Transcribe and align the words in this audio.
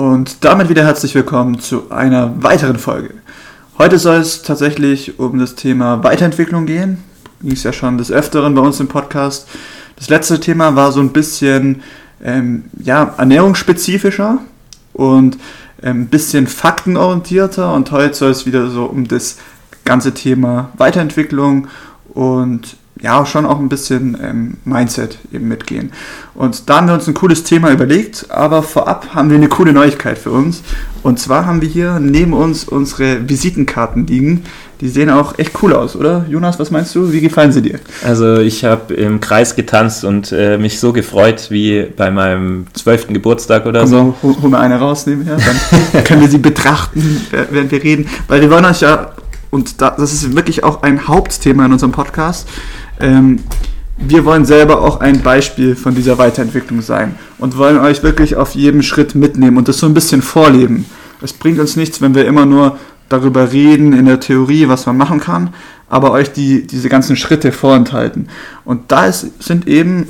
Und 0.00 0.46
damit 0.46 0.70
wieder 0.70 0.82
herzlich 0.86 1.14
willkommen 1.14 1.60
zu 1.60 1.90
einer 1.90 2.42
weiteren 2.42 2.78
Folge. 2.78 3.12
Heute 3.76 3.98
soll 3.98 4.16
es 4.16 4.40
tatsächlich 4.40 5.18
um 5.18 5.38
das 5.38 5.56
Thema 5.56 6.02
Weiterentwicklung 6.02 6.64
gehen. 6.64 7.04
Ging 7.42 7.52
es 7.52 7.64
ja 7.64 7.72
schon 7.74 7.98
des 7.98 8.10
Öfteren 8.10 8.54
bei 8.54 8.62
uns 8.62 8.80
im 8.80 8.88
Podcast. 8.88 9.46
Das 9.96 10.08
letzte 10.08 10.40
Thema 10.40 10.74
war 10.74 10.90
so 10.90 11.00
ein 11.00 11.10
bisschen 11.12 11.82
ähm, 12.24 12.64
ja, 12.82 13.14
ernährungsspezifischer 13.18 14.38
und 14.94 15.36
ein 15.82 15.90
ähm, 15.90 16.06
bisschen 16.06 16.46
faktenorientierter. 16.46 17.74
Und 17.74 17.92
heute 17.92 18.14
soll 18.14 18.30
es 18.30 18.46
wieder 18.46 18.70
so 18.70 18.86
um 18.86 19.06
das 19.06 19.36
ganze 19.84 20.14
Thema 20.14 20.70
Weiterentwicklung 20.78 21.68
und 22.14 22.78
ja, 23.02 23.24
schon 23.24 23.46
auch 23.46 23.58
ein 23.58 23.68
bisschen 23.68 24.16
ähm, 24.22 24.56
Mindset 24.64 25.18
eben 25.32 25.48
mitgehen. 25.48 25.92
Und 26.34 26.68
da 26.68 26.76
haben 26.76 26.86
wir 26.86 26.94
uns 26.94 27.06
ein 27.08 27.14
cooles 27.14 27.44
Thema 27.44 27.70
überlegt, 27.70 28.26
aber 28.30 28.62
vorab 28.62 29.14
haben 29.14 29.30
wir 29.30 29.36
eine 29.36 29.48
coole 29.48 29.72
Neuigkeit 29.72 30.18
für 30.18 30.30
uns. 30.30 30.62
Und 31.02 31.18
zwar 31.18 31.46
haben 31.46 31.62
wir 31.62 31.68
hier 31.68 31.98
neben 31.98 32.34
uns 32.34 32.64
unsere 32.64 33.28
Visitenkarten 33.28 34.06
liegen. 34.06 34.44
Die 34.82 34.88
sehen 34.88 35.10
auch 35.10 35.38
echt 35.38 35.62
cool 35.62 35.74
aus, 35.74 35.94
oder? 35.94 36.24
Jonas, 36.28 36.58
was 36.58 36.70
meinst 36.70 36.94
du? 36.94 37.12
Wie 37.12 37.20
gefallen 37.20 37.52
sie 37.52 37.60
dir? 37.62 37.80
Also 38.04 38.38
ich 38.38 38.64
habe 38.64 38.94
im 38.94 39.20
Kreis 39.20 39.54
getanzt 39.54 40.04
und 40.04 40.32
äh, 40.32 40.56
mich 40.56 40.80
so 40.80 40.92
gefreut 40.92 41.48
wie 41.50 41.86
bei 41.96 42.10
meinem 42.10 42.66
zwölften 42.72 43.12
Geburtstag 43.12 43.66
oder 43.66 43.80
Komm, 43.80 43.88
so. 43.88 44.14
Hol, 44.22 44.36
hol 44.40 44.50
mal 44.50 44.60
eine 44.60 44.78
raus 44.78 45.06
nebenher, 45.06 45.36
dann 45.36 46.04
können 46.04 46.22
wir 46.22 46.28
sie 46.28 46.38
betrachten, 46.38 47.26
während 47.30 47.70
wir 47.70 47.82
reden. 47.82 48.08
Weil 48.28 48.40
wir 48.40 48.50
wollen 48.50 48.64
euch 48.64 48.80
ja, 48.80 49.12
und 49.50 49.80
das 49.80 50.12
ist 50.12 50.34
wirklich 50.34 50.64
auch 50.64 50.82
ein 50.82 51.08
Hauptthema 51.08 51.66
in 51.66 51.72
unserem 51.72 51.92
Podcast, 51.92 52.48
ähm, 53.00 53.40
wir 53.98 54.24
wollen 54.24 54.44
selber 54.46 54.80
auch 54.80 55.00
ein 55.00 55.20
Beispiel 55.20 55.76
von 55.76 55.94
dieser 55.94 56.18
Weiterentwicklung 56.18 56.80
sein 56.80 57.16
und 57.38 57.58
wollen 57.58 57.78
euch 57.78 58.02
wirklich 58.02 58.36
auf 58.36 58.54
jedem 58.54 58.82
Schritt 58.82 59.14
mitnehmen 59.14 59.58
und 59.58 59.68
das 59.68 59.78
so 59.78 59.86
ein 59.86 59.94
bisschen 59.94 60.22
vorleben. 60.22 60.86
Es 61.20 61.34
bringt 61.34 61.58
uns 61.58 61.76
nichts, 61.76 62.00
wenn 62.00 62.14
wir 62.14 62.26
immer 62.26 62.46
nur 62.46 62.78
darüber 63.10 63.52
reden 63.52 63.92
in 63.92 64.06
der 64.06 64.20
Theorie, 64.20 64.68
was 64.68 64.86
man 64.86 64.96
machen 64.96 65.20
kann, 65.20 65.52
aber 65.88 66.12
euch 66.12 66.32
die, 66.32 66.66
diese 66.66 66.88
ganzen 66.88 67.16
Schritte 67.16 67.52
vorenthalten. 67.52 68.28
Und 68.64 68.90
da 68.92 69.06
ist, 69.06 69.42
sind 69.42 69.66
eben, 69.68 70.06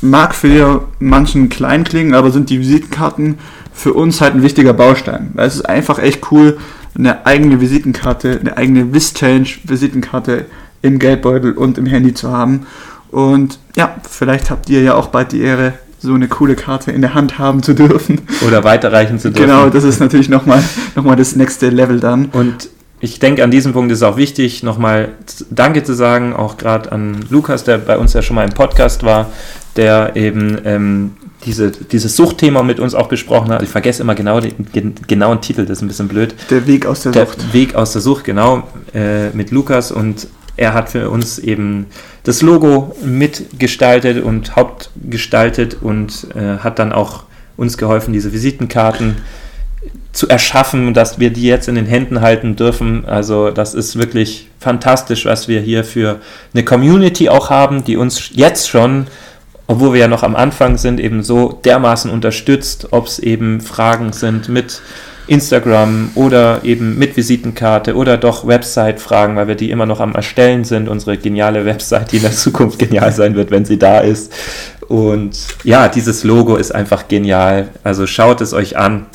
mag 0.00 0.34
für 0.34 0.88
manchen 0.98 1.48
klein 1.48 1.84
klingen, 1.84 2.14
aber 2.14 2.30
sind 2.30 2.48
die 2.48 2.60
Visitenkarten 2.60 3.38
für 3.74 3.92
uns 3.92 4.20
halt 4.20 4.34
ein 4.34 4.42
wichtiger 4.42 4.72
Baustein. 4.72 5.32
Weil 5.34 5.48
es 5.48 5.56
ist 5.56 5.68
einfach 5.68 5.98
echt 5.98 6.30
cool, 6.30 6.56
eine 6.96 7.26
eigene 7.26 7.60
Visitenkarte, 7.60 8.38
eine 8.40 8.56
eigene 8.56 8.94
Vischange-Visitenkarte 8.94 10.46
im 10.86 10.98
Geldbeutel 10.98 11.52
und 11.52 11.78
im 11.78 11.86
Handy 11.86 12.14
zu 12.14 12.30
haben. 12.30 12.66
Und 13.10 13.58
ja, 13.76 13.96
vielleicht 14.08 14.50
habt 14.50 14.68
ihr 14.68 14.82
ja 14.82 14.94
auch 14.94 15.08
bald 15.08 15.32
die 15.32 15.40
Ehre, 15.40 15.74
so 15.98 16.14
eine 16.14 16.28
coole 16.28 16.54
Karte 16.54 16.92
in 16.92 17.00
der 17.00 17.14
Hand 17.14 17.38
haben 17.38 17.62
zu 17.62 17.74
dürfen. 17.74 18.20
Oder 18.46 18.64
weiterreichen 18.64 19.18
zu 19.18 19.30
dürfen. 19.30 19.48
Genau, 19.48 19.70
das 19.70 19.84
ist 19.84 20.00
natürlich 20.00 20.28
nochmal 20.28 20.62
noch 20.94 21.04
mal 21.04 21.16
das 21.16 21.36
nächste 21.36 21.70
Level 21.70 22.00
dann. 22.00 22.26
Und 22.26 22.68
ich 23.00 23.18
denke, 23.18 23.44
an 23.44 23.50
diesem 23.50 23.72
Punkt 23.72 23.92
ist 23.92 23.98
es 23.98 24.02
auch 24.02 24.16
wichtig, 24.16 24.62
nochmal 24.62 25.10
Danke 25.50 25.82
zu 25.84 25.94
sagen, 25.94 26.34
auch 26.34 26.56
gerade 26.56 26.92
an 26.92 27.24
Lukas, 27.28 27.64
der 27.64 27.78
bei 27.78 27.98
uns 27.98 28.12
ja 28.12 28.22
schon 28.22 28.36
mal 28.36 28.44
im 28.44 28.54
Podcast 28.54 29.02
war, 29.02 29.30
der 29.76 30.16
eben 30.16 30.58
ähm, 30.64 31.12
diese, 31.44 31.70
dieses 31.70 32.16
Suchtthema 32.16 32.62
mit 32.62 32.80
uns 32.80 32.94
auch 32.94 33.08
besprochen 33.08 33.50
hat. 33.50 33.62
Ich 33.62 33.68
vergesse 33.68 34.02
immer 34.02 34.14
genau 34.14 34.40
den 34.40 34.94
genauen 35.06 35.40
Titel, 35.42 35.66
das 35.66 35.78
ist 35.78 35.82
ein 35.82 35.88
bisschen 35.88 36.08
blöd. 36.08 36.34
Der 36.50 36.66
Weg 36.66 36.86
aus 36.86 37.02
der, 37.02 37.12
der 37.12 37.26
Sucht. 37.26 37.42
Der 37.42 37.52
Weg 37.52 37.74
aus 37.74 37.92
der 37.92 38.00
Sucht, 38.00 38.24
genau, 38.24 38.66
äh, 38.94 39.28
mit 39.30 39.50
Lukas 39.50 39.92
und 39.92 40.28
er 40.56 40.74
hat 40.74 40.90
für 40.90 41.10
uns 41.10 41.38
eben 41.38 41.86
das 42.24 42.42
Logo 42.42 42.96
mitgestaltet 43.04 44.22
und 44.22 44.56
hauptgestaltet 44.56 45.78
und 45.80 46.28
äh, 46.34 46.58
hat 46.58 46.78
dann 46.78 46.92
auch 46.92 47.24
uns 47.56 47.78
geholfen, 47.78 48.12
diese 48.12 48.32
Visitenkarten 48.32 49.16
zu 50.12 50.28
erschaffen, 50.28 50.94
dass 50.94 51.20
wir 51.20 51.30
die 51.30 51.42
jetzt 51.42 51.68
in 51.68 51.74
den 51.74 51.86
Händen 51.86 52.22
halten 52.22 52.56
dürfen. 52.56 53.04
Also 53.04 53.50
das 53.50 53.74
ist 53.74 53.96
wirklich 53.96 54.48
fantastisch, 54.58 55.26
was 55.26 55.46
wir 55.46 55.60
hier 55.60 55.84
für 55.84 56.20
eine 56.54 56.64
Community 56.64 57.28
auch 57.28 57.50
haben, 57.50 57.84
die 57.84 57.96
uns 57.96 58.30
jetzt 58.32 58.68
schon, 58.68 59.06
obwohl 59.66 59.92
wir 59.92 60.00
ja 60.00 60.08
noch 60.08 60.22
am 60.22 60.34
Anfang 60.34 60.78
sind, 60.78 61.00
eben 61.00 61.22
so 61.22 61.60
dermaßen 61.64 62.10
unterstützt, 62.10 62.88
ob 62.92 63.06
es 63.06 63.18
eben 63.18 63.60
Fragen 63.60 64.12
sind 64.12 64.48
mit 64.48 64.80
Instagram 65.28 66.10
oder 66.14 66.64
eben 66.64 66.98
mit 66.98 67.16
Visitenkarte 67.16 67.96
oder 67.96 68.16
doch 68.16 68.46
Website-Fragen, 68.46 69.36
weil 69.36 69.48
wir 69.48 69.54
die 69.56 69.70
immer 69.70 69.86
noch 69.86 70.00
am 70.00 70.14
Erstellen 70.14 70.64
sind. 70.64 70.88
Unsere 70.88 71.18
geniale 71.18 71.64
Website, 71.64 72.12
die 72.12 72.16
in 72.16 72.22
der 72.22 72.32
Zukunft 72.32 72.78
genial 72.78 73.12
sein 73.12 73.34
wird, 73.34 73.50
wenn 73.50 73.64
sie 73.64 73.78
da 73.78 74.00
ist. 74.00 74.32
Und 74.88 75.36
ja, 75.64 75.88
dieses 75.88 76.22
Logo 76.22 76.56
ist 76.56 76.74
einfach 76.74 77.08
genial. 77.08 77.68
Also 77.82 78.06
schaut 78.06 78.40
es 78.40 78.52
euch 78.52 78.76
an. 78.76 79.06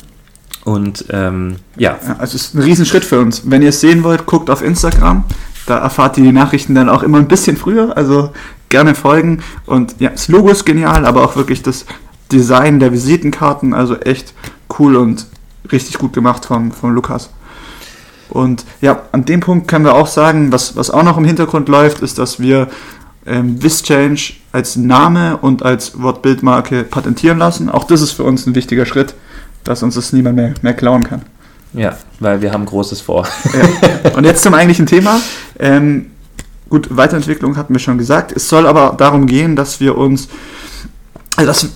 Und 0.64 1.06
ähm, 1.10 1.56
ja. 1.76 1.98
ja. 2.06 2.16
Also 2.18 2.36
es 2.36 2.46
ist 2.46 2.54
ein 2.54 2.62
Riesenschritt 2.62 3.04
für 3.04 3.18
uns. 3.18 3.42
Wenn 3.50 3.62
ihr 3.62 3.70
es 3.70 3.80
sehen 3.80 4.04
wollt, 4.04 4.26
guckt 4.26 4.50
auf 4.50 4.62
Instagram. 4.62 5.24
Da 5.66 5.78
erfahrt 5.78 6.18
ihr 6.18 6.24
die 6.24 6.32
Nachrichten 6.32 6.74
dann 6.74 6.88
auch 6.88 7.02
immer 7.02 7.18
ein 7.18 7.28
bisschen 7.28 7.56
früher. 7.56 7.96
Also 7.96 8.32
gerne 8.68 8.94
folgen. 8.94 9.42
Und 9.64 9.96
ja, 9.98 10.10
das 10.10 10.28
Logo 10.28 10.50
ist 10.50 10.64
genial, 10.64 11.06
aber 11.06 11.24
auch 11.24 11.36
wirklich 11.36 11.62
das 11.62 11.86
Design 12.30 12.80
der 12.80 12.92
Visitenkarten. 12.92 13.72
Also 13.72 13.96
echt 13.96 14.34
cool 14.78 14.96
und 14.96 15.26
richtig 15.70 15.98
gut 15.98 16.12
gemacht 16.12 16.44
von, 16.44 16.72
von 16.72 16.94
Lukas. 16.94 17.30
Und 18.28 18.64
ja, 18.80 19.02
an 19.12 19.24
dem 19.24 19.40
Punkt 19.40 19.68
können 19.68 19.84
wir 19.84 19.94
auch 19.94 20.06
sagen, 20.06 20.52
was, 20.52 20.74
was 20.74 20.90
auch 20.90 21.02
noch 21.02 21.18
im 21.18 21.24
Hintergrund 21.24 21.68
läuft, 21.68 22.00
ist, 22.00 22.18
dass 22.18 22.40
wir 22.40 22.68
ähm, 23.26 23.62
Vischange 23.62 24.32
als 24.52 24.76
Name 24.76 25.36
und 25.36 25.62
als 25.62 26.00
Wortbildmarke 26.00 26.84
patentieren 26.84 27.38
lassen. 27.38 27.68
Auch 27.68 27.84
das 27.84 28.00
ist 28.00 28.12
für 28.12 28.24
uns 28.24 28.46
ein 28.46 28.54
wichtiger 28.54 28.86
Schritt, 28.86 29.14
dass 29.64 29.82
uns 29.82 29.94
das 29.94 30.12
niemand 30.12 30.36
mehr, 30.36 30.54
mehr 30.62 30.74
klauen 30.74 31.04
kann. 31.04 31.22
Ja, 31.74 31.96
weil 32.20 32.42
wir 32.42 32.52
haben 32.52 32.66
Großes 32.66 33.00
vor. 33.00 33.26
Ja. 33.52 34.10
Und 34.16 34.24
jetzt 34.24 34.42
zum 34.42 34.54
eigentlichen 34.54 34.86
Thema. 34.86 35.20
Ähm, 35.58 36.10
gut, 36.68 36.88
Weiterentwicklung 36.90 37.56
hatten 37.56 37.74
wir 37.74 37.80
schon 37.80 37.98
gesagt. 37.98 38.32
Es 38.32 38.48
soll 38.48 38.66
aber 38.66 38.94
darum 38.96 39.26
gehen, 39.26 39.56
dass 39.56 39.80
wir 39.80 39.96
uns, 39.96 40.28
also 41.36 41.46
das, 41.46 41.68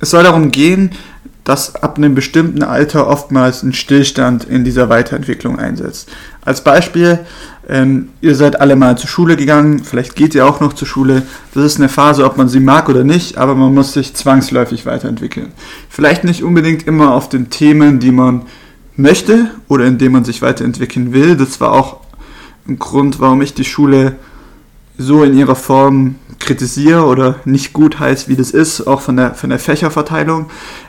es 0.00 0.10
soll 0.10 0.22
darum 0.22 0.50
gehen, 0.50 0.92
dass 1.44 1.74
ab 1.76 1.98
einem 1.98 2.14
bestimmten 2.14 2.62
Alter 2.62 3.06
oftmals 3.06 3.62
ein 3.62 3.74
Stillstand 3.74 4.44
in 4.44 4.64
dieser 4.64 4.88
Weiterentwicklung 4.88 5.58
einsetzt. 5.58 6.10
Als 6.42 6.64
Beispiel, 6.64 7.20
ähm, 7.68 8.08
ihr 8.22 8.34
seid 8.34 8.60
alle 8.60 8.76
mal 8.76 8.96
zur 8.96 9.08
Schule 9.08 9.36
gegangen, 9.36 9.84
vielleicht 9.84 10.16
geht 10.16 10.34
ihr 10.34 10.46
auch 10.46 10.60
noch 10.60 10.72
zur 10.72 10.88
Schule. 10.88 11.22
Das 11.52 11.64
ist 11.64 11.76
eine 11.78 11.90
Phase, 11.90 12.24
ob 12.24 12.36
man 12.38 12.48
sie 12.48 12.60
mag 12.60 12.88
oder 12.88 13.04
nicht, 13.04 13.36
aber 13.36 13.54
man 13.54 13.74
muss 13.74 13.92
sich 13.92 14.14
zwangsläufig 14.14 14.86
weiterentwickeln. 14.86 15.52
Vielleicht 15.90 16.24
nicht 16.24 16.42
unbedingt 16.42 16.86
immer 16.86 17.14
auf 17.14 17.28
den 17.28 17.50
Themen, 17.50 18.00
die 18.00 18.12
man 18.12 18.42
möchte 18.96 19.50
oder 19.68 19.84
in 19.84 19.98
denen 19.98 20.12
man 20.12 20.24
sich 20.24 20.40
weiterentwickeln 20.40 21.12
will. 21.12 21.36
Das 21.36 21.60
war 21.60 21.72
auch 21.72 22.00
ein 22.66 22.78
Grund, 22.78 23.20
warum 23.20 23.42
ich 23.42 23.52
die 23.54 23.64
Schule 23.64 24.16
so 24.96 25.24
in 25.24 25.36
ihrer 25.36 25.56
Form 25.56 26.16
kritisiere 26.38 27.04
oder 27.04 27.36
nicht 27.44 27.72
gut 27.72 27.98
heißt, 27.98 28.28
wie 28.28 28.36
das 28.36 28.50
ist, 28.50 28.86
auch 28.86 29.00
von 29.00 29.16
der, 29.16 29.34
von 29.34 29.50
der 29.50 29.58
Fächerverteilung. 29.58 30.46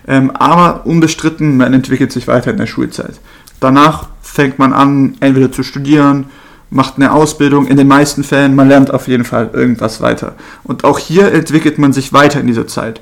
Ähm, 0.08 0.32
aber 0.32 0.86
unbestritten, 0.86 1.58
man 1.58 1.74
entwickelt 1.74 2.12
sich 2.12 2.28
weiter 2.28 2.52
in 2.52 2.58
der 2.58 2.68
Schulzeit. 2.68 3.20
Danach 3.60 4.10
fängt 4.22 4.60
man 4.60 4.74
an, 4.74 5.16
entweder 5.22 5.52
zu 5.52 5.64
studieren, 5.64 6.26
macht 6.70 6.98
eine 6.98 7.14
Ausbildung. 7.14 7.68
In 7.68 7.78
den 7.78 7.88
meisten 7.88 8.24
Fällen, 8.24 8.56
man 8.56 8.68
lernt 8.68 8.94
auf 8.94 9.08
jeden 9.08 9.24
Fall 9.24 9.50
irgendwas 9.54 10.02
weiter. 10.02 10.36
Und 10.64 10.84
auch 10.84 11.00
hier 11.00 11.32
entwickelt 11.32 11.78
man 11.78 11.94
sich 11.94 12.12
weiter 12.12 12.40
in 12.40 12.48
dieser 12.48 12.68
Zeit. 12.68 13.02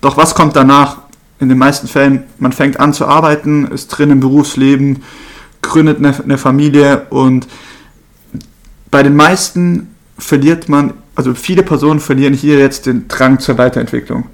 Doch 0.00 0.16
was 0.16 0.34
kommt 0.34 0.56
danach? 0.56 0.98
In 1.38 1.48
den 1.48 1.58
meisten 1.58 1.88
Fällen, 1.88 2.24
man 2.38 2.52
fängt 2.52 2.78
an 2.78 2.92
zu 2.92 3.06
arbeiten, 3.06 3.66
ist 3.68 3.88
drin 3.88 4.10
im 4.10 4.20
Berufsleben, 4.20 5.02
gründet 5.62 5.98
eine, 5.98 6.14
eine 6.22 6.36
Familie 6.36 7.06
und 7.08 7.46
bei 8.90 9.02
den 9.02 9.16
meisten 9.16 9.94
verliert 10.20 10.68
man, 10.68 10.94
also 11.14 11.34
viele 11.34 11.62
Personen 11.62 12.00
verlieren 12.00 12.34
hier 12.34 12.58
jetzt 12.58 12.86
den 12.86 13.08
Drang 13.08 13.38
zur 13.40 13.58
Weiterentwicklung. 13.58 14.26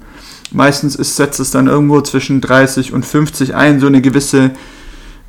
Meistens 0.51 0.95
ist, 0.95 1.15
setzt 1.15 1.39
es 1.39 1.51
dann 1.51 1.67
irgendwo 1.67 2.01
zwischen 2.01 2.39
30 2.41 2.93
und 2.93 3.05
50 3.05 3.55
ein, 3.55 3.79
so 3.79 3.87
eine 3.87 4.01
gewisse, 4.01 4.51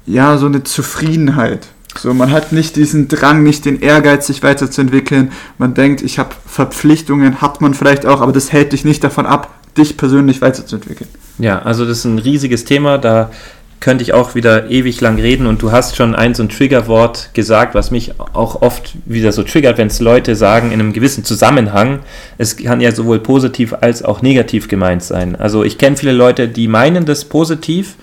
ja, 0.07 0.39
so 0.39 0.47
eine 0.47 0.63
Zufriedenheit. 0.63 1.69
So, 1.97 2.15
man 2.15 2.31
hat 2.31 2.53
nicht 2.53 2.77
diesen 2.77 3.09
Drang, 3.09 3.43
nicht 3.43 3.65
den 3.65 3.81
Ehrgeiz, 3.81 4.27
sich 4.27 4.43
weiterzuentwickeln. 4.43 5.33
Man 5.57 5.75
denkt, 5.75 6.03
ich 6.03 6.19
habe 6.19 6.35
Verpflichtungen, 6.47 7.41
hat 7.41 7.61
man 7.61 7.75
vielleicht 7.75 8.07
auch, 8.07 8.21
aber 8.21 8.33
das 8.33 8.53
hält 8.53 8.73
dich 8.73 8.85
nicht 8.85 9.03
davon 9.03 9.27
ab, 9.27 9.53
dich 9.77 9.97
persönlich 9.97 10.41
weiterzuentwickeln. 10.41 11.11
Ja, 11.39 11.61
also 11.61 11.85
das 11.85 11.99
ist 11.99 12.05
ein 12.05 12.19
riesiges 12.19 12.65
Thema. 12.65 12.99
Da 12.99 13.31
könnte 13.81 14.03
ich 14.03 14.13
auch 14.13 14.35
wieder 14.35 14.71
ewig 14.71 15.01
lang 15.01 15.19
reden 15.19 15.47
und 15.47 15.63
du 15.63 15.73
hast 15.73 15.97
schon 15.97 16.15
ein 16.15 16.35
so 16.35 16.43
ein 16.43 16.49
Triggerwort 16.49 17.31
gesagt, 17.33 17.75
was 17.75 17.91
mich 17.91 18.19
auch 18.19 18.63
oft 18.63 18.95
wieder 19.05 19.33
so 19.33 19.43
triggert, 19.43 19.79
wenn 19.79 19.87
es 19.89 20.01
Leute 20.01 20.35
sagen 20.37 20.73
in 20.73 20.81
einem 20.81 20.93
gewissen 20.93 21.25
Zusammenhang. 21.25 22.01
Es 22.39 22.57
kann 22.57 22.81
ja 22.81 22.93
sowohl 22.93 23.21
positiv 23.21 23.75
als 23.81 24.03
auch 24.03 24.23
negativ 24.23 24.69
gemeint 24.69 25.03
sein. 25.03 25.37
Also 25.37 25.65
ich 25.65 25.79
kenne 25.79 25.97
viele 25.97 26.13
Leute, 26.13 26.49
die 26.49 26.69
meinen 26.69 27.05
das 27.05 27.25
positiv 27.25 27.95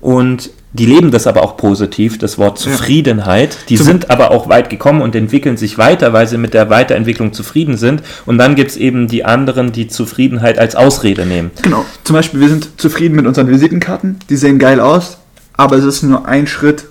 und 0.00 0.50
die 0.74 0.86
leben 0.86 1.10
das 1.10 1.26
aber 1.26 1.42
auch 1.42 1.56
positiv, 1.58 2.16
das 2.16 2.38
Wort 2.38 2.58
Zufriedenheit. 2.58 3.58
Die 3.68 3.76
Zum 3.76 3.86
sind 3.86 4.10
aber 4.10 4.30
auch 4.30 4.48
weit 4.48 4.70
gekommen 4.70 5.02
und 5.02 5.14
entwickeln 5.14 5.58
sich 5.58 5.76
weiter, 5.76 6.14
weil 6.14 6.26
sie 6.26 6.38
mit 6.38 6.54
der 6.54 6.70
Weiterentwicklung 6.70 7.34
zufrieden 7.34 7.76
sind. 7.76 8.02
Und 8.24 8.38
dann 8.38 8.54
gibt 8.54 8.70
es 8.70 8.76
eben 8.78 9.06
die 9.06 9.24
anderen, 9.24 9.72
die 9.72 9.88
Zufriedenheit 9.88 10.58
als 10.58 10.74
Ausrede 10.74 11.26
nehmen. 11.26 11.50
Genau. 11.60 11.84
Zum 12.04 12.14
Beispiel, 12.14 12.40
wir 12.40 12.48
sind 12.48 12.80
zufrieden 12.80 13.16
mit 13.16 13.26
unseren 13.26 13.48
Visitenkarten. 13.48 14.18
Die 14.30 14.36
sehen 14.36 14.58
geil 14.58 14.80
aus. 14.80 15.18
aber 15.58 15.76
es 15.76 15.84
ist 15.84 16.02
nur 16.02 16.26
ein 16.26 16.46
Schritt 16.46 16.86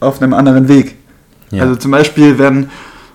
auf 0.00 0.20
einem 0.20 0.34
anderen 0.34 0.68
Weg. 0.68 0.96
Ja. 1.50 1.62
Also 1.62 1.76
zum 1.76 1.90
Beispiel, 1.90 2.38
wenn 2.38 2.68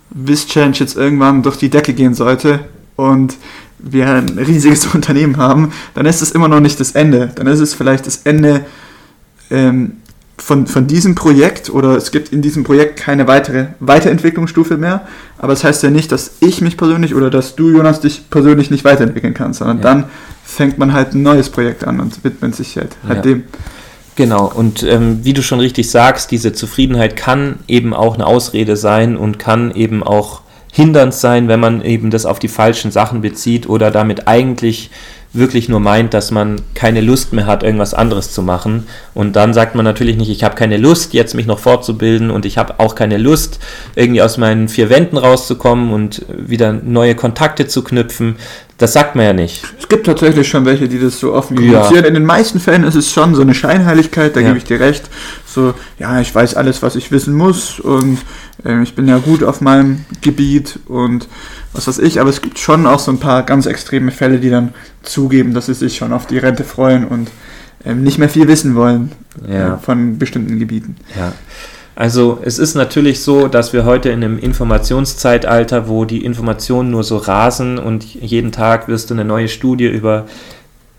VisChange 0.10 0.78
jetzt 0.78 0.96
irgendwann 0.96 1.44
durch 1.44 1.58
die 1.58 1.70
Decke 1.70 1.94
gehen 1.94 2.16
sollte 2.16 2.62
und 2.96 3.36
wir 3.78 4.10
ein 4.10 4.30
riesiges 4.40 4.88
Unternehmen 4.96 5.38
haben, 5.38 5.72
dann 5.94 6.08
ist 6.08 6.22
es 6.22 6.32
immer 6.32 6.48
noch 6.48 6.60
nicht 6.60 6.80
das 6.80 6.94
Ende. 6.94 7.32
Dann 7.36 7.46
ist 7.46 7.60
es 7.60 7.76
vielleicht 7.76 8.08
das 8.08 8.22
Ende 8.24 8.66
ähm, 9.52 9.98
von, 10.38 10.68
von 10.68 10.88
diesem 10.88 11.16
Projekt 11.16 11.70
oder 11.70 11.96
es 11.98 12.12
gibt 12.12 12.32
in 12.32 12.42
diesem 12.42 12.64
Projekt 12.64 12.98
keine 13.00 13.28
weitere 13.28 13.68
Weiterentwicklungsstufe 13.80 14.78
mehr. 14.78 15.08
Aber 15.38 15.54
das 15.54 15.64
heißt 15.64 15.84
ja 15.84 15.90
nicht, 15.90 16.12
dass 16.12 16.32
ich 16.42 16.62
mich 16.62 16.78
persönlich 16.78 17.16
oder 17.16 17.30
dass 17.30 17.56
du, 17.56 17.70
Jonas, 17.72 18.02
dich 18.02 18.30
persönlich 18.30 18.70
nicht 18.70 18.86
weiterentwickeln 18.86 19.34
kannst, 19.34 19.60
sondern 19.60 19.78
Ja. 19.78 19.84
dann 19.84 20.04
fängt 20.44 20.78
man 20.78 20.94
halt 20.94 21.14
ein 21.14 21.24
neues 21.24 21.50
Projekt 21.50 21.86
an 21.86 22.00
und 22.00 22.24
widmet 22.24 22.56
sich 22.56 22.78
halt, 22.78 22.96
halt 23.08 23.18
Ja. 23.18 23.22
dem. 23.24 23.44
Genau, 24.16 24.52
und 24.52 24.82
ähm, 24.84 25.20
wie 25.24 25.34
du 25.34 25.44
schon 25.44 25.60
richtig 25.60 25.92
sagst, 25.92 26.32
diese 26.32 26.52
Zufriedenheit 26.54 27.16
kann 27.16 27.60
eben 27.68 27.94
auch 27.94 28.16
eine 28.16 28.26
Ausrede 28.26 28.76
sein 28.76 29.16
und 29.16 29.38
kann 29.38 29.72
eben 29.76 30.02
auch 30.02 30.42
hindernd 30.72 31.14
sein, 31.14 31.48
wenn 31.48 31.60
man 31.60 31.82
eben 31.82 32.10
das 32.10 32.26
auf 32.26 32.40
die 32.40 32.48
falschen 32.48 32.92
Sachen 32.92 33.22
bezieht 33.22 33.68
oder 33.70 33.92
damit 33.92 34.28
eigentlich 34.28 34.90
wirklich 35.38 35.70
nur 35.70 35.80
meint, 35.80 36.14
dass 36.14 36.32
man 36.32 36.62
keine 36.74 37.02
Lust 37.02 37.34
mehr 37.34 37.46
hat, 37.46 37.64
irgendwas 37.64 37.94
anderes 37.94 38.32
zu 38.32 38.42
machen. 38.42 38.88
Und 39.14 39.36
dann 39.36 39.54
sagt 39.54 39.76
man 39.76 39.86
natürlich 39.86 40.18
nicht, 40.18 40.30
ich 40.30 40.44
habe 40.44 40.56
keine 40.56 40.78
Lust, 40.78 41.14
jetzt 41.14 41.34
mich 41.36 41.46
noch 41.48 41.60
fortzubilden 41.60 42.30
und 42.32 42.46
ich 42.46 42.58
habe 42.58 42.80
auch 42.80 42.96
keine 42.96 43.18
Lust, 43.18 43.60
irgendwie 43.96 44.22
aus 44.22 44.38
meinen 44.38 44.68
vier 44.70 44.90
Wänden 44.90 45.18
rauszukommen 45.18 45.92
und 45.92 46.26
wieder 46.30 46.74
neue 46.74 47.16
Kontakte 47.16 47.68
zu 47.68 47.84
knüpfen. 47.84 48.36
Das 48.78 48.94
sagt 48.94 49.16
man 49.16 49.26
ja 49.26 49.34
nicht. 49.34 49.64
Es 49.80 49.88
gibt 49.88 50.06
tatsächlich 50.06 50.48
schon 50.48 50.64
welche, 50.66 50.88
die 50.88 51.00
das 51.00 51.20
so 51.20 51.34
offen 51.34 51.60
Ja. 51.60 51.80
kommunizieren. 51.82 52.06
In 52.06 52.14
den 52.14 52.26
meisten 52.26 52.60
Fällen 52.60 52.84
ist 52.84 52.94
es 52.94 53.12
schon 53.12 53.34
so 53.34 53.42
eine 53.42 53.56
Scheinheiligkeit, 53.56 54.36
da 54.36 54.40
Ja. 54.40 54.48
gebe 54.48 54.60
ich 54.60 54.66
dir 54.66 54.80
recht. 54.80 55.10
So, 55.48 55.74
ja, 55.98 56.22
ich 56.22 56.34
weiß 56.36 56.54
alles, 56.54 56.84
was 56.84 56.96
ich 56.96 57.12
wissen 57.12 57.34
muss 57.34 57.80
und 57.80 58.20
ähm, 58.66 58.84
ich 58.84 58.94
bin 58.94 59.08
ja 59.08 59.18
gut 59.18 59.44
auf 59.44 59.62
meinem 59.62 60.06
Gebiet 60.22 60.78
und 60.88 61.28
was 61.78 61.88
weiß 61.88 62.00
ich. 62.00 62.20
Aber 62.20 62.30
es 62.30 62.42
gibt 62.42 62.60
schon 62.60 62.86
auch 62.86 63.00
so 63.00 63.12
ein 63.12 63.20
paar 63.20 63.44
ganz 63.44 63.66
extreme 63.66 64.12
Fälle, 64.12 64.40
die 64.40 64.50
dann 64.50 64.74
zugeben, 65.04 65.54
dass 65.54 65.68
sie 65.68 65.74
sich 65.74 65.96
schon 65.98 66.12
auf 66.14 66.26
die 66.26 66.38
Rente 66.38 66.64
freuen 66.64 67.06
und 67.06 67.30
ähm, 67.86 68.04
nicht 68.04 68.18
mehr 68.18 68.30
viel 68.30 68.48
wissen 68.48 68.76
wollen 68.76 69.12
Ja. 69.48 69.76
äh, 69.76 69.78
von 69.78 70.18
bestimmten 70.18 70.60
Gebieten. 70.60 70.96
Ja. 71.18 71.32
Also 71.96 72.40
es 72.44 72.60
ist 72.60 72.76
natürlich 72.76 73.22
so, 73.22 73.48
dass 73.48 73.74
wir 73.74 73.84
heute 73.86 74.10
in 74.10 74.24
einem 74.24 74.38
Informationszeitalter, 74.38 75.88
wo 75.88 76.06
die 76.06 76.24
Informationen 76.24 76.92
nur 76.92 77.04
so 77.04 77.18
rasen 77.18 77.80
und 77.80 78.04
jeden 78.04 78.52
Tag 78.52 78.88
wirst 78.88 79.10
du 79.10 79.14
eine 79.16 79.26
neue 79.26 79.48
Studie 79.48 79.88
über 79.88 80.28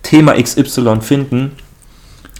Thema 0.02 0.34
XY 0.42 1.00
finden, 1.00 1.52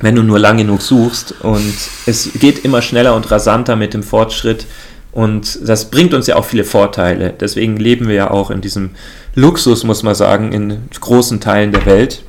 wenn 0.01 0.15
du 0.17 0.23
nur 0.23 0.39
lang 0.41 0.57
genug 0.57 0.83
suchst. 0.83 1.35
Und 1.43 1.73
es 2.07 2.31
geht 2.41 2.65
immer 2.65 2.83
schneller 2.83 3.15
und 3.15 3.31
rasanter 3.31 3.77
mit 3.77 3.95
dem 3.95 4.03
Fortschritt. 4.03 4.67
Und 5.13 5.59
das 5.67 5.91
bringt 5.91 6.15
uns 6.15 6.27
ja 6.27 6.37
auch 6.37 6.45
viele 6.45 6.65
Vorteile. 6.65 7.35
Deswegen 7.39 7.77
leben 7.77 8.09
wir 8.09 8.15
ja 8.15 8.31
auch 8.31 8.51
in 8.51 8.61
diesem 8.61 8.91
Luxus, 9.35 9.85
muss 9.85 10.03
man 10.03 10.15
sagen, 10.15 10.53
in 10.53 10.89
großen 11.01 11.41
Teilen 11.41 11.73
der 11.73 11.87
Welt 11.87 12.23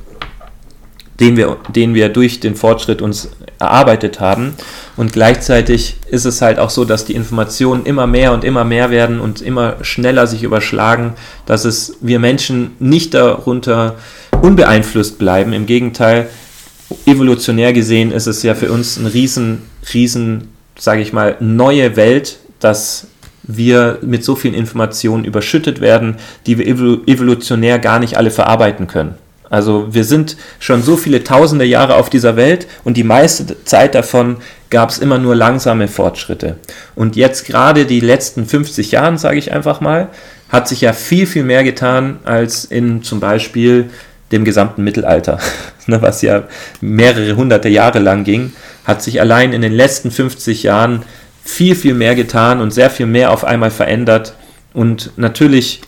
den 1.20 1.36
wir, 1.36 1.58
den 1.74 1.94
wir 1.94 2.08
durch 2.08 2.40
den 2.40 2.56
Fortschritt 2.56 3.02
uns 3.02 3.30
erarbeitet 3.58 4.20
haben. 4.20 4.54
Und 4.96 5.12
gleichzeitig 5.12 5.96
ist 6.10 6.24
es 6.24 6.40
halt 6.40 6.58
auch 6.58 6.70
so, 6.70 6.86
dass 6.86 7.04
die 7.04 7.14
Informationen 7.14 7.84
immer 7.84 8.06
mehr 8.06 8.32
und 8.32 8.42
immer 8.42 8.64
mehr 8.64 8.90
werden 8.90 9.20
und 9.20 9.42
immer 9.42 9.76
schneller 9.82 10.26
sich 10.26 10.42
überschlagen, 10.42 11.12
dass 11.44 11.66
es 11.66 11.98
wir 12.00 12.18
Menschen 12.18 12.72
nicht 12.78 13.12
darunter 13.12 13.96
unbeeinflusst 14.40 15.18
bleiben. 15.18 15.52
Im 15.52 15.66
Gegenteil, 15.66 16.28
evolutionär 17.04 17.74
gesehen 17.74 18.12
ist 18.12 18.26
es 18.26 18.42
ja 18.42 18.54
für 18.54 18.72
uns 18.72 18.96
ein 18.96 19.06
riesen, 19.06 19.62
riesen, 19.92 20.48
sage 20.78 21.02
ich 21.02 21.12
mal, 21.12 21.36
neue 21.38 21.96
Welt, 21.96 22.38
dass 22.60 23.08
wir 23.42 23.98
mit 24.02 24.24
so 24.24 24.36
vielen 24.36 24.54
Informationen 24.54 25.24
überschüttet 25.24 25.80
werden, 25.80 26.16
die 26.46 26.58
wir 26.58 26.66
evolu- 26.66 27.06
evolutionär 27.06 27.78
gar 27.78 27.98
nicht 27.98 28.16
alle 28.16 28.30
verarbeiten 28.30 28.86
können. 28.86 29.14
Also 29.48 29.88
wir 29.90 30.04
sind 30.04 30.36
schon 30.60 30.82
so 30.82 30.96
viele 30.96 31.24
tausende 31.24 31.64
Jahre 31.64 31.96
auf 31.96 32.08
dieser 32.08 32.36
Welt 32.36 32.68
und 32.84 32.96
die 32.96 33.02
meiste 33.02 33.64
Zeit 33.64 33.96
davon 33.96 34.36
gab 34.70 34.90
es 34.90 34.98
immer 34.98 35.18
nur 35.18 35.34
langsame 35.34 35.88
Fortschritte. 35.88 36.56
Und 36.94 37.16
jetzt 37.16 37.44
gerade 37.46 37.84
die 37.84 37.98
letzten 37.98 38.46
50 38.46 38.92
Jahren, 38.92 39.18
sage 39.18 39.38
ich 39.38 39.52
einfach 39.52 39.80
mal, 39.80 40.08
hat 40.48 40.68
sich 40.68 40.80
ja 40.80 40.92
viel, 40.92 41.26
viel 41.26 41.42
mehr 41.42 41.64
getan 41.64 42.20
als 42.24 42.64
in 42.64 43.02
zum 43.02 43.18
Beispiel 43.18 43.90
dem 44.30 44.44
gesamten 44.44 44.84
Mittelalter, 44.84 45.40
ne, 45.86 46.00
was 46.00 46.22
ja 46.22 46.44
mehrere 46.80 47.34
hunderte 47.34 47.68
Jahre 47.68 47.98
lang 47.98 48.22
ging, 48.22 48.52
hat 48.84 49.02
sich 49.02 49.20
allein 49.20 49.52
in 49.52 49.62
den 49.62 49.72
letzten 49.72 50.12
50 50.12 50.62
Jahren 50.62 51.02
viel, 51.44 51.74
viel 51.74 51.94
mehr 51.94 52.14
getan 52.14 52.60
und 52.60 52.70
sehr 52.70 52.90
viel 52.90 53.06
mehr 53.06 53.30
auf 53.30 53.44
einmal 53.44 53.70
verändert. 53.70 54.34
Und 54.72 55.12
natürlich 55.16 55.82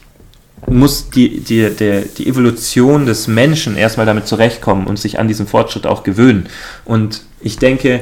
muss 0.67 1.11
die, 1.11 1.41
die, 1.41 1.71
der, 1.71 2.03
die 2.03 2.29
Evolution 2.29 3.07
des 3.07 3.27
Menschen 3.27 3.77
erstmal 3.77 4.07
damit 4.07 4.27
zurechtkommen 4.27 4.87
und 4.87 4.99
sich 4.99 5.19
an 5.19 5.29
diesen 5.29 5.47
Fortschritt 5.47 5.87
auch 5.87 6.03
gewöhnen. 6.03 6.47
Und 6.85 7.23
ich 7.41 7.59
denke, 7.59 8.01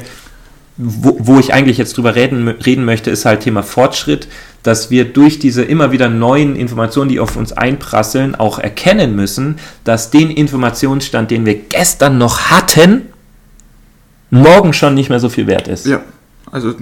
wo, 0.77 1.17
wo 1.19 1.39
ich 1.39 1.53
eigentlich 1.53 1.77
jetzt 1.77 1.97
drüber 1.97 2.15
reden, 2.15 2.47
reden 2.47 2.85
möchte, 2.85 3.11
ist 3.11 3.25
halt 3.25 3.41
Thema 3.41 3.63
Fortschritt, 3.63 4.27
dass 4.63 4.89
wir 4.89 5.05
durch 5.05 5.39
diese 5.39 5.63
immer 5.63 5.91
wieder 5.91 6.09
neuen 6.09 6.55
Informationen, 6.55 7.09
die 7.09 7.19
auf 7.19 7.35
uns 7.35 7.51
einprasseln, 7.51 8.35
auch 8.35 8.59
erkennen 8.59 9.15
müssen, 9.15 9.57
dass 9.83 10.11
den 10.11 10.29
Informationsstand, 10.29 11.31
den 11.31 11.45
wir 11.45 11.55
gestern 11.55 12.17
noch 12.17 12.51
hatten, 12.51 13.07
morgen 14.29 14.73
schon 14.73 14.93
nicht 14.93 15.09
mehr 15.09 15.19
so 15.19 15.29
viel 15.29 15.47
wert 15.47 15.67
ist. 15.67 15.85
Ja, 15.85 16.01
also 16.51 16.75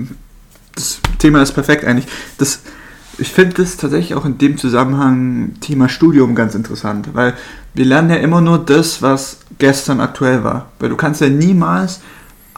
das 0.80 1.00
Thema 1.20 1.42
ist 1.42 1.52
perfekt 1.52 1.86
eigentlich. 1.86 2.08
Das, 2.38 2.62
ich 3.18 3.30
finde 3.30 3.62
das 3.62 3.78
tatsächlich 3.78 4.16
auch 4.16 4.26
in 4.26 4.38
dem 4.38 4.58
Zusammenhang 4.58 5.54
Thema 5.62 5.90
Studium 5.90 6.36
ganz 6.36 6.56
interessant, 6.56 7.10
weil 7.14 7.34
wir 7.74 7.86
lernen 7.86 8.10
ja 8.10 8.16
immer 8.18 8.42
nur 8.42 8.58
das, 8.58 9.02
was 9.02 9.40
gestern 9.58 10.00
aktuell 10.00 10.44
war. 10.44 10.72
Weil 10.80 10.90
du 10.90 10.96
kannst 10.96 11.22
ja 11.22 11.30
niemals 11.30 12.02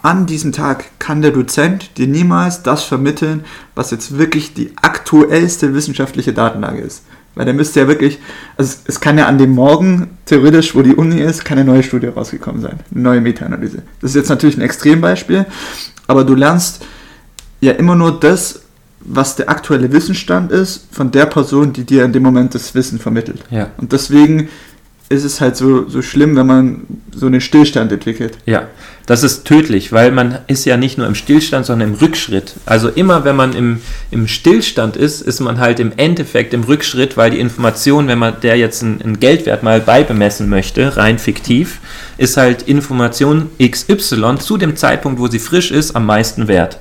an 0.02 0.26
diesem 0.26 0.52
Tag 0.52 0.86
kann 1.00 1.22
der 1.22 1.32
Dozent 1.32 1.98
dir 1.98 2.08
niemals 2.08 2.64
das 2.64 2.84
vermitteln, 2.84 3.44
was 3.76 3.92
jetzt 3.92 4.18
wirklich 4.18 4.54
die 4.54 4.72
aktuellste 4.82 5.74
wissenschaftliche 5.74 6.34
Datenlage 6.34 6.82
ist. 6.82 7.04
Weil 7.36 7.46
der 7.46 7.54
müsste 7.54 7.80
ja 7.82 7.88
wirklich, 7.88 8.20
also 8.58 8.72
es, 8.72 8.82
es 8.86 9.00
kann 9.00 9.18
ja 9.18 9.28
an 9.28 9.38
dem 9.38 9.52
Morgen, 9.52 10.18
theoretisch, 10.26 10.76
wo 10.76 10.82
die 10.82 10.96
Uni 10.96 11.22
ist, 11.22 11.46
keine 11.46 11.64
neue 11.64 11.84
Studie 11.84 12.08
rausgekommen 12.08 12.62
sein. 12.62 12.80
Eine 12.92 13.04
neue 13.04 13.22
Meta-Analyse. 13.22 13.84
Das 14.02 14.12
ist 14.12 14.16
jetzt 14.16 14.30
natürlich 14.30 14.58
ein 14.58 14.62
Extrembeispiel, 14.62 15.46
aber 16.08 16.24
du 16.24 16.36
lernst 16.36 16.86
ja 17.62 17.72
immer 17.74 17.96
nur 17.96 18.20
das, 18.20 18.62
was 19.00 19.36
der 19.36 19.50
aktuelle 19.50 19.92
Wissensstand 19.92 20.52
ist, 20.52 20.88
von 20.92 21.12
der 21.12 21.26
Person, 21.26 21.74
die 21.74 21.84
dir 21.86 22.04
in 22.04 22.14
dem 22.14 22.24
Moment 22.24 22.54
das 22.54 22.76
Wissen 22.76 23.00
vermittelt. 23.00 23.44
Ja. 23.50 23.72
Und 23.78 23.94
deswegen 23.94 24.50
ist 25.12 25.26
es 25.26 25.42
halt 25.42 25.58
so, 25.58 25.90
so 25.90 26.02
schlimm, 26.02 26.38
wenn 26.38 26.48
man 26.48 26.82
so 27.14 27.26
einen 27.26 27.42
Stillstand 27.42 27.92
entwickelt. 27.92 28.38
Ja, 28.46 28.68
das 29.06 29.24
ist 29.24 29.44
tödlich, 29.44 29.92
weil 29.92 30.12
man 30.12 30.40
ist 30.48 30.64
ja 30.64 30.78
nicht 30.78 30.98
nur 30.98 31.06
im 31.06 31.16
Stillstand, 31.16 31.66
sondern 31.66 31.90
im 31.90 31.96
Rückschritt. 31.96 32.56
Also 32.66 32.88
immer, 32.88 33.26
wenn 33.26 33.36
man 33.36 33.54
im, 33.54 33.82
im 34.10 34.28
Stillstand 34.30 34.96
ist, 34.96 35.22
ist 35.22 35.42
man 35.42 35.60
halt 35.60 35.82
im 35.82 35.92
Endeffekt 35.98 36.54
im 36.54 36.64
Rückschritt, 36.64 37.18
weil 37.18 37.32
die 37.32 37.40
Information, 37.40 38.08
wenn 38.08 38.20
man 38.20 38.40
der 38.42 38.56
jetzt 38.56 38.84
einen, 38.84 39.02
einen 39.02 39.20
Geldwert 39.20 39.64
mal 39.64 39.82
beibemessen 39.82 40.48
möchte, 40.48 40.96
rein 40.96 41.20
fiktiv, 41.20 41.80
ist 42.18 42.38
halt 42.38 42.64
Information 42.64 43.50
XY 43.62 44.38
zu 44.40 44.58
dem 44.58 44.78
Zeitpunkt, 44.78 45.20
wo 45.20 45.28
sie 45.28 45.40
frisch 45.40 45.72
ist, 45.72 45.94
am 45.94 46.06
meisten 46.06 46.48
wert. 46.48 46.80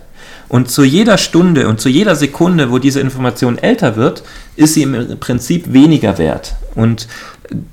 Und 0.50 0.68
zu 0.68 0.82
jeder 0.82 1.16
Stunde 1.16 1.68
und 1.68 1.80
zu 1.80 1.88
jeder 1.88 2.16
Sekunde, 2.16 2.72
wo 2.72 2.80
diese 2.80 2.98
Information 2.98 3.56
älter 3.56 3.94
wird, 3.94 4.24
ist 4.56 4.74
sie 4.74 4.82
im 4.82 5.16
Prinzip 5.20 5.72
weniger 5.72 6.18
wert. 6.18 6.56
Und 6.74 7.06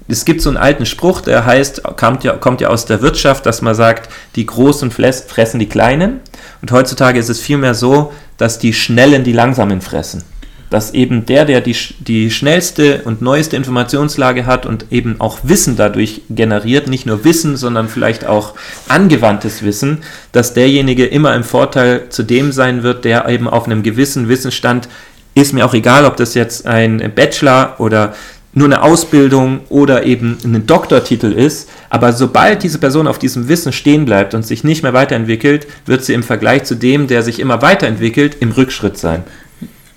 es 0.07 0.25
gibt 0.25 0.41
so 0.41 0.49
einen 0.49 0.59
alten 0.59 0.85
Spruch, 0.85 1.21
der 1.21 1.43
heißt, 1.43 1.81
kommt 1.97 2.23
ja, 2.23 2.33
kommt 2.33 2.61
ja 2.61 2.69
aus 2.69 2.85
der 2.85 3.01
Wirtschaft, 3.01 3.47
dass 3.47 3.63
man 3.63 3.73
sagt, 3.73 4.09
die 4.35 4.45
Großen 4.45 4.91
fressen 4.91 5.59
die 5.59 5.69
Kleinen. 5.69 6.19
Und 6.61 6.71
heutzutage 6.71 7.17
ist 7.17 7.29
es 7.29 7.39
vielmehr 7.39 7.73
so, 7.73 8.13
dass 8.37 8.59
die 8.59 8.73
Schnellen 8.73 9.23
die 9.23 9.33
Langsamen 9.33 9.81
fressen. 9.81 10.23
Dass 10.69 10.93
eben 10.93 11.25
der, 11.25 11.45
der 11.45 11.61
die, 11.61 11.75
die 11.99 12.29
schnellste 12.29 13.01
und 13.05 13.21
neueste 13.21 13.55
Informationslage 13.55 14.45
hat 14.45 14.65
und 14.65 14.85
eben 14.91 15.15
auch 15.19 15.39
Wissen 15.43 15.77
dadurch 15.77 16.21
generiert, 16.29 16.87
nicht 16.87 17.05
nur 17.05 17.23
Wissen, 17.23 17.55
sondern 17.55 17.87
vielleicht 17.87 18.25
auch 18.25 18.53
angewandtes 18.89 19.63
Wissen, 19.63 19.99
dass 20.31 20.53
derjenige 20.53 21.05
immer 21.05 21.35
im 21.35 21.43
Vorteil 21.43 22.09
zu 22.09 22.23
dem 22.23 22.51
sein 22.51 22.83
wird, 22.83 23.05
der 23.05 23.29
eben 23.29 23.47
auf 23.47 23.65
einem 23.65 23.83
gewissen 23.83 24.27
Wissensstand, 24.27 24.89
ist 25.35 25.53
mir 25.53 25.65
auch 25.65 25.73
egal, 25.73 26.05
ob 26.05 26.17
das 26.17 26.33
jetzt 26.33 26.65
ein 26.65 27.11
Bachelor 27.15 27.75
oder 27.77 28.13
nur 28.57 28.65
eine 28.65 28.81
Ausbildung 28.81 29.61
oder 29.69 30.03
eben 30.03 30.37
ein 30.43 30.65
Doktortitel 30.65 31.31
ist, 31.31 31.69
aber 31.89 32.11
sobald 32.11 32.63
diese 32.63 32.79
Person 32.79 33.07
auf 33.07 33.19
diesem 33.19 33.47
Wissen 33.47 33.71
stehen 33.71 34.05
bleibt 34.05 34.33
und 34.33 34.43
sich 34.43 34.63
nicht 34.63 34.83
mehr 34.83 34.93
weiterentwickelt, 34.93 35.67
wird 35.85 36.03
sie 36.03 36.13
im 36.13 36.23
Vergleich 36.23 36.63
zu 36.63 36.75
dem, 36.75 37.07
der 37.07 37.21
sich 37.21 37.39
immer 37.39 37.61
weiterentwickelt, 37.61 38.37
im 38.39 38.51
Rückschritt 38.51 38.97
sein. 38.97 39.23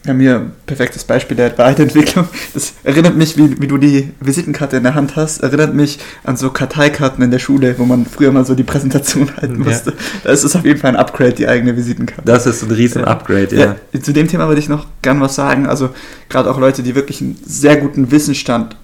Bei 0.05 0.15
mir 0.15 0.51
perfektes 0.65 1.05
Beispiel 1.05 1.37
der 1.37 1.57
Weiterentwicklung. 1.59 2.27
Das 2.55 2.73
erinnert 2.85 3.17
mich, 3.17 3.37
wie, 3.37 3.61
wie 3.61 3.67
du 3.67 3.77
die 3.77 4.13
Visitenkarte 4.21 4.79
in 4.79 4.83
der 4.83 4.95
Hand 4.95 5.17
hast, 5.17 5.43
erinnert 5.43 5.75
mich 5.75 5.99
an 6.25 6.37
so 6.39 6.51
Karteikarten 6.51 7.23
in 7.23 7.31
der 7.31 7.39
Schule, 7.39 7.75
wo 7.79 7.85
man 7.85 8.07
früher 8.07 8.33
mal 8.33 8.47
so 8.47 8.55
die 8.55 8.63
Präsentation 8.63 9.31
halten 9.41 9.59
musste. 9.59 9.91
Ja. 9.91 9.97
Da 10.25 10.31
ist 10.31 10.45
es 10.45 10.57
auf 10.57 10.65
jeden 10.65 10.81
Fall 10.81 10.91
ein 10.91 10.97
Upgrade, 10.97 11.35
die 11.35 11.47
eigene 11.47 11.77
Visitenkarte. 11.77 12.23
Das 12.25 12.47
ist 12.47 12.63
ein 12.63 12.71
riesen 12.71 13.05
Upgrade, 13.05 13.55
ja. 13.55 13.77
ja. 13.93 14.01
Zu 14.01 14.13
dem 14.13 14.27
Thema 14.27 14.49
würde 14.49 14.61
ich 14.61 14.71
noch 14.71 14.87
gern 15.03 15.21
was 15.21 15.35
sagen. 15.35 15.67
Also 15.67 15.91
gerade 16.31 16.51
auch 16.51 16.59
Leute, 16.59 16.83
die 16.83 16.95
wirklich 16.95 17.21
einen 17.21 17.39
sehr 17.45 17.77
guten 17.77 18.11
Wissensstand 18.11 18.77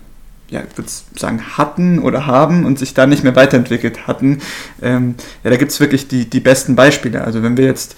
ja, 0.49 0.61
ich 0.61 0.78
würde 0.78 0.90
sagen, 1.16 1.42
hatten 1.56 1.99
oder 1.99 2.26
haben 2.26 2.66
und 2.66 2.78
sich 2.78 2.94
da 2.94 3.08
nicht 3.08 3.25
mehr 3.25 3.35
weiterentwickelt 3.35 4.06
hatten. 4.06 4.38
Ähm, 4.80 5.16
ja, 5.42 5.50
da 5.50 5.56
gibt 5.56 5.73
es 5.73 5.80
wirklich 5.80 6.06
die, 6.06 6.30
die 6.30 6.38
besten 6.38 6.76
Beispiele. 6.76 7.25
Also 7.25 7.42
wenn 7.42 7.56
wir 7.56 7.64
jetzt 7.64 7.96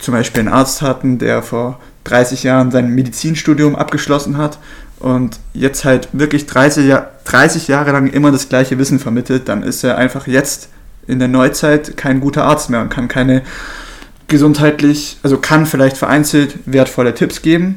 zum 0.00 0.14
Beispiel 0.14 0.40
einen 0.40 0.48
Arzt 0.48 0.82
hatten, 0.82 1.18
der 1.18 1.42
vor 1.42 1.78
30 2.08 2.42
Jahren 2.42 2.70
sein 2.70 2.94
Medizinstudium 2.94 3.76
abgeschlossen 3.76 4.36
hat 4.36 4.58
und 4.98 5.38
jetzt 5.52 5.84
halt 5.84 6.08
wirklich 6.12 6.46
30, 6.46 6.86
Jahr, 6.86 7.10
30 7.24 7.68
Jahre 7.68 7.92
lang 7.92 8.08
immer 8.08 8.32
das 8.32 8.48
gleiche 8.48 8.78
Wissen 8.78 8.98
vermittelt, 8.98 9.48
dann 9.48 9.62
ist 9.62 9.84
er 9.84 9.98
einfach 9.98 10.26
jetzt 10.26 10.70
in 11.06 11.18
der 11.18 11.28
Neuzeit 11.28 11.96
kein 11.96 12.20
guter 12.20 12.44
Arzt 12.44 12.70
mehr 12.70 12.80
und 12.80 12.90
kann 12.90 13.08
keine 13.08 13.42
gesundheitlich, 14.28 15.18
also 15.22 15.38
kann 15.38 15.66
vielleicht 15.66 15.96
vereinzelt 15.96 16.58
wertvolle 16.66 17.14
Tipps 17.14 17.40
geben, 17.42 17.76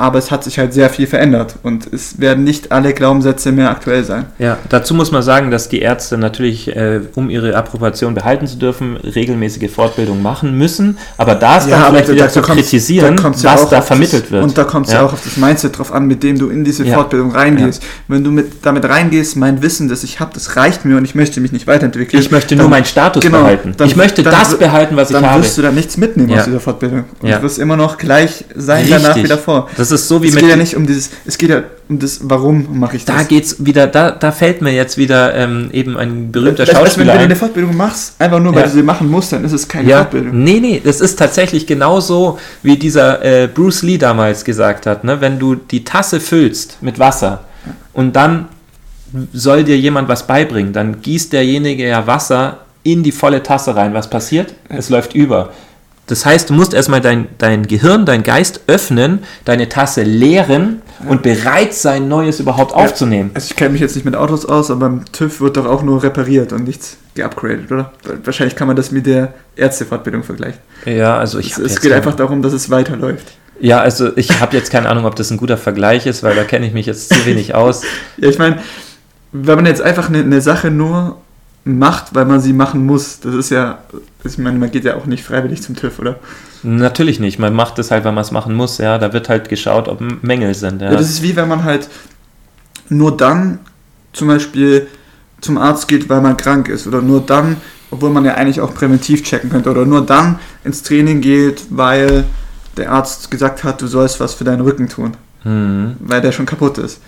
aber 0.00 0.18
es 0.18 0.30
hat 0.30 0.44
sich 0.44 0.58
halt 0.58 0.72
sehr 0.72 0.90
viel 0.90 1.06
verändert 1.06 1.56
und 1.62 1.92
es 1.92 2.18
werden 2.20 2.42
nicht 2.44 2.72
alle 2.72 2.94
Glaubenssätze 2.94 3.52
mehr 3.52 3.70
aktuell 3.70 4.04
sein. 4.04 4.26
Ja, 4.38 4.58
dazu 4.68 4.94
muss 4.94 5.12
man 5.12 5.22
sagen, 5.22 5.50
dass 5.50 5.68
die 5.68 5.80
Ärzte 5.80 6.16
natürlich, 6.18 6.74
äh, 6.74 7.00
um 7.14 7.30
ihre 7.30 7.54
Approbation 7.54 8.14
behalten 8.14 8.46
zu 8.46 8.56
dürfen, 8.56 8.96
regelmäßige 8.96 9.70
Fortbildung 9.70 10.22
machen 10.22 10.56
müssen, 10.56 10.98
aber 11.16 11.34
da 11.34 11.58
ist 11.58 11.68
ja, 11.68 11.80
dann 11.80 11.90
vielleicht 11.90 12.12
wieder 12.12 12.28
zu 12.28 12.42
kritisieren, 12.42 13.16
da 13.16 13.24
was 13.24 13.42
ja 13.42 13.56
da 13.66 13.82
vermittelt 13.82 14.24
das, 14.24 14.30
wird. 14.30 14.42
Und 14.42 14.56
da 14.56 14.64
kommt 14.64 14.86
es 14.86 14.92
ja. 14.92 15.00
ja. 15.00 15.06
auch 15.06 15.12
auf 15.12 15.22
das 15.22 15.36
Mindset 15.36 15.78
drauf 15.78 15.92
an, 15.92 16.06
mit 16.06 16.22
dem 16.22 16.38
du 16.38 16.48
in 16.48 16.64
diese 16.64 16.84
Fortbildung 16.86 17.32
reingehst. 17.32 17.82
Wenn 18.08 18.24
du 18.24 18.30
mit, 18.30 18.64
damit 18.64 18.84
reingehst, 18.84 19.36
mein 19.36 19.62
Wissen, 19.62 19.88
das 19.88 20.02
ich 20.02 20.20
habe, 20.20 20.32
das 20.34 20.56
reicht 20.56 20.84
mir 20.84 20.96
und 20.96 21.04
ich 21.04 21.14
möchte 21.14 21.40
mich 21.40 21.52
nicht 21.52 21.66
weiterentwickeln. 21.66 22.22
Ich 22.22 22.30
möchte 22.30 22.56
dann, 22.56 22.64
nur 22.64 22.70
meinen 22.70 22.84
Status 22.84 23.22
genau, 23.22 23.40
behalten. 23.40 23.74
Dann, 23.76 23.88
ich 23.88 23.96
möchte 23.96 24.22
dann, 24.22 24.32
das 24.32 24.58
behalten, 24.58 24.96
was 24.96 25.10
ich 25.10 25.16
habe. 25.16 25.26
Dann 25.26 25.42
wirst 25.42 25.58
du 25.58 25.62
da 25.62 25.70
nichts 25.70 25.96
mitnehmen 25.96 26.32
aus 26.38 26.44
dieser 26.44 26.60
Fortbildung 26.60 27.04
und 27.20 27.30
du 27.30 27.42
wirst 27.42 27.58
immer 27.58 27.76
noch 27.76 27.98
gleich 27.98 28.44
sein 28.54 28.84
Richtig. 28.84 29.02
danach 29.02 29.16
wie 29.16 29.24
davor. 29.24 29.68
Das 29.76 29.89
ist 29.92 30.08
so 30.08 30.22
wie 30.22 30.28
es 30.28 30.34
mit. 30.34 30.42
Es 30.42 30.48
geht 30.48 30.56
ja 30.56 30.62
nicht 30.62 30.76
um 30.76 30.86
dieses, 30.86 31.10
es 31.24 31.38
geht 31.38 31.50
ja 31.50 31.62
um 31.88 31.98
das, 31.98 32.20
warum 32.22 32.78
mache 32.78 32.96
ich 32.96 33.04
das. 33.04 33.16
Da 33.16 33.22
geht's 33.22 33.64
wieder, 33.64 33.86
da, 33.86 34.10
da 34.10 34.32
fällt 34.32 34.62
mir 34.62 34.72
jetzt 34.72 34.96
wieder 34.98 35.34
ähm, 35.34 35.70
eben 35.72 35.96
ein 35.96 36.32
berühmter 36.32 36.64
das 36.64 36.74
Schauspieler. 36.74 36.86
Heißt, 36.86 36.98
wenn 36.98 37.06
du 37.06 37.24
eine 37.24 37.36
Fortbildung 37.36 37.76
machst, 37.76 38.14
einfach 38.18 38.40
nur 38.40 38.54
weil 38.54 38.62
ja. 38.62 38.68
du 38.68 38.74
sie 38.74 38.82
machen 38.82 39.10
musst, 39.10 39.32
dann 39.32 39.44
ist 39.44 39.52
es 39.52 39.66
keine 39.68 39.88
ja. 39.88 39.98
Fortbildung. 39.98 40.42
Nee, 40.42 40.60
nee, 40.60 40.80
das 40.82 41.00
ist 41.00 41.18
tatsächlich 41.18 41.66
genauso, 41.66 42.38
wie 42.62 42.76
dieser 42.76 43.24
äh, 43.24 43.46
Bruce 43.46 43.82
Lee 43.82 43.98
damals 43.98 44.44
gesagt 44.44 44.86
hat. 44.86 45.04
Ne? 45.04 45.20
Wenn 45.20 45.38
du 45.38 45.54
die 45.54 45.84
Tasse 45.84 46.20
füllst 46.20 46.78
mit 46.82 46.98
Wasser 46.98 47.44
und 47.92 48.16
dann 48.16 48.48
soll 49.32 49.64
dir 49.64 49.78
jemand 49.78 50.08
was 50.08 50.26
beibringen, 50.26 50.72
dann 50.72 51.02
gießt 51.02 51.32
derjenige 51.32 51.88
ja 51.88 52.06
Wasser 52.06 52.58
in 52.82 53.02
die 53.02 53.12
volle 53.12 53.42
Tasse 53.42 53.76
rein. 53.76 53.94
Was 53.94 54.08
passiert? 54.08 54.54
Es 54.68 54.88
läuft 54.88 55.14
über. 55.14 55.52
Das 56.10 56.26
heißt, 56.26 56.50
du 56.50 56.54
musst 56.54 56.74
erstmal 56.74 57.00
dein, 57.00 57.28
dein 57.38 57.68
Gehirn, 57.68 58.04
dein 58.04 58.24
Geist 58.24 58.62
öffnen, 58.66 59.20
deine 59.44 59.68
Tasse 59.68 60.02
leeren 60.02 60.82
und 61.06 61.22
bereit 61.22 61.72
sein, 61.72 62.08
Neues 62.08 62.40
überhaupt 62.40 62.72
ja. 62.72 62.78
aufzunehmen. 62.78 63.30
Also 63.34 63.46
ich 63.50 63.56
kenne 63.56 63.70
mich 63.70 63.80
jetzt 63.80 63.94
nicht 63.94 64.04
mit 64.04 64.16
Autos 64.16 64.44
aus, 64.44 64.72
aber 64.72 64.88
beim 64.88 65.04
TÜV 65.12 65.40
wird 65.40 65.56
doch 65.56 65.66
auch 65.66 65.82
nur 65.82 66.02
repariert 66.02 66.52
und 66.52 66.64
nichts 66.64 66.96
geupgradet, 67.14 67.70
oder? 67.70 67.92
Wahrscheinlich 68.24 68.56
kann 68.56 68.66
man 68.66 68.76
das 68.76 68.90
mit 68.90 69.06
der 69.06 69.34
Ärztefortbildung 69.54 70.24
vergleichen. 70.24 70.58
Ja, 70.84 71.16
also 71.16 71.38
ich 71.38 71.52
Es, 71.52 71.58
es 71.58 71.80
geht 71.80 71.92
einfach 71.92 72.16
darum, 72.16 72.42
dass 72.42 72.52
es 72.52 72.70
weiterläuft. 72.70 73.26
Ja, 73.60 73.78
also 73.78 74.16
ich 74.16 74.40
habe 74.40 74.56
jetzt 74.56 74.72
keine 74.72 74.88
Ahnung, 74.88 75.04
ob 75.04 75.14
das 75.14 75.30
ein 75.30 75.36
guter 75.36 75.58
Vergleich 75.58 76.06
ist, 76.06 76.24
weil 76.24 76.34
da 76.34 76.42
kenne 76.42 76.66
ich 76.66 76.72
mich 76.72 76.86
jetzt 76.86 77.12
zu 77.12 77.24
wenig 77.24 77.54
aus. 77.54 77.82
ja, 78.16 78.28
ich 78.28 78.38
meine, 78.38 78.58
wenn 79.30 79.54
man 79.54 79.66
jetzt 79.66 79.82
einfach 79.82 80.08
eine, 80.08 80.20
eine 80.20 80.40
Sache 80.40 80.72
nur 80.72 81.18
macht, 81.64 82.14
weil 82.14 82.24
man 82.24 82.40
sie 82.40 82.52
machen 82.52 82.86
muss. 82.86 83.20
Das 83.20 83.34
ist 83.34 83.50
ja, 83.50 83.78
ich 84.24 84.38
meine, 84.38 84.58
man 84.58 84.70
geht 84.70 84.84
ja 84.84 84.96
auch 84.96 85.06
nicht 85.06 85.24
freiwillig 85.24 85.62
zum 85.62 85.76
TÜV, 85.76 85.98
oder? 85.98 86.18
Natürlich 86.62 87.20
nicht. 87.20 87.38
Man 87.38 87.54
macht 87.54 87.78
es 87.78 87.90
halt, 87.90 88.04
weil 88.04 88.12
man 88.12 88.22
es 88.22 88.30
machen 88.30 88.54
muss. 88.54 88.78
Ja, 88.78 88.98
da 88.98 89.12
wird 89.12 89.28
halt 89.28 89.48
geschaut, 89.48 89.88
ob 89.88 90.00
Mängel 90.22 90.54
sind. 90.54 90.82
Ja. 90.82 90.90
ja, 90.90 90.96
das 90.96 91.10
ist 91.10 91.22
wie 91.22 91.36
wenn 91.36 91.48
man 91.48 91.64
halt 91.64 91.88
nur 92.88 93.16
dann 93.16 93.58
zum 94.12 94.28
Beispiel 94.28 94.88
zum 95.40 95.58
Arzt 95.58 95.88
geht, 95.88 96.08
weil 96.08 96.20
man 96.20 96.36
krank 96.36 96.68
ist, 96.68 96.86
oder 96.86 97.00
nur 97.00 97.20
dann, 97.20 97.56
obwohl 97.90 98.10
man 98.10 98.24
ja 98.24 98.34
eigentlich 98.34 98.60
auch 98.60 98.74
präventiv 98.74 99.22
checken 99.22 99.48
könnte, 99.48 99.70
oder 99.70 99.86
nur 99.86 100.04
dann 100.04 100.38
ins 100.64 100.82
Training 100.82 101.20
geht, 101.20 101.64
weil 101.70 102.24
der 102.76 102.92
Arzt 102.92 103.30
gesagt 103.30 103.64
hat, 103.64 103.80
du 103.80 103.86
sollst 103.86 104.20
was 104.20 104.34
für 104.34 104.44
deinen 104.44 104.60
Rücken 104.60 104.88
tun, 104.88 105.16
mhm. 105.44 105.96
weil 106.00 106.20
der 106.20 106.32
schon 106.32 106.46
kaputt 106.46 106.78
ist 106.78 107.00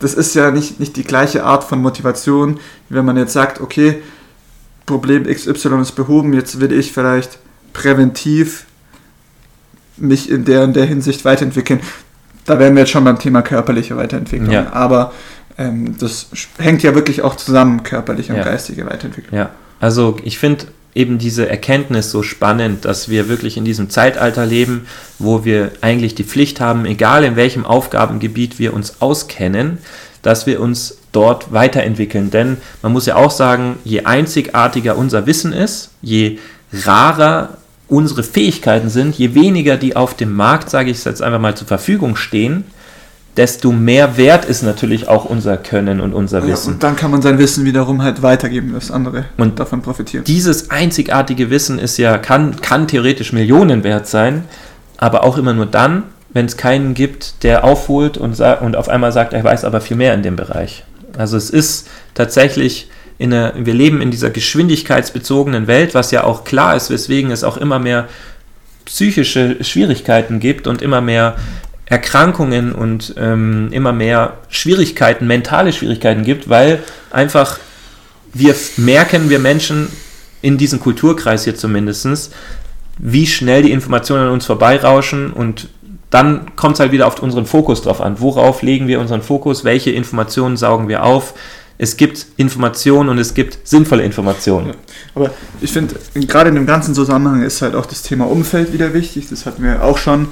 das 0.00 0.14
ist 0.14 0.34
ja 0.34 0.50
nicht, 0.50 0.80
nicht 0.80 0.96
die 0.96 1.04
gleiche 1.04 1.44
Art 1.44 1.62
von 1.62 1.80
Motivation, 1.80 2.58
wie 2.88 2.96
wenn 2.96 3.04
man 3.04 3.16
jetzt 3.16 3.32
sagt, 3.32 3.60
okay, 3.60 4.02
Problem 4.86 5.24
XY 5.24 5.80
ist 5.80 5.92
behoben, 5.92 6.32
jetzt 6.32 6.58
will 6.58 6.72
ich 6.72 6.92
vielleicht 6.92 7.38
präventiv 7.72 8.66
mich 9.96 10.30
in 10.30 10.44
der 10.44 10.64
und 10.64 10.74
der 10.74 10.86
Hinsicht 10.86 11.24
weiterentwickeln. 11.24 11.80
Da 12.46 12.58
wären 12.58 12.74
wir 12.74 12.80
jetzt 12.80 12.90
schon 12.90 13.04
beim 13.04 13.18
Thema 13.18 13.42
körperliche 13.42 13.96
Weiterentwicklung. 13.96 14.50
Ja. 14.50 14.72
Aber 14.72 15.12
ähm, 15.58 15.96
das 15.98 16.28
hängt 16.58 16.82
ja 16.82 16.94
wirklich 16.94 17.22
auch 17.22 17.36
zusammen, 17.36 17.82
körperliche 17.82 18.32
und 18.32 18.38
ja. 18.38 18.44
geistige 18.44 18.86
Weiterentwicklung. 18.86 19.38
Ja, 19.38 19.50
also 19.78 20.16
ich 20.24 20.38
finde, 20.38 20.64
eben 20.94 21.18
diese 21.18 21.48
Erkenntnis 21.48 22.10
so 22.10 22.22
spannend, 22.22 22.84
dass 22.84 23.08
wir 23.08 23.28
wirklich 23.28 23.56
in 23.56 23.64
diesem 23.64 23.90
Zeitalter 23.90 24.46
leben, 24.46 24.86
wo 25.18 25.44
wir 25.44 25.72
eigentlich 25.80 26.14
die 26.14 26.24
Pflicht 26.24 26.60
haben, 26.60 26.84
egal 26.84 27.24
in 27.24 27.36
welchem 27.36 27.64
Aufgabengebiet 27.64 28.58
wir 28.58 28.74
uns 28.74 29.00
auskennen, 29.00 29.78
dass 30.22 30.46
wir 30.46 30.60
uns 30.60 30.98
dort 31.12 31.52
weiterentwickeln. 31.52 32.30
Denn 32.30 32.56
man 32.82 32.92
muss 32.92 33.06
ja 33.06 33.16
auch 33.16 33.30
sagen, 33.30 33.78
je 33.84 34.04
einzigartiger 34.04 34.96
unser 34.96 35.26
Wissen 35.26 35.52
ist, 35.52 35.90
je 36.02 36.38
rarer 36.72 37.58
unsere 37.88 38.22
Fähigkeiten 38.22 38.88
sind, 38.88 39.16
je 39.16 39.34
weniger 39.34 39.76
die 39.76 39.96
auf 39.96 40.14
dem 40.14 40.32
Markt, 40.34 40.70
sage 40.70 40.90
ich 40.90 41.04
jetzt 41.04 41.22
einfach 41.22 41.40
mal, 41.40 41.56
zur 41.56 41.66
Verfügung 41.66 42.16
stehen, 42.16 42.64
desto 43.36 43.72
mehr 43.72 44.16
wert 44.16 44.44
ist 44.44 44.62
natürlich 44.62 45.08
auch 45.08 45.24
unser 45.24 45.56
Können 45.56 46.00
und 46.00 46.12
unser 46.12 46.46
Wissen. 46.46 46.68
Ja, 46.68 46.74
und 46.74 46.82
dann 46.82 46.96
kann 46.96 47.10
man 47.10 47.22
sein 47.22 47.38
Wissen 47.38 47.64
wiederum 47.64 48.02
halt 48.02 48.22
weitergeben, 48.22 48.72
dass 48.72 48.90
andere 48.90 49.26
und 49.36 49.60
davon 49.60 49.82
profitieren. 49.82 50.24
Dieses 50.24 50.70
einzigartige 50.70 51.50
Wissen 51.50 51.78
ist 51.78 51.96
ja, 51.96 52.18
kann, 52.18 52.60
kann 52.60 52.88
theoretisch 52.88 53.32
Millionen 53.32 53.84
wert 53.84 54.06
sein, 54.08 54.44
aber 54.96 55.24
auch 55.24 55.38
immer 55.38 55.52
nur 55.52 55.66
dann, 55.66 56.04
wenn 56.32 56.46
es 56.46 56.56
keinen 56.56 56.94
gibt, 56.94 57.42
der 57.42 57.64
aufholt 57.64 58.18
und, 58.18 58.38
und 58.40 58.76
auf 58.76 58.88
einmal 58.88 59.12
sagt, 59.12 59.32
er 59.32 59.44
weiß 59.44 59.64
aber 59.64 59.80
viel 59.80 59.96
mehr 59.96 60.14
in 60.14 60.22
dem 60.22 60.36
Bereich. 60.36 60.84
Also 61.16 61.36
es 61.36 61.50
ist 61.50 61.88
tatsächlich 62.14 62.88
in 63.18 63.32
einer, 63.32 63.52
wir 63.56 63.74
leben 63.74 64.00
in 64.00 64.10
dieser 64.10 64.30
geschwindigkeitsbezogenen 64.30 65.66
Welt, 65.66 65.94
was 65.94 66.10
ja 66.10 66.24
auch 66.24 66.44
klar 66.44 66.76
ist, 66.76 66.90
weswegen 66.90 67.30
es 67.30 67.44
auch 67.44 67.56
immer 67.56 67.78
mehr 67.78 68.08
psychische 68.86 69.62
Schwierigkeiten 69.62 70.40
gibt 70.40 70.66
und 70.66 70.82
immer 70.82 71.00
mehr 71.00 71.36
Erkrankungen 71.90 72.72
und 72.72 73.14
ähm, 73.18 73.68
immer 73.72 73.92
mehr 73.92 74.38
Schwierigkeiten, 74.48 75.26
mentale 75.26 75.72
Schwierigkeiten 75.72 76.24
gibt, 76.24 76.48
weil 76.48 76.82
einfach 77.10 77.58
wir 78.32 78.54
merken, 78.76 79.28
wir 79.28 79.40
Menschen 79.40 79.88
in 80.40 80.56
diesem 80.56 80.78
Kulturkreis 80.78 81.44
hier 81.44 81.56
zumindest, 81.56 82.32
wie 82.96 83.26
schnell 83.26 83.64
die 83.64 83.72
Informationen 83.72 84.28
an 84.28 84.32
uns 84.32 84.46
vorbeirauschen 84.46 85.32
und 85.32 85.68
dann 86.10 86.54
kommt 86.54 86.74
es 86.74 86.80
halt 86.80 86.92
wieder 86.92 87.08
auf 87.08 87.20
unseren 87.22 87.46
Fokus 87.46 87.82
drauf 87.82 88.00
an. 88.00 88.20
Worauf 88.20 88.62
legen 88.62 88.86
wir 88.86 89.00
unseren 89.00 89.22
Fokus? 89.22 89.64
Welche 89.64 89.90
Informationen 89.90 90.56
saugen 90.56 90.88
wir 90.88 91.04
auf? 91.04 91.34
Es 91.76 91.96
gibt 91.96 92.26
Informationen 92.36 93.08
und 93.08 93.18
es 93.18 93.34
gibt 93.34 93.66
sinnvolle 93.66 94.04
Informationen. 94.04 94.68
Ja, 94.68 94.74
aber 95.16 95.30
ich 95.60 95.72
finde, 95.72 95.94
gerade 96.14 96.50
in 96.50 96.54
dem 96.54 96.66
ganzen 96.66 96.94
Zusammenhang 96.94 97.42
ist 97.42 97.62
halt 97.62 97.74
auch 97.74 97.86
das 97.86 98.02
Thema 98.02 98.26
Umfeld 98.26 98.72
wieder 98.72 98.92
wichtig. 98.92 99.28
Das 99.28 99.46
hatten 99.46 99.62
wir 99.64 99.82
auch 99.82 99.98
schon 99.98 100.28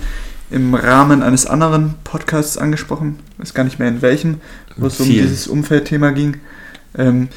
im 0.50 0.74
Rahmen 0.74 1.22
eines 1.22 1.46
anderen 1.46 1.94
Podcasts 2.04 2.56
angesprochen, 2.56 3.18
weiß 3.38 3.54
gar 3.54 3.64
nicht 3.64 3.78
mehr 3.78 3.88
in 3.88 4.02
welchem, 4.02 4.40
wo 4.76 4.86
es 4.86 5.00
um 5.00 5.08
dieses 5.08 5.46
Umfeldthema 5.46 6.10
ging. 6.10 6.38
Ähm, 6.96 7.28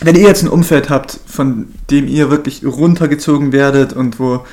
wenn 0.00 0.16
ihr 0.16 0.22
jetzt 0.22 0.42
ein 0.42 0.48
Umfeld 0.48 0.90
habt, 0.90 1.18
von 1.26 1.68
dem 1.90 2.06
ihr 2.06 2.30
wirklich 2.30 2.64
runtergezogen 2.64 3.52
werdet 3.52 3.92
und 3.92 4.18
wo 4.18 4.44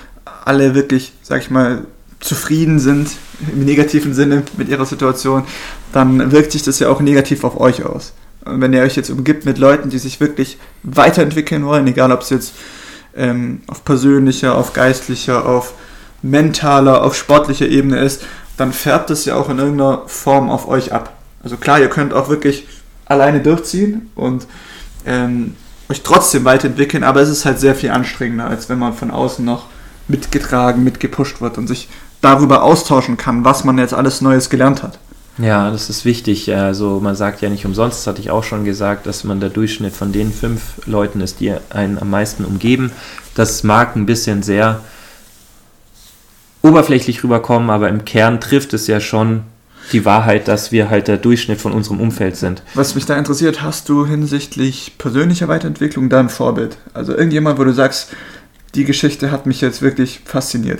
alle 0.46 0.76
wirklich, 0.76 1.14
sag 1.22 1.42
ich 1.42 1.50
mal, 1.50 1.86
zufrieden 2.20 2.80
sind, 2.80 3.10
im 3.54 3.66
negativen 3.66 4.14
Sinne 4.14 4.44
mit 4.58 4.70
ihrer 4.70 4.86
Situation, 4.86 5.44
dann 5.94 6.32
wirkt 6.32 6.52
sich 6.52 6.64
das 6.64 6.80
ja 6.80 6.90
auch 6.90 7.02
negativ 7.02 7.44
auf 7.44 7.60
euch 7.60 7.84
aus. 7.84 8.14
Und 8.46 8.62
wenn 8.62 8.74
ihr 8.74 8.82
euch 8.82 8.96
jetzt 8.96 9.10
umgibt 9.12 9.46
mit 9.46 9.60
Leuten, 9.60 9.90
die 9.90 10.00
sich 10.00 10.20
wirklich 10.20 10.58
weiterentwickeln 10.82 11.66
wollen, 11.66 11.86
egal 11.86 12.12
ob 12.12 12.22
es 12.22 12.32
jetzt 12.32 12.54
ähm, 13.16 13.62
auf 13.68 13.84
persönlicher, 13.86 14.56
auf 14.56 14.74
geistlicher, 14.74 15.46
auf 15.46 15.74
mentaler, 16.22 17.04
auf 17.04 17.16
sportlicher 17.16 17.68
Ebene 17.68 18.00
ist, 18.00 18.24
dann 18.58 18.74
färbt 18.74 19.10
es 19.10 19.26
ja 19.26 19.36
auch 19.36 19.50
in 19.50 19.60
irgendeiner 19.60 20.04
Form 20.08 20.50
auf 20.50 20.68
euch 20.68 20.94
ab. 20.94 21.14
Also 21.44 21.58
klar, 21.58 21.80
ihr 21.80 21.90
könnt 21.90 22.14
auch 22.14 22.30
wirklich 22.30 22.68
alleine 23.06 23.42
durchziehen 23.42 24.12
und 24.16 24.46
ähm, 25.06 25.56
euch 25.90 26.02
trotzdem 26.04 26.46
weiterentwickeln, 26.46 27.04
aber 27.04 27.22
es 27.22 27.30
ist 27.30 27.46
halt 27.46 27.60
sehr 27.60 27.76
viel 27.76 27.90
anstrengender, 27.90 28.48
als 28.48 28.70
wenn 28.70 28.80
man 28.80 28.94
von 28.94 29.12
außen 29.12 29.44
noch 29.44 29.66
mitgetragen, 30.08 30.84
mitgepusht 30.84 31.42
wird 31.42 31.58
und 31.58 31.68
sich 31.68 31.90
darüber 32.22 32.64
austauschen 32.64 33.18
kann, 33.18 33.44
was 33.44 33.64
man 33.64 33.78
jetzt 33.78 33.94
alles 33.94 34.22
Neues 34.22 34.50
gelernt 34.50 34.84
hat. 34.84 35.00
Ja, 35.38 35.72
das 35.72 35.90
ist 35.90 36.06
wichtig. 36.06 36.54
Also 36.54 37.00
man 37.00 37.16
sagt 37.16 37.42
ja 37.42 37.50
nicht 37.50 37.66
umsonst, 37.66 38.00
das 38.00 38.08
hatte 38.08 38.22
ich 38.22 38.32
auch 38.32 38.44
schon 38.44 38.64
gesagt, 38.64 39.08
dass 39.08 39.24
man 39.24 39.40
der 39.40 39.50
Durchschnitt 39.50 39.96
von 39.96 40.12
den 40.12 40.32
fünf 40.32 40.86
Leuten 40.86 41.22
ist, 41.22 41.40
die 41.40 41.54
einen 41.70 41.98
am 41.98 42.10
meisten 42.10 42.46
umgeben. 42.46 42.92
Das 43.34 43.64
mag 43.64 43.96
ein 43.96 44.06
bisschen 44.06 44.44
sehr 44.44 44.82
oberflächlich 46.62 47.24
rüberkommen, 47.24 47.70
aber 47.70 47.90
im 47.90 48.06
Kern 48.06 48.40
trifft 48.40 48.74
es 48.74 48.88
ja 48.88 49.00
schon 49.00 49.44
die 49.92 50.06
Wahrheit, 50.06 50.48
dass 50.48 50.72
wir 50.72 50.90
halt 50.90 51.08
der 51.08 51.18
Durchschnitt 51.18 51.60
von 51.60 51.72
unserem 51.72 52.00
Umfeld 52.00 52.38
sind. 52.38 52.64
Was 52.76 52.96
mich 52.96 53.06
da 53.06 53.18
interessiert, 53.18 53.62
hast 53.62 53.90
du 53.90 54.06
hinsichtlich 54.06 54.94
persönlicher 54.98 55.48
Weiterentwicklung 55.48 56.10
da 56.10 56.20
ein 56.20 56.30
Vorbild? 56.30 56.78
Also 56.94 57.14
irgendjemand, 57.14 57.60
wo 57.60 57.64
du 57.64 57.74
sagst, 57.74 58.16
die 58.76 58.86
Geschichte 58.86 59.32
hat 59.32 59.46
mich 59.46 59.60
jetzt 59.62 59.82
wirklich 59.82 60.22
fasziniert. 60.24 60.80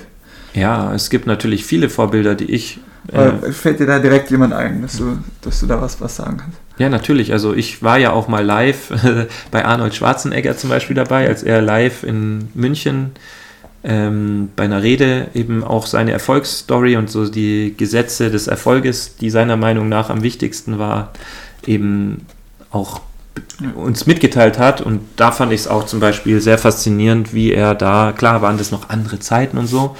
Ja, 0.54 0.94
es 0.94 1.10
gibt 1.10 1.26
natürlich 1.26 1.64
viele 1.64 1.88
Vorbilder, 1.88 2.34
die 2.34 2.50
ich. 2.50 2.78
Äh, 3.08 3.52
fällt 3.52 3.80
dir 3.80 3.86
da 3.86 3.98
direkt 3.98 4.30
jemand 4.30 4.52
ein, 4.52 4.82
dass 4.82 4.96
du, 4.96 5.18
dass 5.40 5.60
du 5.60 5.66
da 5.66 5.80
was, 5.80 6.00
was 6.00 6.16
sagen 6.16 6.36
kannst? 6.38 6.58
Ja, 6.78 6.88
natürlich. 6.88 7.32
Also 7.32 7.54
ich 7.54 7.82
war 7.82 7.98
ja 7.98 8.12
auch 8.12 8.28
mal 8.28 8.44
live 8.44 8.92
bei 9.50 9.64
Arnold 9.64 9.94
Schwarzenegger 9.94 10.56
zum 10.56 10.70
Beispiel 10.70 10.94
dabei, 10.94 11.28
als 11.28 11.42
er 11.42 11.60
live 11.60 12.02
in 12.04 12.48
München 12.54 13.12
ähm, 13.84 14.50
bei 14.54 14.64
einer 14.64 14.82
Rede 14.82 15.28
eben 15.34 15.64
auch 15.64 15.86
seine 15.86 16.12
Erfolgsstory 16.12 16.96
und 16.96 17.10
so 17.10 17.28
die 17.28 17.74
Gesetze 17.76 18.30
des 18.30 18.46
Erfolges, 18.46 19.16
die 19.16 19.30
seiner 19.30 19.56
Meinung 19.56 19.88
nach 19.88 20.10
am 20.10 20.22
wichtigsten 20.22 20.78
war, 20.78 21.12
eben 21.66 22.26
auch 22.70 23.00
uns 23.74 24.06
mitgeteilt 24.06 24.58
hat. 24.58 24.80
Und 24.80 25.00
da 25.16 25.32
fand 25.32 25.52
ich 25.52 25.62
es 25.62 25.68
auch 25.68 25.86
zum 25.86 26.00
Beispiel 26.00 26.40
sehr 26.40 26.58
faszinierend, 26.58 27.34
wie 27.34 27.52
er 27.52 27.74
da, 27.74 28.12
klar 28.16 28.42
waren 28.42 28.58
das 28.58 28.70
noch 28.70 28.88
andere 28.88 29.18
Zeiten 29.18 29.58
und 29.58 29.66
so, 29.66 29.96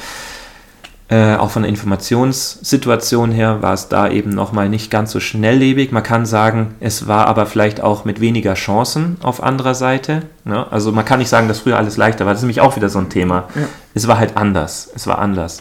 äh, 1.12 1.36
auch 1.36 1.50
von 1.50 1.60
der 1.60 1.68
Informationssituation 1.68 3.32
her 3.32 3.60
war 3.60 3.74
es 3.74 3.88
da 3.88 4.08
eben 4.08 4.30
nochmal 4.30 4.70
nicht 4.70 4.90
ganz 4.90 5.10
so 5.10 5.20
schnelllebig. 5.20 5.92
Man 5.92 6.02
kann 6.02 6.24
sagen, 6.24 6.74
es 6.80 7.06
war 7.06 7.26
aber 7.26 7.44
vielleicht 7.44 7.82
auch 7.82 8.06
mit 8.06 8.22
weniger 8.22 8.54
Chancen 8.54 9.18
auf 9.22 9.42
anderer 9.42 9.74
Seite. 9.74 10.22
Ne? 10.46 10.66
Also 10.72 10.90
man 10.90 11.04
kann 11.04 11.18
nicht 11.18 11.28
sagen, 11.28 11.48
dass 11.48 11.58
früher 11.58 11.76
alles 11.76 11.98
leichter 11.98 12.24
war. 12.24 12.32
Das 12.32 12.40
ist 12.40 12.44
nämlich 12.44 12.62
auch 12.62 12.76
wieder 12.76 12.88
so 12.88 12.98
ein 12.98 13.10
Thema. 13.10 13.44
Ja. 13.54 13.68
Es 13.92 14.08
war 14.08 14.18
halt 14.18 14.38
anders. 14.38 14.90
Es 14.94 15.06
war 15.06 15.18
anders. 15.18 15.60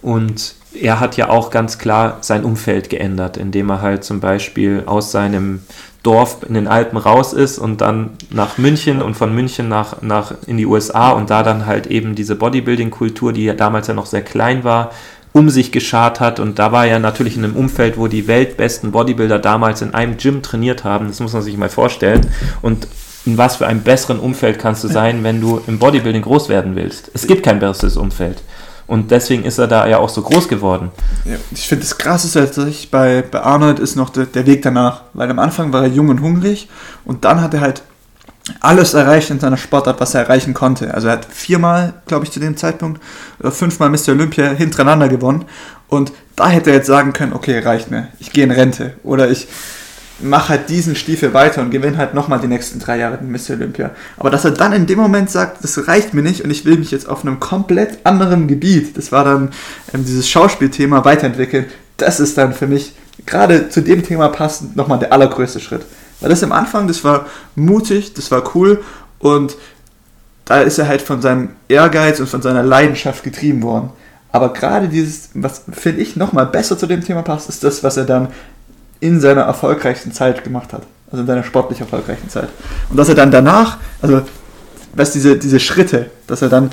Und 0.00 0.54
er 0.72 0.98
hat 0.98 1.18
ja 1.18 1.28
auch 1.28 1.50
ganz 1.50 1.76
klar 1.76 2.16
sein 2.22 2.42
Umfeld 2.42 2.88
geändert, 2.88 3.36
indem 3.36 3.68
er 3.68 3.82
halt 3.82 4.02
zum 4.02 4.20
Beispiel 4.20 4.84
aus 4.86 5.12
seinem 5.12 5.60
Dorf 6.06 6.38
in 6.46 6.54
den 6.54 6.68
Alpen 6.68 6.96
raus 6.96 7.32
ist 7.32 7.58
und 7.58 7.80
dann 7.80 8.10
nach 8.30 8.58
München 8.58 9.02
und 9.02 9.14
von 9.14 9.34
München 9.34 9.68
nach, 9.68 10.02
nach 10.02 10.34
in 10.46 10.56
die 10.56 10.66
USA 10.66 11.10
und 11.10 11.30
da 11.30 11.42
dann 11.42 11.66
halt 11.66 11.88
eben 11.88 12.14
diese 12.14 12.36
Bodybuilding-Kultur, 12.36 13.32
die 13.32 13.44
ja 13.44 13.54
damals 13.54 13.88
ja 13.88 13.94
noch 13.94 14.06
sehr 14.06 14.22
klein 14.22 14.62
war, 14.62 14.92
um 15.32 15.50
sich 15.50 15.72
geschart 15.72 16.20
hat. 16.20 16.38
Und 16.38 16.60
da 16.60 16.70
war 16.70 16.86
er 16.86 17.00
natürlich 17.00 17.36
in 17.36 17.44
einem 17.44 17.56
Umfeld, 17.56 17.98
wo 17.98 18.06
die 18.06 18.28
weltbesten 18.28 18.92
Bodybuilder 18.92 19.40
damals 19.40 19.82
in 19.82 19.94
einem 19.94 20.16
Gym 20.16 20.42
trainiert 20.42 20.84
haben. 20.84 21.08
Das 21.08 21.18
muss 21.18 21.32
man 21.32 21.42
sich 21.42 21.56
mal 21.56 21.68
vorstellen. 21.68 22.28
Und 22.62 22.86
in 23.26 23.36
was 23.36 23.56
für 23.56 23.66
einem 23.66 23.80
besseren 23.80 24.20
Umfeld 24.20 24.60
kannst 24.60 24.84
du 24.84 24.88
sein, 24.88 25.24
wenn 25.24 25.40
du 25.40 25.60
im 25.66 25.80
Bodybuilding 25.80 26.22
groß 26.22 26.48
werden 26.48 26.76
willst? 26.76 27.10
Es 27.14 27.26
gibt 27.26 27.42
kein 27.42 27.58
besseres 27.58 27.96
Umfeld. 27.96 28.42
Und 28.86 29.10
deswegen 29.10 29.44
ist 29.44 29.58
er 29.58 29.66
da 29.66 29.86
ja 29.86 29.98
auch 29.98 30.08
so 30.08 30.22
groß 30.22 30.48
geworden. 30.48 30.90
Ja, 31.24 31.36
ich 31.50 31.66
finde 31.66 31.82
das 31.82 31.98
krasseste 31.98 32.40
tatsächlich 32.40 32.90
bei, 32.90 33.22
bei 33.22 33.40
Arnold 33.40 33.80
ist 33.80 33.96
noch 33.96 34.10
der, 34.10 34.26
der 34.26 34.46
Weg 34.46 34.62
danach. 34.62 35.02
Weil 35.12 35.30
am 35.30 35.38
Anfang 35.38 35.72
war 35.72 35.82
er 35.82 35.88
jung 35.88 36.08
und 36.08 36.20
hungrig 36.20 36.68
und 37.04 37.24
dann 37.24 37.40
hat 37.40 37.54
er 37.54 37.60
halt 37.60 37.82
alles 38.60 38.94
erreicht 38.94 39.30
in 39.30 39.40
seiner 39.40 39.56
Sportart, 39.56 40.00
was 40.00 40.14
er 40.14 40.22
erreichen 40.22 40.54
konnte. 40.54 40.94
Also 40.94 41.08
er 41.08 41.14
hat 41.14 41.24
viermal, 41.24 41.94
glaube 42.06 42.24
ich, 42.24 42.30
zu 42.30 42.38
dem 42.38 42.56
Zeitpunkt, 42.56 43.02
oder 43.40 43.50
fünfmal 43.50 43.90
Mr. 43.90 44.10
Olympia 44.10 44.50
hintereinander 44.50 45.08
gewonnen. 45.08 45.46
Und 45.88 46.12
da 46.36 46.48
hätte 46.48 46.70
er 46.70 46.76
jetzt 46.76 46.86
sagen 46.86 47.12
können, 47.12 47.32
okay, 47.32 47.58
reicht 47.58 47.90
mir, 47.90 48.08
ich 48.20 48.32
gehe 48.32 48.44
in 48.44 48.50
Rente. 48.50 48.94
Oder 49.02 49.30
ich, 49.30 49.48
mach 50.20 50.48
halt 50.48 50.68
diesen 50.68 50.96
Stiefel 50.96 51.34
weiter 51.34 51.60
und 51.60 51.70
gewinn 51.70 51.98
halt 51.98 52.14
nochmal 52.14 52.40
die 52.40 52.46
nächsten 52.46 52.78
drei 52.78 52.98
Jahre 52.98 53.18
den 53.18 53.30
Mr. 53.30 53.50
Olympia. 53.50 53.90
Aber 54.16 54.30
dass 54.30 54.44
er 54.44 54.52
dann 54.52 54.72
in 54.72 54.86
dem 54.86 54.98
Moment 54.98 55.30
sagt, 55.30 55.62
das 55.62 55.86
reicht 55.88 56.14
mir 56.14 56.22
nicht 56.22 56.42
und 56.42 56.50
ich 56.50 56.64
will 56.64 56.78
mich 56.78 56.90
jetzt 56.90 57.08
auf 57.08 57.22
einem 57.22 57.40
komplett 57.40 57.98
anderen 58.04 58.48
Gebiet, 58.48 58.96
das 58.96 59.12
war 59.12 59.24
dann 59.24 59.50
ähm, 59.92 60.04
dieses 60.04 60.28
Schauspielthema 60.28 61.04
weiterentwickeln, 61.04 61.66
das 61.96 62.20
ist 62.20 62.38
dann 62.38 62.52
für 62.52 62.66
mich 62.66 62.94
gerade 63.24 63.68
zu 63.68 63.82
dem 63.82 64.02
Thema 64.02 64.28
passend 64.28 64.76
nochmal 64.76 64.98
der 64.98 65.12
allergrößte 65.12 65.60
Schritt. 65.60 65.84
Weil 66.20 66.30
das 66.30 66.42
am 66.42 66.52
Anfang, 66.52 66.88
das 66.88 67.04
war 67.04 67.26
mutig, 67.54 68.14
das 68.14 68.30
war 68.30 68.54
cool 68.54 68.82
und 69.18 69.56
da 70.46 70.60
ist 70.60 70.78
er 70.78 70.88
halt 70.88 71.02
von 71.02 71.20
seinem 71.20 71.50
Ehrgeiz 71.68 72.20
und 72.20 72.28
von 72.28 72.40
seiner 72.40 72.62
Leidenschaft 72.62 73.22
getrieben 73.22 73.62
worden. 73.62 73.90
Aber 74.32 74.52
gerade 74.52 74.88
dieses, 74.88 75.30
was 75.34 75.62
finde 75.72 76.02
ich 76.02 76.16
nochmal 76.16 76.46
besser 76.46 76.78
zu 76.78 76.86
dem 76.86 77.04
Thema 77.04 77.22
passt, 77.22 77.48
ist 77.48 77.64
das, 77.64 77.82
was 77.82 77.96
er 77.96 78.04
dann 78.04 78.28
in 79.06 79.20
seiner 79.20 79.42
erfolgreichsten 79.42 80.12
Zeit 80.12 80.44
gemacht 80.44 80.72
hat. 80.72 80.82
Also 81.10 81.22
in 81.22 81.26
seiner 81.26 81.44
sportlich 81.44 81.80
erfolgreichen 81.80 82.28
Zeit. 82.28 82.48
Und 82.90 82.96
dass 82.96 83.08
er 83.08 83.14
dann 83.14 83.30
danach, 83.30 83.78
also 84.02 84.22
weißt 84.94 85.14
diese, 85.14 85.36
diese 85.36 85.60
Schritte, 85.60 86.10
dass 86.26 86.42
er 86.42 86.48
dann 86.48 86.70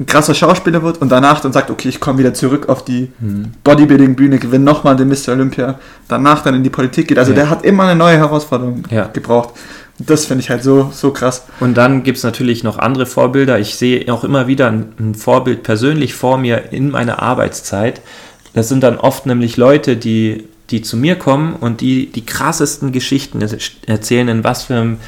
ein 0.00 0.06
krasser 0.06 0.34
Schauspieler 0.34 0.82
wird 0.82 0.98
und 0.98 1.10
danach 1.10 1.40
dann 1.40 1.52
sagt, 1.52 1.70
okay, 1.70 1.88
ich 1.88 2.00
komme 2.00 2.18
wieder 2.18 2.34
zurück 2.34 2.68
auf 2.68 2.84
die 2.84 3.12
mhm. 3.20 3.52
Bodybuilding-Bühne, 3.62 4.38
gewinne 4.38 4.64
nochmal 4.64 4.96
den 4.96 5.08
Mr. 5.08 5.32
Olympia, 5.32 5.78
danach 6.08 6.42
dann 6.42 6.54
in 6.54 6.64
die 6.64 6.70
Politik 6.70 7.08
geht. 7.08 7.18
Also 7.18 7.32
ja. 7.32 7.36
der 7.36 7.50
hat 7.50 7.64
immer 7.64 7.84
eine 7.84 7.96
neue 7.96 8.16
Herausforderung 8.16 8.84
ja. 8.90 9.06
gebraucht. 9.12 9.50
Und 9.98 10.10
das 10.10 10.24
finde 10.24 10.42
ich 10.42 10.50
halt 10.50 10.64
so, 10.64 10.90
so 10.92 11.12
krass. 11.12 11.44
Und 11.60 11.76
dann 11.76 12.02
gibt 12.02 12.18
es 12.18 12.24
natürlich 12.24 12.64
noch 12.64 12.78
andere 12.78 13.06
Vorbilder. 13.06 13.60
Ich 13.60 13.76
sehe 13.76 14.12
auch 14.12 14.24
immer 14.24 14.46
wieder 14.46 14.68
ein, 14.68 14.92
ein 14.98 15.14
Vorbild 15.14 15.62
persönlich 15.62 16.14
vor 16.14 16.38
mir 16.38 16.72
in 16.72 16.90
meiner 16.90 17.22
Arbeitszeit. 17.22 18.00
Das 18.54 18.68
sind 18.68 18.82
dann 18.82 18.98
oft 18.98 19.26
nämlich 19.26 19.56
Leute, 19.56 19.96
die 19.96 20.48
die 20.72 20.82
zu 20.82 20.96
mir 20.96 21.16
kommen 21.16 21.54
und 21.54 21.80
die 21.80 22.10
die 22.10 22.24
krassesten 22.24 22.92
Geschichten 22.92 23.40
erzählen, 23.86 24.28
in 24.28 24.44
was 24.44 24.64
für 24.64 24.74
einem 24.74 24.98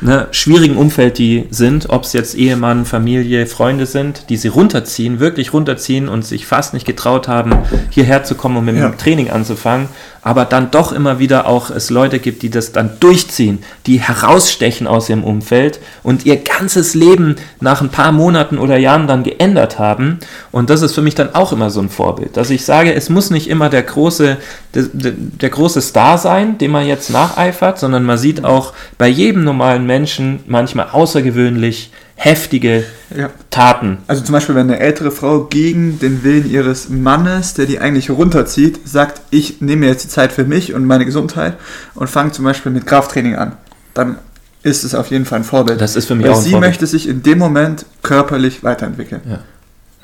ne, 0.00 0.28
schwierigen 0.32 0.76
Umfeld 0.76 1.18
die 1.18 1.46
sind, 1.50 1.90
ob 1.90 2.04
es 2.04 2.12
jetzt 2.12 2.34
Ehemann, 2.34 2.84
Familie, 2.84 3.46
Freunde 3.46 3.86
sind, 3.86 4.28
die 4.28 4.36
sie 4.36 4.48
runterziehen, 4.48 5.20
wirklich 5.20 5.52
runterziehen 5.52 6.08
und 6.08 6.24
sich 6.24 6.46
fast 6.46 6.74
nicht 6.74 6.86
getraut 6.86 7.28
haben, 7.28 7.54
hierher 7.90 8.24
zu 8.24 8.34
kommen, 8.34 8.56
um 8.56 8.64
mit 8.64 8.76
ja. 8.76 8.88
dem 8.88 8.98
Training 8.98 9.30
anzufangen 9.30 9.88
aber 10.22 10.44
dann 10.44 10.70
doch 10.70 10.92
immer 10.92 11.18
wieder 11.18 11.46
auch 11.46 11.70
es 11.70 11.90
Leute 11.90 12.18
gibt, 12.18 12.42
die 12.42 12.50
das 12.50 12.72
dann 12.72 12.98
durchziehen, 13.00 13.60
die 13.86 14.00
herausstechen 14.00 14.86
aus 14.86 15.08
ihrem 15.08 15.24
Umfeld 15.24 15.80
und 16.02 16.26
ihr 16.26 16.36
ganzes 16.36 16.94
Leben 16.94 17.36
nach 17.60 17.80
ein 17.80 17.88
paar 17.88 18.12
Monaten 18.12 18.58
oder 18.58 18.76
Jahren 18.76 19.06
dann 19.06 19.22
geändert 19.22 19.78
haben. 19.78 20.18
Und 20.52 20.70
das 20.70 20.82
ist 20.82 20.94
für 20.94 21.02
mich 21.02 21.14
dann 21.14 21.34
auch 21.34 21.52
immer 21.52 21.70
so 21.70 21.80
ein 21.80 21.88
Vorbild, 21.88 22.36
dass 22.36 22.50
ich 22.50 22.64
sage, 22.64 22.92
es 22.94 23.08
muss 23.08 23.30
nicht 23.30 23.48
immer 23.48 23.68
der 23.68 23.82
große, 23.82 24.36
der, 24.74 24.84
der 24.92 25.50
große 25.50 25.80
Star 25.80 26.18
sein, 26.18 26.58
dem 26.58 26.72
man 26.72 26.86
jetzt 26.86 27.10
nacheifert, 27.10 27.78
sondern 27.78 28.04
man 28.04 28.18
sieht 28.18 28.44
auch 28.44 28.72
bei 28.98 29.08
jedem 29.08 29.44
normalen 29.44 29.86
Menschen 29.86 30.40
manchmal 30.46 30.88
außergewöhnlich 30.92 31.90
heftige 32.22 32.84
ja. 33.16 33.30
Taten. 33.48 33.96
Also 34.06 34.22
zum 34.22 34.34
Beispiel, 34.34 34.54
wenn 34.54 34.68
eine 34.68 34.78
ältere 34.78 35.10
Frau 35.10 35.44
gegen 35.44 35.98
den 36.00 36.22
Willen 36.22 36.50
ihres 36.50 36.90
Mannes, 36.90 37.54
der 37.54 37.64
die 37.64 37.78
eigentlich 37.78 38.10
runterzieht, 38.10 38.86
sagt, 38.86 39.22
ich 39.30 39.62
nehme 39.62 39.86
jetzt 39.86 40.04
die 40.04 40.08
Zeit 40.08 40.30
für 40.30 40.44
mich 40.44 40.74
und 40.74 40.84
meine 40.84 41.06
Gesundheit 41.06 41.56
und 41.94 42.10
fange 42.10 42.32
zum 42.32 42.44
Beispiel 42.44 42.72
mit 42.72 42.86
Krafttraining 42.86 43.36
an, 43.36 43.52
dann 43.94 44.18
ist 44.62 44.84
es 44.84 44.94
auf 44.94 45.10
jeden 45.10 45.24
Fall 45.24 45.38
ein 45.38 45.44
Vorbild. 45.44 45.80
Das 45.80 45.96
ist 45.96 46.08
für 46.08 46.14
mich 46.14 46.26
Weil 46.26 46.32
auch 46.32 46.36
ein 46.36 46.42
sie 46.42 46.50
Vorbild. 46.50 46.72
möchte 46.72 46.86
sich 46.86 47.08
in 47.08 47.22
dem 47.22 47.38
Moment 47.38 47.86
körperlich 48.02 48.62
weiterentwickeln. 48.62 49.22
Ja. 49.24 49.40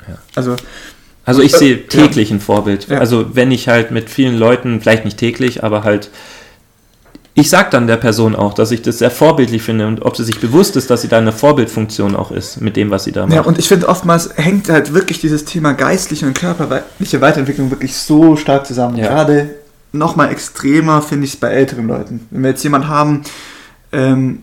ja. 0.07 0.17
Also 0.33 0.55
also 1.23 1.43
ich 1.43 1.51
sehe 1.51 1.85
täglich 1.87 2.31
ein 2.31 2.39
Vorbild. 2.39 2.89
Also 2.89 3.35
wenn 3.35 3.51
ich 3.51 3.67
halt 3.67 3.91
mit 3.91 4.09
vielen 4.09 4.37
Leuten, 4.37 4.81
vielleicht 4.81 5.05
nicht 5.05 5.17
täglich, 5.17 5.63
aber 5.63 5.83
halt 5.83 6.09
ich 7.39 7.51
sage 7.51 7.67
dann 7.69 7.85
der 7.85 7.97
Person 7.97 8.35
auch, 8.35 8.55
dass 8.55 8.71
ich 8.71 8.81
das 8.81 8.97
sehr 8.97 9.11
vorbildlich 9.11 9.61
finde 9.61 9.85
und 9.85 10.01
ob 10.01 10.17
sie 10.17 10.23
sich 10.23 10.39
bewusst 10.39 10.75
ist, 10.75 10.89
dass 10.89 11.03
sie 11.03 11.07
da 11.07 11.19
eine 11.19 11.31
Vorbildfunktion 11.31 12.15
auch 12.15 12.31
ist 12.31 12.61
mit 12.61 12.75
dem, 12.75 12.89
was 12.89 13.03
sie 13.03 13.11
da 13.11 13.27
macht. 13.27 13.35
Ja, 13.35 13.41
und 13.41 13.59
ich 13.59 13.67
finde 13.67 13.87
oftmals 13.87 14.31
hängt 14.37 14.69
halt 14.69 14.91
wirklich 14.91 15.19
dieses 15.21 15.45
Thema 15.45 15.73
geistliche 15.73 16.25
und 16.25 16.33
körperliche 16.33 17.21
Weiterentwicklung 17.21 17.69
wirklich 17.69 17.95
so 17.95 18.37
stark 18.37 18.65
zusammen. 18.65 18.97
Ja. 18.97 19.09
Gerade 19.09 19.51
nochmal 19.91 20.31
extremer 20.31 21.03
finde 21.03 21.25
ich 21.25 21.35
es 21.35 21.39
bei 21.39 21.49
älteren 21.49 21.87
Leuten. 21.87 22.25
Wenn 22.31 22.41
wir 22.41 22.49
jetzt 22.49 22.63
jemanden 22.63 22.87
haben, 22.87 23.21
ähm, 23.91 24.41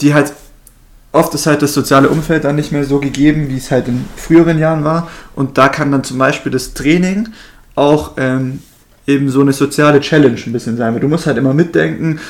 die 0.00 0.14
halt 0.14 0.32
oft 1.10 1.34
ist 1.34 1.46
halt 1.46 1.62
das 1.62 1.74
soziale 1.74 2.10
Umfeld 2.10 2.44
dann 2.44 2.54
nicht 2.54 2.70
mehr 2.70 2.84
so 2.84 3.00
gegeben, 3.00 3.48
wie 3.48 3.56
es 3.56 3.72
halt 3.72 3.88
in 3.88 4.04
früheren 4.14 4.60
Jahren 4.60 4.84
war. 4.84 5.08
Und 5.34 5.58
da 5.58 5.68
kann 5.68 5.90
dann 5.90 6.04
zum 6.04 6.18
Beispiel 6.18 6.52
das 6.52 6.74
Training 6.74 7.30
auch 7.74 8.12
ähm, 8.18 8.60
eben 9.06 9.28
so 9.28 9.40
eine 9.40 9.52
soziale 9.52 10.00
Challenge 10.00 10.40
ein 10.46 10.52
bisschen 10.52 10.76
sein. 10.76 10.94
Weil 10.94 11.00
du 11.00 11.08
musst 11.08 11.26
halt 11.26 11.38
immer 11.38 11.54
mitdenken, 11.54 12.20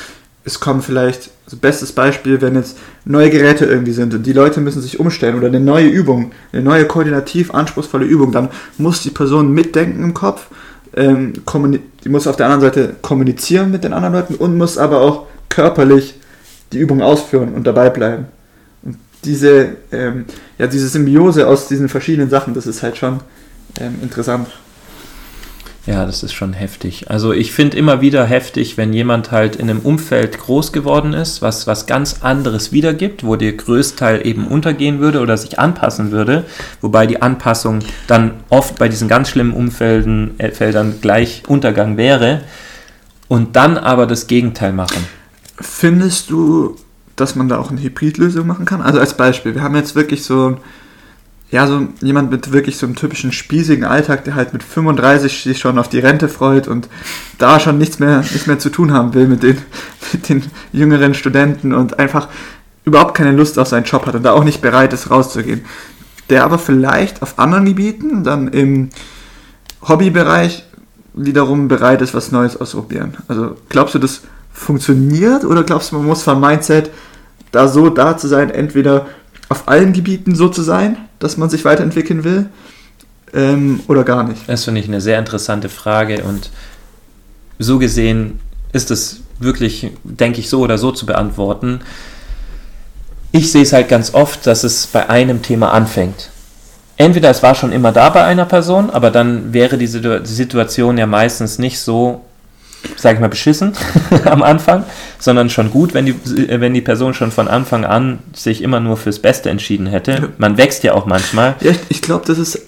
es 0.43 0.59
kommen 0.59 0.81
vielleicht, 0.81 1.29
also 1.45 1.57
bestes 1.57 1.91
Beispiel, 1.91 2.41
wenn 2.41 2.55
jetzt 2.55 2.77
neue 3.05 3.29
Geräte 3.29 3.65
irgendwie 3.65 3.91
sind 3.91 4.13
und 4.13 4.25
die 4.25 4.33
Leute 4.33 4.59
müssen 4.59 4.81
sich 4.81 4.99
umstellen 4.99 5.37
oder 5.37 5.47
eine 5.47 5.59
neue 5.59 5.87
Übung, 5.87 6.31
eine 6.51 6.63
neue 6.63 6.85
koordinativ 6.85 7.53
anspruchsvolle 7.53 8.05
Übung, 8.05 8.31
dann 8.31 8.49
muss 8.77 9.03
die 9.03 9.11
Person 9.11 9.51
mitdenken 9.51 10.03
im 10.03 10.13
Kopf, 10.13 10.47
ähm, 10.95 11.33
die 12.03 12.09
muss 12.09 12.27
auf 12.27 12.37
der 12.37 12.47
anderen 12.47 12.61
Seite 12.61 12.95
kommunizieren 13.01 13.71
mit 13.71 13.83
den 13.83 13.93
anderen 13.93 14.15
Leuten 14.15 14.35
und 14.35 14.57
muss 14.57 14.77
aber 14.77 15.01
auch 15.01 15.27
körperlich 15.49 16.15
die 16.73 16.79
Übung 16.79 17.01
ausführen 17.01 17.53
und 17.53 17.67
dabei 17.67 17.89
bleiben. 17.89 18.25
Und 18.83 18.97
diese, 19.23 19.75
ähm, 19.91 20.25
ja, 20.57 20.67
diese 20.67 20.87
Symbiose 20.87 21.47
aus 21.47 21.67
diesen 21.67 21.87
verschiedenen 21.87 22.29
Sachen, 22.29 22.53
das 22.53 22.65
ist 22.65 22.81
halt 22.81 22.97
schon 22.97 23.19
ähm, 23.79 23.99
interessant. 24.01 24.47
Ja, 25.87 26.05
das 26.05 26.21
ist 26.21 26.33
schon 26.33 26.53
heftig. 26.53 27.09
Also 27.09 27.33
ich 27.33 27.53
finde 27.53 27.75
immer 27.75 28.01
wieder 28.01 28.23
heftig, 28.23 28.77
wenn 28.77 28.93
jemand 28.93 29.31
halt 29.31 29.55
in 29.55 29.67
einem 29.67 29.79
Umfeld 29.79 30.37
groß 30.37 30.73
geworden 30.73 31.13
ist, 31.13 31.41
was 31.41 31.65
was 31.65 31.87
ganz 31.87 32.17
anderes 32.21 32.71
wiedergibt, 32.71 33.23
wo 33.23 33.35
der 33.35 33.53
Größteil 33.53 34.25
eben 34.27 34.45
untergehen 34.47 34.99
würde 34.99 35.21
oder 35.21 35.37
sich 35.37 35.57
anpassen 35.57 36.11
würde, 36.11 36.45
wobei 36.81 37.07
die 37.07 37.23
Anpassung 37.23 37.79
dann 38.05 38.33
oft 38.49 38.77
bei 38.77 38.89
diesen 38.89 39.07
ganz 39.07 39.29
schlimmen 39.29 39.53
Umfelden 39.53 40.39
äh, 40.39 40.51
Feldern 40.51 41.01
gleich 41.01 41.43
Untergang 41.47 41.97
wäre 41.97 42.41
und 43.27 43.55
dann 43.55 43.77
aber 43.77 44.05
das 44.05 44.27
Gegenteil 44.27 44.73
machen. 44.73 45.07
Findest 45.59 46.29
du, 46.29 46.75
dass 47.15 47.35
man 47.35 47.49
da 47.49 47.57
auch 47.57 47.71
eine 47.71 47.81
Hybridlösung 47.81 48.45
machen 48.45 48.65
kann? 48.65 48.81
Also 48.81 48.99
als 48.99 49.15
Beispiel, 49.15 49.55
wir 49.55 49.63
haben 49.63 49.75
jetzt 49.75 49.95
wirklich 49.95 50.23
so 50.23 50.57
ja, 51.51 51.67
so 51.67 51.87
jemand 51.99 52.31
mit 52.31 52.53
wirklich 52.53 52.77
so 52.77 52.85
einem 52.85 52.95
typischen 52.95 53.33
spießigen 53.33 53.83
Alltag, 53.83 54.23
der 54.23 54.35
halt 54.35 54.53
mit 54.53 54.63
35 54.63 55.43
sich 55.43 55.59
schon 55.59 55.77
auf 55.77 55.89
die 55.89 55.99
Rente 55.99 56.29
freut 56.29 56.69
und 56.69 56.87
da 57.37 57.59
schon 57.59 57.77
nichts 57.77 57.99
mehr, 57.99 58.19
nichts 58.19 58.47
mehr 58.47 58.57
zu 58.57 58.69
tun 58.69 58.93
haben 58.93 59.13
will 59.13 59.27
mit 59.27 59.43
den, 59.43 59.57
mit 60.13 60.29
den 60.29 60.43
jüngeren 60.71 61.13
Studenten 61.13 61.73
und 61.73 61.99
einfach 61.99 62.29
überhaupt 62.85 63.15
keine 63.15 63.33
Lust 63.33 63.59
auf 63.59 63.67
seinen 63.67 63.83
Job 63.83 64.05
hat 64.05 64.15
und 64.15 64.23
da 64.23 64.31
auch 64.31 64.45
nicht 64.45 64.61
bereit 64.61 64.93
ist, 64.93 65.11
rauszugehen. 65.11 65.65
Der 66.29 66.45
aber 66.45 66.57
vielleicht 66.57 67.21
auf 67.21 67.37
anderen 67.37 67.65
Gebieten, 67.65 68.23
dann 68.23 68.47
im 68.47 68.89
Hobbybereich, 69.85 70.63
wiederum 71.13 71.67
bereit 71.67 72.01
ist, 72.01 72.13
was 72.13 72.31
Neues 72.31 72.55
auszuprobieren. 72.55 73.17
Also 73.27 73.57
glaubst 73.67 73.93
du, 73.93 73.99
das 73.99 74.21
funktioniert 74.53 75.43
oder 75.43 75.63
glaubst 75.63 75.91
du, 75.91 75.97
man 75.97 76.05
muss 76.05 76.23
vom 76.23 76.39
Mindset 76.39 76.89
da 77.51 77.67
so 77.67 77.89
da 77.89 78.15
zu 78.15 78.29
sein, 78.29 78.49
entweder 78.49 79.07
auf 79.49 79.67
allen 79.67 79.91
Gebieten 79.91 80.35
so 80.35 80.47
zu 80.47 80.61
sein, 80.61 80.95
dass 81.21 81.37
man 81.37 81.49
sich 81.49 81.63
weiterentwickeln 81.63 82.23
will, 82.25 82.49
ähm, 83.33 83.79
oder 83.87 84.03
gar 84.03 84.23
nicht? 84.23 84.47
Das 84.47 84.65
finde 84.65 84.81
ich 84.81 84.87
eine 84.87 85.01
sehr 85.01 85.17
interessante 85.17 85.69
Frage 85.69 86.23
und 86.23 86.49
so 87.59 87.79
gesehen 87.79 88.39
ist 88.73 88.91
es 88.91 89.21
wirklich, 89.39 89.91
denke 90.03 90.39
ich, 90.39 90.49
so 90.49 90.61
oder 90.61 90.77
so 90.77 90.91
zu 90.91 91.05
beantworten. 91.05 91.81
Ich 93.31 93.51
sehe 93.51 93.63
es 93.63 93.73
halt 93.73 93.87
ganz 93.87 94.13
oft, 94.13 94.45
dass 94.45 94.63
es 94.63 94.87
bei 94.87 95.09
einem 95.09 95.41
Thema 95.41 95.71
anfängt. 95.71 96.29
Entweder 96.97 97.29
es 97.29 97.41
war 97.41 97.55
schon 97.55 97.71
immer 97.71 97.91
da 97.91 98.09
bei 98.09 98.23
einer 98.23 98.45
Person, 98.45 98.89
aber 98.89 99.09
dann 99.09 99.53
wäre 99.53 99.77
die 99.77 99.87
Situation 99.87 100.97
ja 100.97 101.07
meistens 101.07 101.57
nicht 101.57 101.79
so 101.79 102.21
sage 102.95 103.15
ich 103.15 103.21
mal, 103.21 103.29
beschissen 103.29 103.73
am 104.25 104.43
Anfang, 104.43 104.83
sondern 105.19 105.49
schon 105.49 105.71
gut, 105.71 105.93
wenn 105.93 106.05
die, 106.05 106.15
wenn 106.47 106.73
die 106.73 106.81
Person 106.81 107.13
schon 107.13 107.31
von 107.31 107.47
Anfang 107.47 107.85
an 107.85 108.19
sich 108.33 108.61
immer 108.61 108.79
nur 108.79 108.97
fürs 108.97 109.19
Beste 109.19 109.49
entschieden 109.49 109.87
hätte. 109.87 110.29
Man 110.37 110.57
wächst 110.57 110.83
ja 110.83 110.93
auch 110.93 111.05
manchmal. 111.05 111.55
Ja, 111.61 111.71
ich, 111.71 111.79
ich 111.89 112.01
glaube, 112.01 112.25
das 112.25 112.37
ist 112.37 112.61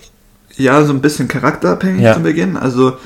ja 0.56 0.84
so 0.84 0.94
ein 0.94 1.02
bisschen 1.02 1.28
charakterabhängig 1.28 2.02
ja. 2.02 2.14
zu 2.14 2.22
Beginn. 2.22 2.58
Also 2.58 2.98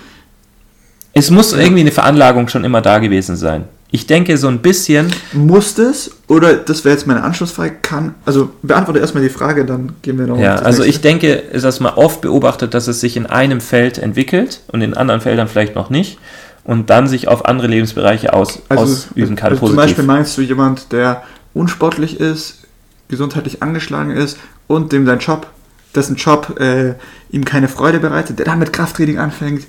es 1.14 1.32
muss 1.32 1.52
ja. 1.52 1.60
irgendwie 1.60 1.82
eine 1.82 1.92
Veranlagung 1.92 2.48
schon 2.48 2.64
immer 2.64 2.82
da 2.82 3.00
gewesen 3.00 3.36
sein. 3.36 3.66
Ich 3.90 4.06
denke, 4.06 4.38
so 4.38 4.50
ein 4.50 4.60
bisschen. 4.60 5.14
Muss 5.32 5.74
das? 5.74 6.12
Oder 6.28 6.56
das 6.56 6.84
wäre 6.84 6.94
jetzt 6.94 7.08
meine 7.08 7.24
Anschlussfrage, 7.24 7.78
kann. 7.82 8.16
Also 8.26 8.50
beantworte 8.62 9.00
erstmal 9.00 9.24
die 9.24 9.30
Frage, 9.30 9.64
dann 9.64 9.94
gehen 10.02 10.20
wir 10.20 10.28
noch. 10.28 10.38
Ja, 10.38 10.56
also 10.56 10.84
nächste. 10.84 10.90
ich 10.90 11.02
denke, 11.02 11.44
dass 11.54 11.80
man 11.80 11.94
oft 11.94 12.20
beobachtet, 12.20 12.74
dass 12.74 12.88
es 12.88 13.00
sich 13.00 13.16
in 13.16 13.26
einem 13.26 13.62
Feld 13.62 13.98
entwickelt 13.98 14.60
und 14.68 14.82
in 14.82 14.94
anderen 14.94 15.22
Feldern 15.22 15.48
vielleicht 15.48 15.76
noch 15.76 15.90
nicht 15.90 16.20
und 16.68 16.90
dann 16.90 17.08
sich 17.08 17.30
auf 17.30 17.46
andere 17.46 17.68
Lebensbereiche 17.68 18.34
aus, 18.34 18.62
also, 18.70 18.84
ausüben 18.84 19.36
kann. 19.36 19.54
Also 19.54 19.68
zum 19.68 19.76
Beispiel 19.78 20.04
meinst 20.04 20.38
du 20.38 20.42
jemand, 20.42 20.92
der 20.92 21.24
unsportlich 21.54 22.20
ist, 22.20 22.60
gesundheitlich 23.08 23.64
angeschlagen 23.64 24.12
ist 24.12 24.38
und 24.68 24.92
dem 24.92 25.06
sein 25.06 25.20
Job, 25.20 25.48
dessen 25.96 26.18
Job 26.18 26.60
äh, 26.60 26.96
ihm 27.32 27.46
keine 27.46 27.70
Freude 27.70 28.00
bereitet, 28.00 28.38
der 28.38 28.46
dann 28.46 28.60
mit 28.60 28.74
Krafttraining 28.74 29.18
anfängt, 29.18 29.66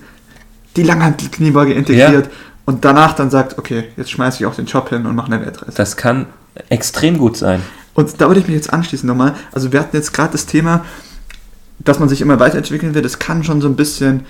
die 0.77 0.83
Langhantel-Kniebeuge 0.83 1.73
integriert 1.73 2.27
ja. 2.27 2.33
und 2.67 2.85
danach 2.85 3.15
dann 3.15 3.31
sagt, 3.31 3.59
okay, 3.59 3.85
jetzt 3.97 4.11
schmeiße 4.11 4.41
ich 4.41 4.47
auch 4.47 4.57
den 4.57 4.67
Job 4.67 4.89
hin 4.89 5.07
und 5.07 5.15
mache 5.15 5.33
eine 5.33 5.41
Weltreise. 5.45 5.77
Das 5.77 5.97
kann 5.97 6.27
extrem 6.69 7.17
gut 7.17 7.37
sein. 7.37 7.63
Und 7.95 8.21
da 8.21 8.27
würde 8.27 8.41
ich 8.41 8.49
mich 8.49 8.57
jetzt 8.57 8.73
anschließen 8.73 9.07
nochmal. 9.07 9.37
Also 9.53 9.73
wir 9.73 9.79
hatten 9.79 9.95
jetzt 9.97 10.13
gerade 10.13 10.33
das 10.33 10.47
Thema, 10.47 10.85
dass 11.79 12.01
man 12.01 12.09
sich 12.09 12.21
immer 12.21 12.41
weiterentwickeln 12.41 12.95
will. 12.95 13.03
Das 13.03 13.21
kann 13.21 13.45
schon 13.45 13.61
so 13.61 13.69
ein 13.69 13.77
bisschen 13.77 14.27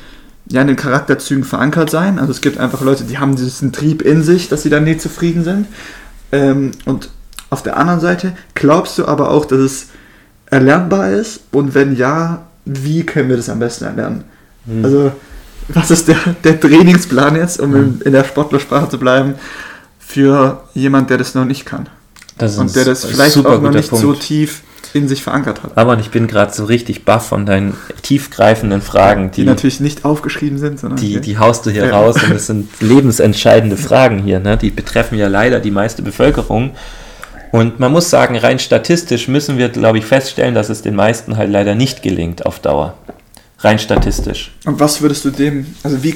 ja, 0.50 0.62
in 0.62 0.66
den 0.66 0.76
Charakterzügen 0.76 1.44
verankert 1.44 1.90
sein. 1.90 2.18
Also 2.18 2.32
es 2.32 2.40
gibt 2.40 2.58
einfach 2.58 2.80
Leute, 2.80 3.04
die 3.04 3.18
haben 3.18 3.36
diesen 3.36 3.72
Trieb 3.72 4.02
in 4.02 4.22
sich, 4.22 4.48
dass 4.48 4.62
sie 4.62 4.70
dann 4.70 4.84
nie 4.84 4.96
zufrieden 4.96 5.44
sind. 5.44 5.66
Ähm, 6.32 6.72
und 6.84 7.10
auf 7.50 7.62
der 7.62 7.76
anderen 7.76 8.00
Seite, 8.00 8.32
glaubst 8.54 8.98
du 8.98 9.06
aber 9.06 9.30
auch, 9.30 9.44
dass 9.44 9.58
es 9.58 9.86
erlernbar 10.46 11.10
ist? 11.10 11.40
Und 11.52 11.74
wenn 11.74 11.96
ja, 11.96 12.46
wie 12.64 13.04
können 13.04 13.28
wir 13.28 13.36
das 13.36 13.48
am 13.48 13.58
besten 13.58 13.84
erlernen? 13.84 14.24
Mhm. 14.66 14.84
Also, 14.84 15.12
was 15.68 15.90
ist 15.90 16.08
der, 16.08 16.16
der 16.44 16.58
Trainingsplan 16.58 17.36
jetzt, 17.36 17.60
um 17.60 17.70
mhm. 17.70 17.76
in, 17.76 18.00
in, 18.06 18.12
der 18.12 18.24
Sportlersprache 18.24 18.88
zu 18.88 18.98
bleiben, 18.98 19.34
für 19.98 20.64
jemand, 20.72 21.10
der 21.10 21.18
das 21.18 21.34
noch 21.34 21.44
nicht 21.44 21.66
kann? 21.66 21.88
Und 22.40 22.74
der 22.76 22.84
das 22.84 23.04
vielleicht 23.04 23.36
auch 23.36 23.60
noch 23.60 23.72
nicht 23.72 23.90
Punkt. 23.90 24.02
so 24.02 24.14
tief 24.14 24.62
in 24.94 25.08
sich 25.08 25.22
verankert 25.22 25.62
hat. 25.62 25.76
Aber 25.76 25.98
ich 25.98 26.10
bin 26.10 26.26
gerade 26.26 26.52
so 26.52 26.64
richtig 26.64 27.04
baff 27.04 27.28
von 27.28 27.46
deinen 27.46 27.74
tiefgreifenden 28.02 28.80
Fragen. 28.80 29.30
Die, 29.30 29.42
die 29.42 29.46
natürlich 29.46 29.80
nicht 29.80 30.04
aufgeschrieben 30.04 30.58
sind, 30.58 30.80
sondern. 30.80 30.98
Die, 30.98 31.20
die 31.20 31.38
haust 31.38 31.66
du 31.66 31.70
hier 31.70 31.86
ja. 31.86 31.98
raus 31.98 32.16
und 32.22 32.32
es 32.32 32.46
sind 32.46 32.68
lebensentscheidende 32.80 33.76
Fragen 33.76 34.18
hier. 34.18 34.40
Ne? 34.40 34.56
Die 34.56 34.70
betreffen 34.70 35.18
ja 35.18 35.28
leider 35.28 35.60
die 35.60 35.70
meiste 35.70 36.02
Bevölkerung. 36.02 36.72
Und 37.50 37.80
man 37.80 37.92
muss 37.92 38.10
sagen, 38.10 38.36
rein 38.36 38.58
statistisch 38.58 39.28
müssen 39.28 39.56
wir, 39.56 39.68
glaube 39.70 39.98
ich, 39.98 40.04
feststellen, 40.04 40.54
dass 40.54 40.68
es 40.68 40.82
den 40.82 40.94
meisten 40.94 41.36
halt 41.36 41.50
leider 41.50 41.74
nicht 41.74 42.02
gelingt 42.02 42.44
auf 42.44 42.60
Dauer. 42.60 42.94
Rein 43.60 43.78
statistisch. 43.78 44.52
Und 44.66 44.78
was 44.78 45.00
würdest 45.00 45.24
du 45.24 45.30
dem, 45.30 45.66
also 45.82 46.02
wie, 46.02 46.14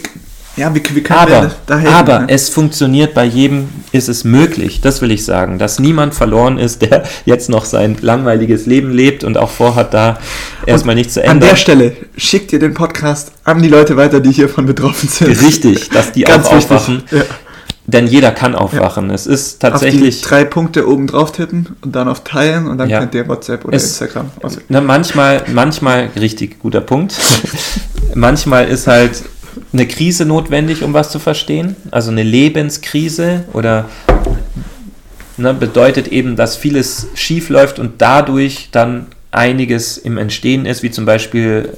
ja, 0.56 0.74
wie, 0.74 0.82
wie 0.94 1.02
können 1.02 1.18
aber, 1.18 1.30
wir 1.30 1.50
da 1.66 1.78
helfen? 1.78 1.94
Aber 1.94 2.18
ne? 2.20 2.26
es 2.28 2.50
funktioniert 2.50 3.14
bei 3.14 3.24
jedem, 3.24 3.68
ist 3.92 4.08
es 4.08 4.24
möglich, 4.24 4.80
das 4.82 5.00
will 5.00 5.10
ich 5.10 5.24
sagen, 5.24 5.58
dass 5.58 5.78
niemand 5.78 6.14
verloren 6.14 6.58
ist, 6.58 6.82
der 6.82 7.04
jetzt 7.24 7.48
noch 7.48 7.64
sein 7.64 7.96
langweiliges 8.00 8.66
Leben 8.66 8.92
lebt 8.92 9.24
und 9.24 9.38
auch 9.38 9.50
vorhat, 9.50 9.94
da 9.94 10.18
erstmal 10.66 10.94
nichts 10.94 11.14
zu 11.14 11.22
ändern. 11.22 11.42
An 11.42 11.48
der 11.48 11.56
Stelle 11.56 11.96
schickt 12.16 12.52
ihr 12.52 12.58
den 12.58 12.74
Podcast 12.74 13.32
an 13.44 13.62
die 13.62 13.68
Leute 13.68 13.96
weiter, 13.96 14.20
die 14.20 14.32
hiervon 14.32 14.66
betroffen 14.66 15.08
sind. 15.08 15.28
Richtig, 15.42 15.88
dass 15.88 16.12
die 16.12 16.26
auch 16.28 16.52
aufwachen. 16.52 17.02
Ja. 17.10 17.22
Denn 17.86 18.06
jeder 18.06 18.30
kann 18.30 18.54
aufwachen. 18.54 19.08
Ja. 19.08 19.14
Es 19.14 19.26
ist 19.26 19.60
tatsächlich. 19.60 20.16
Auf 20.16 20.22
die 20.22 20.28
drei 20.28 20.44
Punkte 20.44 20.88
oben 20.88 21.08
drauf 21.08 21.32
tippen 21.32 21.76
und 21.82 21.96
dann 21.96 22.08
auf 22.08 22.22
Teilen 22.22 22.68
und 22.68 22.78
dann 22.78 22.88
ja. 22.88 23.00
könnt 23.00 23.14
ihr 23.14 23.26
WhatsApp 23.26 23.64
oder 23.64 23.76
es, 23.76 23.84
Instagram. 23.84 24.30
Na, 24.68 24.80
manchmal, 24.80 25.42
manchmal, 25.52 26.10
richtig 26.14 26.60
guter 26.60 26.80
Punkt. 26.80 27.14
manchmal 28.14 28.68
ist 28.68 28.86
halt 28.86 29.22
eine 29.72 29.86
Krise 29.86 30.26
notwendig, 30.26 30.82
um 30.82 30.92
was 30.92 31.10
zu 31.10 31.18
verstehen. 31.18 31.76
Also 31.90 32.10
eine 32.10 32.22
Lebenskrise 32.22 33.44
oder 33.52 33.88
ne, 35.36 35.54
bedeutet 35.54 36.08
eben, 36.08 36.36
dass 36.36 36.56
vieles 36.56 37.08
schief 37.14 37.48
läuft 37.48 37.78
und 37.78 38.00
dadurch 38.02 38.68
dann 38.70 39.06
einiges 39.30 39.96
im 39.96 40.18
Entstehen 40.18 40.66
ist, 40.66 40.82
wie 40.82 40.90
zum 40.90 41.06
Beispiel, 41.06 41.70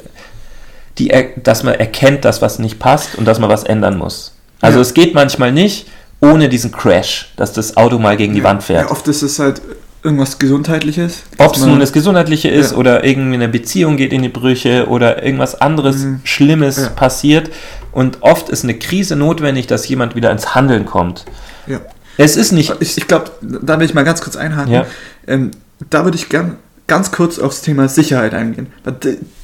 die, 0.98 1.12
dass 1.42 1.62
man 1.62 1.74
erkennt, 1.74 2.24
dass 2.24 2.42
was 2.42 2.58
nicht 2.58 2.78
passt 2.78 3.14
und 3.16 3.26
dass 3.26 3.38
man 3.38 3.48
was 3.48 3.64
ändern 3.64 3.96
muss. 3.96 4.36
Also 4.60 4.78
ja. 4.78 4.82
es 4.82 4.94
geht 4.94 5.14
manchmal 5.14 5.52
nicht 5.52 5.86
ohne 6.20 6.48
diesen 6.48 6.72
Crash, 6.72 7.32
dass 7.36 7.52
das 7.52 7.76
Auto 7.76 7.98
mal 7.98 8.16
gegen 8.16 8.34
die 8.34 8.42
Wand 8.42 8.62
fährt. 8.62 8.86
Ja, 8.86 8.90
oft 8.90 9.06
ist 9.08 9.22
es 9.22 9.38
halt 9.38 9.60
irgendwas 10.04 10.38
Gesundheitliches. 10.38 11.22
Ob 11.38 11.56
es 11.56 11.64
nun 11.64 11.80
das 11.80 11.92
Gesundheitliche 11.92 12.48
ist 12.48 12.72
ja. 12.72 12.76
oder 12.76 13.04
irgendeine 13.04 13.48
Beziehung 13.48 13.96
geht 13.96 14.12
in 14.12 14.22
die 14.22 14.28
Brüche 14.28 14.86
oder 14.88 15.24
irgendwas 15.24 15.60
anderes 15.60 16.04
mhm. 16.04 16.20
Schlimmes 16.24 16.76
ja. 16.76 16.88
passiert. 16.90 17.50
Und 17.90 18.18
oft 18.20 18.50
ist 18.50 18.64
eine 18.64 18.74
Krise 18.74 19.16
notwendig, 19.16 19.66
dass 19.66 19.88
jemand 19.88 20.14
wieder 20.14 20.30
ins 20.30 20.54
Handeln 20.54 20.84
kommt. 20.84 21.24
Ja. 21.66 21.80
Es 22.18 22.36
ist 22.36 22.52
nicht. 22.52 22.74
Ich, 22.80 22.98
ich 22.98 23.08
glaube, 23.08 23.30
da 23.40 23.80
will 23.80 23.86
ich 23.86 23.94
mal 23.94 24.04
ganz 24.04 24.20
kurz 24.20 24.36
einhaken. 24.36 24.72
Ja. 24.72 24.86
Ähm, 25.26 25.50
da 25.90 26.04
würde 26.04 26.16
ich 26.16 26.28
gern 26.28 26.56
ganz 26.86 27.10
kurz 27.10 27.38
aufs 27.38 27.62
Thema 27.62 27.88
Sicherheit 27.88 28.34
eingehen. 28.34 28.68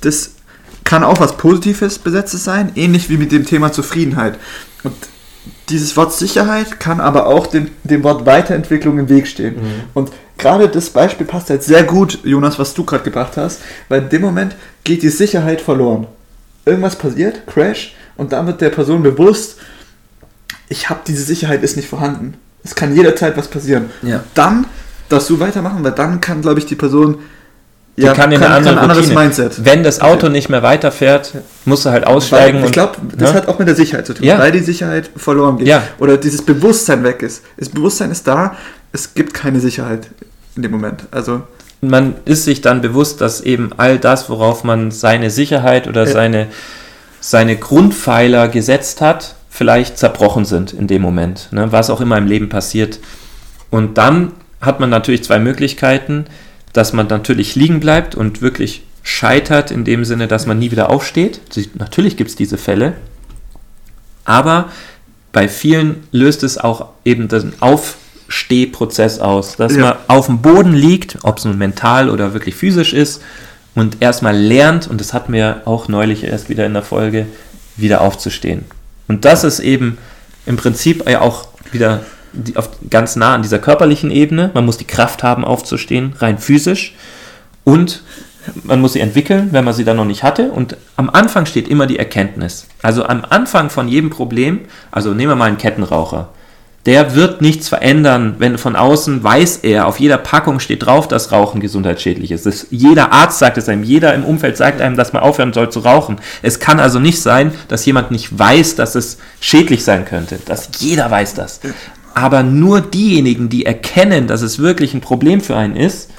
Das 0.03 0.33
kann 0.85 1.05
auch 1.05 1.21
was 1.21 1.37
Positives 1.37 1.99
besetztes 1.99 2.45
sein, 2.45 2.73
ähnlich 2.75 3.09
wie 3.09 3.17
mit 3.17 3.33
dem 3.33 3.47
Thema 3.47 3.73
Zufriedenheit. 3.73 4.39
Und 4.83 4.95
dieses 5.69 5.97
Wort 5.97 6.13
Sicherheit 6.13 6.81
kann 6.81 7.01
aber 7.01 7.27
auch 7.27 7.47
dem, 7.47 7.71
dem 7.85 8.03
Wort 8.03 8.27
Weiterentwicklung 8.27 8.99
im 8.99 9.09
Weg 9.09 9.27
stehen. 9.27 9.57
Mhm. 9.57 9.83
Und 9.95 10.11
gerade 10.41 10.69
das 10.69 10.91
Beispiel 10.91 11.27
passt 11.27 11.51
halt 11.51 11.63
sehr 11.63 11.85
gut, 11.85 12.19
Jonas, 12.25 12.59
was 12.59 12.75
du 12.75 12.85
gerade 12.85 13.05
gebracht 13.05 13.37
hast, 13.37 13.61
weil 13.89 14.03
in 14.03 14.09
dem 14.09 14.23
Moment 14.23 14.57
geht 14.85 15.03
die 15.03 15.11
Sicherheit 15.11 15.61
verloren. 15.61 16.07
Irgendwas 16.65 16.97
passiert, 16.97 17.47
Crash, 17.47 17.95
und 18.17 18.33
dann 18.33 18.47
wird 18.47 18.61
der 18.61 18.71
Person 18.71 19.03
bewusst, 19.03 19.57
ich 20.69 20.91
habe 20.91 21.01
diese 21.07 21.23
Sicherheit 21.23 21.63
ist 21.63 21.77
nicht 21.77 21.89
vorhanden. 21.89 22.35
Es 22.63 22.75
kann 22.75 22.95
jederzeit 22.95 23.37
was 23.37 23.49
passieren. 23.49 23.91
Ja. 24.03 24.23
Dann 24.35 24.67
darfst 25.09 25.31
du 25.31 25.41
weitermachen, 25.41 25.83
weil 25.83 25.93
dann 25.93 26.21
kann, 26.21 26.43
glaube 26.43 26.59
ich, 26.59 26.67
die 26.67 26.77
Person 26.77 27.19
die 27.97 28.03
ja, 28.03 28.15
kann 28.15 28.31
in 28.31 28.39
kann, 28.41 28.49
eine 28.49 28.57
andere 28.57 28.75
kann 28.77 28.91
anderes 28.91 29.13
Mindset. 29.13 29.65
Wenn 29.65 29.83
das 29.83 30.01
Auto 30.01 30.29
nicht 30.29 30.49
mehr 30.49 30.63
weiterfährt, 30.63 31.33
musst 31.65 31.85
du 31.85 31.91
halt 31.91 32.07
aussteigen. 32.07 32.61
Weil, 32.61 32.67
ich 32.67 32.73
glaube, 32.73 32.97
das 33.17 33.31
ja? 33.31 33.37
hat 33.37 33.49
auch 33.49 33.59
mit 33.59 33.69
der 33.69 33.75
Sicherheit 33.75 34.07
zu 34.07 34.15
tun, 34.15 34.25
ja. 34.25 34.39
weil 34.39 34.53
die 34.53 34.61
Sicherheit 34.61 35.11
verloren 35.17 35.59
geht. 35.59 35.67
Ja. 35.67 35.83
Oder 35.99 36.17
dieses 36.17 36.43
Bewusstsein 36.43 37.03
weg 37.05 37.23
ist. 37.23 37.43
Das 37.59 37.69
Bewusstsein 37.69 38.11
ist 38.11 38.27
da, 38.27 38.57
es 38.93 39.13
gibt 39.15 39.35
keine 39.35 39.61
Sicherheit 39.61 40.09
in 40.57 40.63
dem 40.63 40.73
Moment. 40.73 41.05
Also 41.11 41.43
man 41.81 42.15
ist 42.25 42.45
sich 42.45 42.61
dann 42.61 42.81
bewusst, 42.83 43.21
dass 43.21 43.41
eben 43.41 43.71
all 43.77 43.99
das, 43.99 44.29
worauf 44.29 44.65
man 44.65 44.91
seine 44.91 45.31
Sicherheit 45.31 45.89
oder 45.89 46.07
Ja. 46.07 46.13
seine, 46.13 46.47
seine 47.21 47.57
Grundpfeiler 47.57 48.49
gesetzt 48.49 49.01
hat, 49.01 49.35
vielleicht 49.49 49.99
zerbrochen 49.99 50.45
sind 50.45 50.73
in 50.73 50.87
dem 50.87 51.03
Moment, 51.03 51.49
ne? 51.53 51.73
was 51.73 51.91
auch 51.91 52.01
immer 52.01 52.19
im 52.19 52.27
Leben 52.27 52.49
passiert. 52.49 53.01
Und 53.71 53.99
dann 53.99 54.33
hat 54.61 54.81
man 54.81 54.91
natürlich 54.91 55.25
zwei 55.25 55.39
Möglichkeiten, 55.39 56.27
dass 56.73 56.93
man 56.93 57.07
natürlich 57.09 57.57
liegen 57.57 57.81
bleibt 57.81 58.15
und 58.15 58.43
wirklich 58.43 58.85
scheitert 59.03 59.71
in 59.71 59.85
dem 59.85 60.05
Sinne, 60.05 60.29
dass 60.29 60.47
man 60.47 60.59
nie 60.59 60.71
wieder 60.71 60.91
aufsteht. 60.91 61.41
Natürlich 61.75 62.17
gibt 62.17 62.31
es 62.31 62.37
diese 62.37 62.59
Fälle, 62.59 62.93
aber 64.25 64.71
bei 65.33 65.49
vielen 65.49 66.05
löst 66.13 66.43
es 66.43 66.59
auch 66.59 66.89
eben 67.05 67.29
den 67.29 67.55
Aufstehprozess 68.31 69.19
aus, 69.19 69.57
dass 69.57 69.75
Ja. 69.75 69.81
man 69.81 69.95
auf 70.07 70.27
dem 70.27 70.41
Boden 70.41 70.73
liegt, 70.73 71.19
ob 71.25 71.39
es 71.39 71.45
nun 71.45 71.59
mental 71.59 72.09
oder 72.09 72.33
wirklich 72.33 72.55
physisch 72.55 72.93
ist, 72.93 73.23
und 73.75 74.03
erstmal 74.03 74.37
lernt, 74.37 74.89
und 74.89 75.01
das 75.01 75.13
hatten 75.13 75.33
wir 75.33 75.63
auch 75.65 75.87
neulich 75.89 76.25
erst 76.25 76.49
wieder 76.49 76.67
in 76.67 76.75
der 76.75 76.83
Folge, 76.83 77.27
wieder 77.77 78.01
aufzustehen. 78.01 78.65
Und 79.09 79.25
das 79.25 79.45
ist 79.45 79.61
eben 79.61 79.97
im 80.47 80.57
Prinzip 80.57 81.09
ja 81.09 81.21
auch 81.21 81.47
wieder 81.71 82.01
die, 82.33 82.57
auf, 82.57 82.69
ganz 82.89 83.15
nah 83.17 83.35
an 83.35 83.43
dieser 83.43 83.59
körperlichen 83.61 84.11
Ebene. 84.11 84.51
Man 84.55 84.67
muss 84.67 84.77
die 84.77 84.87
Kraft 84.87 85.23
haben, 85.23 85.45
aufzustehen, 85.45 86.15
rein 86.19 86.39
physisch. 86.39 86.95
Und 87.65 88.03
man 88.65 88.81
muss 88.81 88.95
sie 88.95 89.01
entwickeln, 89.01 89.49
wenn 89.53 89.65
man 89.65 89.75
sie 89.75 89.85
dann 89.85 89.97
noch 89.97 90.05
nicht 90.05 90.25
hatte. 90.25 90.51
Und 90.51 90.77
am 90.97 91.09
Anfang 91.09 91.47
steht 91.47 91.69
immer 91.69 91.87
die 91.87 91.99
Erkenntnis. 91.99 92.67
Also 92.83 93.05
am 93.05 93.25
Anfang 93.29 93.71
von 93.71 93.89
jedem 93.89 94.11
Problem, 94.11 94.61
also 94.91 95.15
nehmen 95.15 95.31
wir 95.31 95.37
mal 95.37 95.47
einen 95.47 95.59
Kettenraucher. 95.59 96.29
Der 96.87 97.15
wird 97.15 97.43
nichts 97.43 97.69
verändern, 97.69 98.37
wenn 98.39 98.57
von 98.57 98.75
außen 98.75 99.23
weiß 99.23 99.59
er, 99.59 99.87
auf 99.87 100.01
jeder 100.01 100.17
Packung 100.17 100.61
steht 100.61 100.87
drauf, 100.87 101.09
dass 101.09 101.31
Rauchen 101.31 101.61
gesundheitsschädlich 101.61 102.31
ist. 102.31 102.47
Das, 102.47 102.69
jeder 102.71 103.13
Arzt 103.13 103.39
sagt 103.39 103.59
es 103.59 103.69
einem, 103.69 103.83
jeder 103.83 104.15
im 104.15 104.25
Umfeld 104.25 104.57
sagt 104.57 104.81
einem, 104.81 104.97
dass 104.97 105.13
man 105.13 105.23
aufhören 105.23 105.53
soll 105.53 105.71
zu 105.71 105.81
rauchen. 105.81 106.17
Es 106.41 106.59
kann 106.59 106.81
also 106.81 106.99
nicht 106.99 107.21
sein, 107.21 107.53
dass 107.69 107.85
jemand 107.85 108.11
nicht 108.11 108.39
weiß, 108.39 108.77
dass 108.77 108.95
es 108.95 109.19
schädlich 109.41 109.85
sein 109.85 110.07
könnte. 110.07 110.39
Dass 110.47 110.71
jeder 110.79 111.11
weiß 111.11 111.35
das. 111.35 111.61
Aber 112.15 112.43
nur 112.43 112.81
diejenigen, 112.81 113.51
die 113.51 113.67
erkennen, 113.67 114.27
dass 114.27 114.41
es 114.41 114.59
wirklich 114.59 114.95
ein 114.95 115.03
Problem 115.03 115.43
für 115.43 115.57
einen 115.57 115.77
ist, 115.77 116.11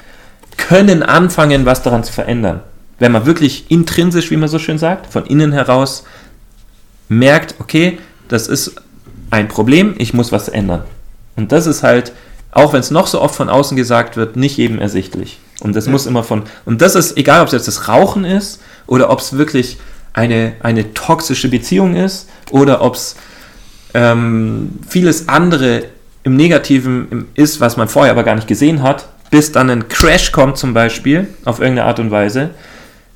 können 0.56 1.02
anfangen, 1.02 1.66
was 1.66 1.82
daran 1.82 2.04
zu 2.04 2.12
verändern. 2.12 2.60
Wenn 3.00 3.10
man 3.10 3.26
wirklich 3.26 3.68
intrinsisch, 3.68 4.30
wie 4.30 4.36
man 4.36 4.48
so 4.48 4.60
schön 4.60 4.78
sagt, 4.78 5.12
von 5.12 5.26
innen 5.26 5.52
heraus 5.52 6.04
merkt, 7.08 7.56
okay, 7.58 7.98
das 8.28 8.46
ist 8.46 8.76
ein 9.32 9.48
Problem, 9.48 9.94
ich 9.98 10.12
muss 10.14 10.30
was 10.30 10.48
ändern. 10.48 10.84
Und 11.36 11.50
das 11.52 11.66
ist 11.66 11.82
halt, 11.82 12.12
auch 12.52 12.74
wenn 12.74 12.80
es 12.80 12.90
noch 12.90 13.06
so 13.06 13.20
oft 13.20 13.34
von 13.34 13.48
außen 13.48 13.76
gesagt 13.76 14.16
wird, 14.16 14.36
nicht 14.36 14.58
jedem 14.58 14.78
ersichtlich. 14.78 15.40
Und 15.60 15.74
das 15.74 15.86
Ja. 15.86 15.92
muss 15.92 16.06
immer 16.06 16.22
von, 16.22 16.42
und 16.66 16.82
das 16.82 16.94
ist 16.94 17.16
egal, 17.16 17.40
ob 17.40 17.46
es 17.46 17.52
jetzt 17.54 17.66
das 17.66 17.88
Rauchen 17.88 18.24
ist 18.26 18.60
oder 18.86 19.08
ob 19.10 19.20
es 19.20 19.36
wirklich 19.38 19.78
eine, 20.12 20.52
eine 20.60 20.92
toxische 20.92 21.48
Beziehung 21.48 21.96
ist 21.96 22.28
oder 22.50 22.82
ob 22.82 22.94
es 22.94 23.16
ähm, 23.94 24.78
vieles 24.86 25.28
andere 25.30 25.84
im 26.24 26.36
Negativen 26.36 27.26
ist, 27.34 27.58
was 27.60 27.78
man 27.78 27.88
vorher 27.88 28.12
aber 28.12 28.24
gar 28.24 28.34
nicht 28.34 28.46
gesehen 28.48 28.82
hat, 28.82 29.08
bis 29.30 29.50
dann 29.50 29.70
ein 29.70 29.88
Crash 29.88 30.30
kommt 30.30 30.58
zum 30.58 30.74
Beispiel, 30.74 31.26
auf 31.46 31.58
irgendeine 31.58 31.88
Art 31.88 31.98
und 32.00 32.10
Weise, 32.10 32.50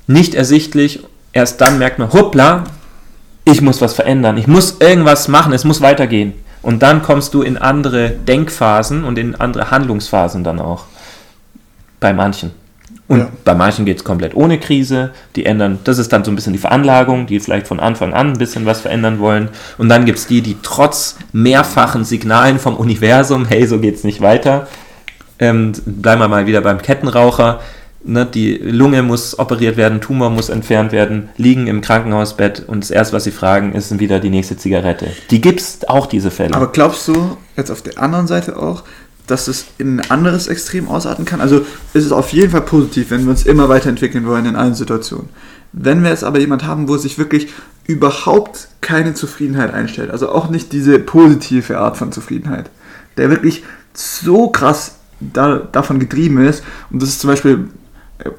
nicht 0.07 0.33
ersichtlich, 0.33 1.03
erst 1.31 1.61
dann 1.61 1.77
merkt 1.77 1.99
man, 1.99 2.11
hoppla, 2.11 2.63
ich 3.47 3.61
muss 3.61 3.81
was 3.81 3.93
verändern, 3.93 4.37
ich 4.37 4.47
muss 4.47 4.77
irgendwas 4.79 5.27
machen, 5.27 5.53
es 5.53 5.63
muss 5.63 5.81
weitergehen. 5.81 6.33
Und 6.61 6.83
dann 6.83 7.01
kommst 7.01 7.33
du 7.33 7.41
in 7.41 7.57
andere 7.57 8.09
Denkphasen 8.09 9.03
und 9.03 9.17
in 9.17 9.35
andere 9.35 9.71
Handlungsphasen 9.71 10.43
dann 10.43 10.59
auch. 10.59 10.85
Bei 11.99 12.13
manchen. 12.13 12.51
Und 13.07 13.19
Ja. 13.19 13.29
bei 13.45 13.55
manchen 13.55 13.85
geht 13.85 13.97
es 13.97 14.03
komplett 14.03 14.35
ohne 14.35 14.59
Krise. 14.59 15.11
Die 15.35 15.45
ändern, 15.45 15.79
das 15.85 15.97
ist 15.97 16.11
dann 16.11 16.25
so 16.25 16.31
ein 16.31 16.35
bisschen 16.35 16.53
die 16.53 16.59
Veranlagung, 16.59 17.25
die 17.25 17.39
vielleicht 17.39 17.67
von 17.67 17.79
Anfang 17.79 18.13
an 18.13 18.33
ein 18.33 18.37
bisschen 18.37 18.65
was 18.65 18.81
verändern 18.81 19.19
wollen. 19.19 19.49
Und 19.77 19.87
dann 19.89 20.05
gibt 20.05 20.19
es 20.19 20.27
die, 20.27 20.41
die 20.41 20.57
trotz 20.61 21.17
mehrfachen 21.31 22.03
Signalen 22.03 22.59
vom 22.59 22.75
Universum, 22.75 23.45
hey, 23.45 23.65
so 23.65 23.79
geht's 23.79 24.03
nicht 24.03 24.19
weiter, 24.21 24.67
ähm, 25.39 25.71
bleiben 25.85 26.19
wir 26.19 26.27
mal 26.27 26.47
wieder 26.47 26.61
beim 26.61 26.81
Kettenraucher. 26.81 27.61
Ne, 28.03 28.25
die 28.25 28.55
Lunge 28.57 29.01
muss 29.01 29.37
operiert 29.37 29.75
werden, 29.75 30.01
Tumor 30.01 30.29
muss 30.29 30.49
entfernt 30.49 30.91
werden, 30.91 31.29
liegen 31.35 31.67
im 31.67 31.81
Krankenhausbett 31.81 32.63
und 32.67 32.83
das 32.83 32.91
erste, 32.91 33.15
was 33.15 33.23
sie 33.23 33.31
fragen, 33.31 33.73
ist 33.73 33.99
wieder 33.99 34.19
die 34.19 34.29
nächste 34.29 34.55
Zigarette. 34.55 35.07
Die 35.31 35.41
gibt's 35.41 35.79
auch, 35.87 36.05
diese 36.05 36.31
Fälle. 36.31 36.53
Aber 36.53 36.71
glaubst 36.71 37.07
du 37.07 37.37
jetzt 37.57 37.71
auf 37.71 37.81
der 37.81 37.99
anderen 37.99 38.27
Seite 38.27 38.57
auch, 38.57 38.83
dass 39.25 39.47
es 39.47 39.65
in 39.77 39.99
ein 39.99 40.11
anderes 40.11 40.47
Extrem 40.47 40.87
ausarten 40.87 41.25
kann? 41.25 41.41
Also 41.41 41.65
ist 41.93 42.05
es 42.05 42.11
auf 42.11 42.31
jeden 42.31 42.51
Fall 42.51 42.61
positiv, 42.61 43.11
wenn 43.11 43.23
wir 43.23 43.31
uns 43.31 43.45
immer 43.45 43.67
weiterentwickeln 43.67 44.25
wollen 44.25 44.45
in 44.45 44.55
allen 44.55 44.75
Situationen. 44.75 45.29
Wenn 45.73 46.01
wir 46.03 46.11
jetzt 46.11 46.23
aber 46.23 46.39
jemand 46.39 46.65
haben, 46.65 46.87
wo 46.87 46.97
sich 46.97 47.17
wirklich 47.17 47.49
überhaupt 47.85 48.69
keine 48.79 49.15
Zufriedenheit 49.15 49.73
einstellt, 49.73 50.11
also 50.11 50.29
auch 50.29 50.49
nicht 50.49 50.71
diese 50.71 50.97
positive 50.99 51.77
Art 51.77 51.97
von 51.97 52.11
Zufriedenheit, 52.11 52.69
der 53.17 53.29
wirklich 53.29 53.63
so 53.93 54.49
krass 54.49 54.95
da, 55.19 55.57
davon 55.57 55.99
getrieben 55.99 56.45
ist, 56.45 56.63
und 56.89 57.01
das 57.01 57.09
ist 57.09 57.19
zum 57.19 57.29
Beispiel, 57.29 57.67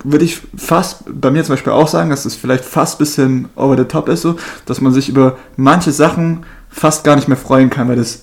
würde 0.05 0.25
ich 0.25 0.41
fast 0.57 1.05
bei 1.09 1.31
mir 1.31 1.45
zum 1.45 1.55
Beispiel 1.55 1.73
auch 1.73 1.89
sagen, 1.89 2.11
dass 2.11 2.25
es 2.25 2.35
vielleicht 2.35 2.65
fast 2.65 2.97
ein 2.97 2.99
bisschen 2.99 3.49
over 3.57 3.77
the 3.77 3.85
top 3.85 4.09
ist, 4.09 4.23
so, 4.23 4.37
dass 4.67 4.81
man 4.81 4.93
sich 4.93 5.09
über 5.09 5.37
manche 5.57 5.93
Sachen 5.93 6.45
fast 6.69 7.05
gar 7.05 7.17
nicht 7.17 7.29
mehr 7.29 7.37
freuen 7.37 7.71
kann, 7.71 7.89
weil 7.89 7.97
das 7.97 8.23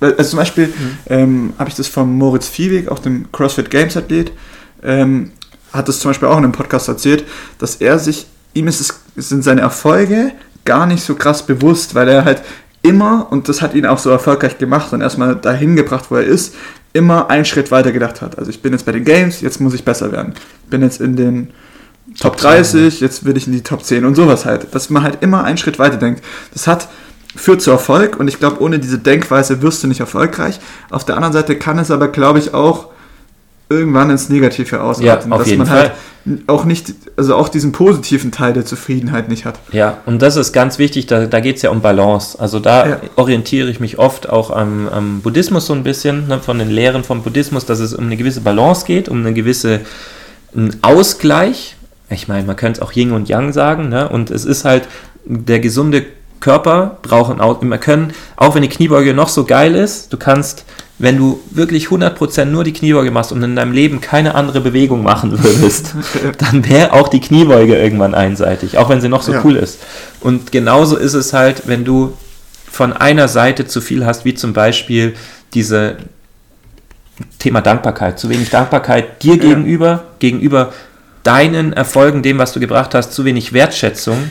also 0.00 0.30
zum 0.30 0.38
Beispiel 0.38 0.72
ähm, 1.08 1.52
habe 1.58 1.68
ich 1.68 1.76
das 1.76 1.86
von 1.86 2.16
Moritz 2.16 2.48
Viehweg, 2.48 2.88
auch 2.88 2.98
dem 2.98 3.30
CrossFit 3.32 3.70
Games 3.70 3.96
Athlet, 3.96 4.32
ähm, 4.82 5.32
hat 5.72 5.88
das 5.88 6.00
zum 6.00 6.10
Beispiel 6.10 6.28
auch 6.28 6.38
in 6.38 6.44
einem 6.44 6.52
Podcast 6.52 6.88
erzählt, 6.88 7.24
dass 7.58 7.76
er 7.76 7.98
sich, 7.98 8.26
ihm 8.54 8.66
ist 8.66 8.80
es, 8.80 9.00
sind 9.16 9.44
seine 9.44 9.60
Erfolge 9.60 10.32
gar 10.64 10.86
nicht 10.86 11.02
so 11.02 11.14
krass 11.14 11.44
bewusst, 11.44 11.94
weil 11.94 12.08
er 12.08 12.24
halt 12.24 12.42
immer, 12.82 13.30
und 13.30 13.48
das 13.48 13.60
hat 13.60 13.74
ihn 13.74 13.86
auch 13.86 13.98
so 13.98 14.10
erfolgreich 14.10 14.58
gemacht 14.58 14.92
und 14.92 15.02
erstmal 15.02 15.36
dahin 15.36 15.76
gebracht, 15.76 16.06
wo 16.08 16.16
er 16.16 16.24
ist, 16.24 16.54
immer 16.92 17.30
einen 17.30 17.44
Schritt 17.44 17.70
weiter 17.70 17.92
gedacht 17.92 18.20
hat. 18.22 18.38
Also 18.38 18.50
ich 18.50 18.62
bin 18.62 18.72
jetzt 18.72 18.86
bei 18.86 18.92
den 18.92 19.04
Games, 19.04 19.40
jetzt 19.40 19.60
muss 19.60 19.74
ich 19.74 19.84
besser 19.84 20.12
werden. 20.12 20.34
Bin 20.68 20.82
jetzt 20.82 21.00
in 21.00 21.16
den 21.16 21.50
Top 22.18 22.36
30, 22.36 23.00
jetzt 23.00 23.24
will 23.24 23.36
ich 23.36 23.46
in 23.46 23.52
die 23.52 23.62
Top 23.62 23.84
10 23.84 24.04
und 24.04 24.14
sowas 24.14 24.44
halt. 24.44 24.74
Dass 24.74 24.90
man 24.90 25.02
halt 25.02 25.22
immer 25.22 25.44
einen 25.44 25.58
Schritt 25.58 25.78
weiter 25.78 25.96
denkt. 25.96 26.24
Das 26.52 26.66
hat 26.66 26.88
führt 27.36 27.62
zu 27.62 27.70
Erfolg 27.70 28.18
und 28.18 28.28
ich 28.28 28.38
glaube, 28.38 28.60
ohne 28.60 28.78
diese 28.78 28.98
Denkweise 28.98 29.62
wirst 29.62 29.82
du 29.82 29.86
nicht 29.86 30.00
erfolgreich. 30.00 30.58
Auf 30.90 31.04
der 31.04 31.14
anderen 31.14 31.32
Seite 31.32 31.56
kann 31.56 31.78
es 31.78 31.90
aber, 31.90 32.08
glaube 32.08 32.38
ich, 32.38 32.54
auch 32.54 32.88
irgendwann 33.70 34.10
ins 34.10 34.28
Negative 34.28 34.82
ausarten, 34.82 35.06
Ja, 35.06 35.16
dass 35.38 35.56
man 35.56 35.66
Fall. 35.66 35.78
halt 35.78 35.92
auch 36.48 36.64
nicht, 36.64 36.92
also 37.16 37.34
auch 37.36 37.48
diesen 37.48 37.72
positiven 37.72 38.30
Teil 38.32 38.52
der 38.52 38.66
Zufriedenheit 38.66 39.28
nicht 39.28 39.44
hat. 39.46 39.58
Ja, 39.72 39.98
und 40.06 40.20
das 40.20 40.36
ist 40.36 40.52
ganz 40.52 40.78
wichtig, 40.78 41.06
da, 41.06 41.24
da 41.26 41.40
geht 41.40 41.56
es 41.56 41.62
ja 41.62 41.70
um 41.70 41.80
Balance. 41.80 42.38
Also 42.38 42.58
da 42.58 42.86
Ja. 42.86 43.00
orientiere 43.16 43.70
ich 43.70 43.80
mich 43.80 43.98
oft 43.98 44.28
auch 44.28 44.50
am, 44.50 44.88
am 44.88 45.20
Buddhismus 45.22 45.66
so 45.66 45.72
ein 45.72 45.82
bisschen, 45.84 46.26
ne, 46.28 46.38
von 46.40 46.58
den 46.58 46.68
Lehren 46.68 47.04
vom 47.04 47.22
Buddhismus, 47.22 47.64
dass 47.64 47.78
es 47.78 47.94
um 47.94 48.04
eine 48.06 48.16
gewisse 48.18 48.40
Balance 48.42 48.84
geht, 48.84 49.08
um 49.08 49.20
eine 49.20 49.32
gewisse 49.32 49.80
einen 50.54 50.76
Ausgleich. 50.82 51.76
Ich 52.10 52.26
meine, 52.26 52.44
man 52.44 52.56
könnte 52.56 52.80
es 52.80 52.86
auch 52.86 52.92
Yin 52.92 53.12
und 53.12 53.28
Yang 53.28 53.52
sagen, 53.52 53.88
ne? 53.88 54.08
und 54.08 54.30
es 54.32 54.44
ist 54.44 54.64
halt, 54.64 54.88
der 55.24 55.60
gesunde 55.60 56.04
Körper 56.40 56.98
braucht 57.02 57.30
ein 57.32 57.40
Aus- 57.40 57.58
wir 57.62 57.78
können, 57.78 58.12
auch 58.36 58.54
wenn 58.56 58.62
die 58.62 58.68
Kniebeuge 58.68 59.14
noch 59.14 59.28
so 59.28 59.44
geil 59.44 59.74
ist, 59.76 60.12
du 60.12 60.16
kannst, 60.16 60.64
wenn 61.02 61.16
du 61.16 61.40
wirklich 61.50 61.86
100% 61.86 62.44
nur 62.44 62.62
die 62.62 62.74
Kniebeuge 62.74 63.10
machst 63.10 63.32
und 63.32 63.42
in 63.42 63.56
deinem 63.56 63.72
Leben 63.72 64.02
keine 64.02 64.34
andere 64.34 64.60
Bewegung 64.60 65.02
machen 65.02 65.42
würdest, 65.42 65.94
dann 66.38 66.68
wäre 66.68 66.92
auch 66.92 67.08
die 67.08 67.20
Kniebeuge 67.20 67.74
irgendwann 67.76 68.14
einseitig, 68.14 68.76
auch 68.76 68.90
wenn 68.90 69.00
sie 69.00 69.08
noch 69.08 69.22
so 69.22 69.32
Ja. 69.32 69.40
cool 69.42 69.56
ist. 69.56 69.78
Und 70.20 70.52
genauso 70.52 70.96
ist 70.96 71.14
es 71.14 71.32
halt, 71.32 71.62
wenn 71.66 71.84
du 71.86 72.12
von 72.70 72.92
einer 72.92 73.28
Seite 73.28 73.66
zu 73.66 73.80
viel 73.80 74.04
hast, 74.04 74.26
wie 74.26 74.34
zum 74.34 74.52
Beispiel 74.52 75.14
diese 75.54 75.96
Thema 77.38 77.62
Dankbarkeit, 77.62 78.18
zu 78.18 78.28
wenig 78.28 78.50
Dankbarkeit 78.50 79.22
dir 79.22 79.36
Ja. 79.36 79.42
gegenüber, 79.42 80.04
gegenüber 80.18 80.72
deinen 81.22 81.72
Erfolgen, 81.72 82.22
dem, 82.22 82.36
was 82.38 82.52
du 82.52 82.60
gebracht 82.60 82.94
hast, 82.94 83.12
zu 83.12 83.24
wenig 83.24 83.52
Wertschätzung, 83.54 84.30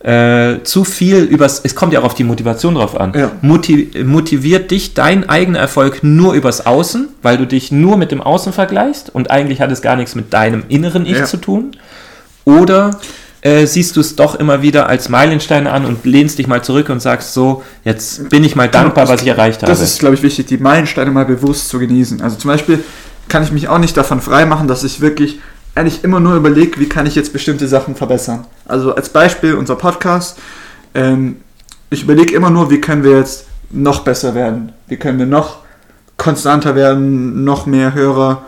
äh, 0.00 0.62
zu 0.62 0.84
viel 0.84 1.24
übers, 1.24 1.60
es 1.64 1.74
kommt 1.74 1.92
ja 1.92 2.00
auch 2.00 2.04
auf 2.04 2.14
die 2.14 2.24
Motivation 2.24 2.76
drauf 2.76 2.98
an. 2.98 3.12
Ja. 3.16 3.32
Motiv, 3.42 4.04
motiviert 4.04 4.70
dich 4.70 4.94
dein 4.94 5.28
eigener 5.28 5.58
Erfolg 5.58 6.04
nur 6.04 6.34
übers 6.34 6.66
Außen, 6.66 7.08
weil 7.22 7.36
du 7.36 7.46
dich 7.46 7.72
nur 7.72 7.96
mit 7.96 8.12
dem 8.12 8.20
Außen 8.20 8.52
vergleichst 8.52 9.12
und 9.12 9.30
eigentlich 9.30 9.60
hat 9.60 9.72
es 9.72 9.82
gar 9.82 9.96
nichts 9.96 10.14
mit 10.14 10.32
deinem 10.32 10.62
inneren 10.68 11.04
Ich 11.04 11.18
Ja. 11.18 11.24
zu 11.24 11.36
tun? 11.38 11.72
Oder 12.44 12.98
äh, 13.40 13.66
siehst 13.66 13.96
du 13.96 14.00
es 14.00 14.16
doch 14.16 14.36
immer 14.36 14.62
wieder 14.62 14.88
als 14.88 15.08
Meilensteine 15.08 15.70
an 15.70 15.84
und 15.84 16.04
lehnst 16.04 16.38
dich 16.38 16.46
mal 16.46 16.62
zurück 16.62 16.88
und 16.90 17.00
sagst 17.00 17.34
so, 17.34 17.62
jetzt 17.84 18.28
bin 18.30 18.44
ich 18.44 18.56
mal 18.56 18.68
dankbar, 18.68 19.08
was 19.08 19.22
ich 19.22 19.28
erreicht 19.28 19.62
habe. 19.62 19.70
Das 19.70 19.80
ist, 19.80 19.98
glaube 19.98 20.14
ich, 20.14 20.22
wichtig, 20.22 20.46
die 20.46 20.58
Meilensteine 20.58 21.10
mal 21.10 21.24
bewusst 21.24 21.68
zu 21.68 21.78
genießen. 21.78 22.20
Also 22.22 22.36
zum 22.36 22.50
Beispiel 22.50 22.82
kann 23.28 23.42
ich 23.42 23.52
mich 23.52 23.68
auch 23.68 23.78
nicht 23.78 23.96
davon 23.96 24.20
freimachen, 24.20 24.68
dass 24.68 24.84
ich 24.84 25.00
wirklich 25.00 25.38
eigentlich 25.78 26.04
immer 26.04 26.20
nur 26.20 26.34
überlege, 26.36 26.80
wie 26.80 26.88
kann 26.88 27.06
ich 27.06 27.14
jetzt 27.14 27.32
bestimmte 27.32 27.68
Sachen 27.68 27.94
verbessern. 27.94 28.46
Also 28.66 28.94
als 28.94 29.08
Beispiel 29.08 29.54
unser 29.54 29.76
Podcast. 29.76 30.38
Ähm, 30.94 31.36
ich 31.90 32.02
überlege 32.02 32.34
immer 32.34 32.50
nur, 32.50 32.70
wie 32.70 32.80
können 32.80 33.04
wir 33.04 33.18
jetzt 33.18 33.46
noch 33.70 34.00
besser 34.00 34.34
werden? 34.34 34.72
Wie 34.88 34.96
können 34.96 35.18
wir 35.18 35.26
noch 35.26 35.58
konstanter 36.16 36.74
werden, 36.74 37.44
noch 37.44 37.66
mehr 37.66 37.94
Hörer 37.94 38.46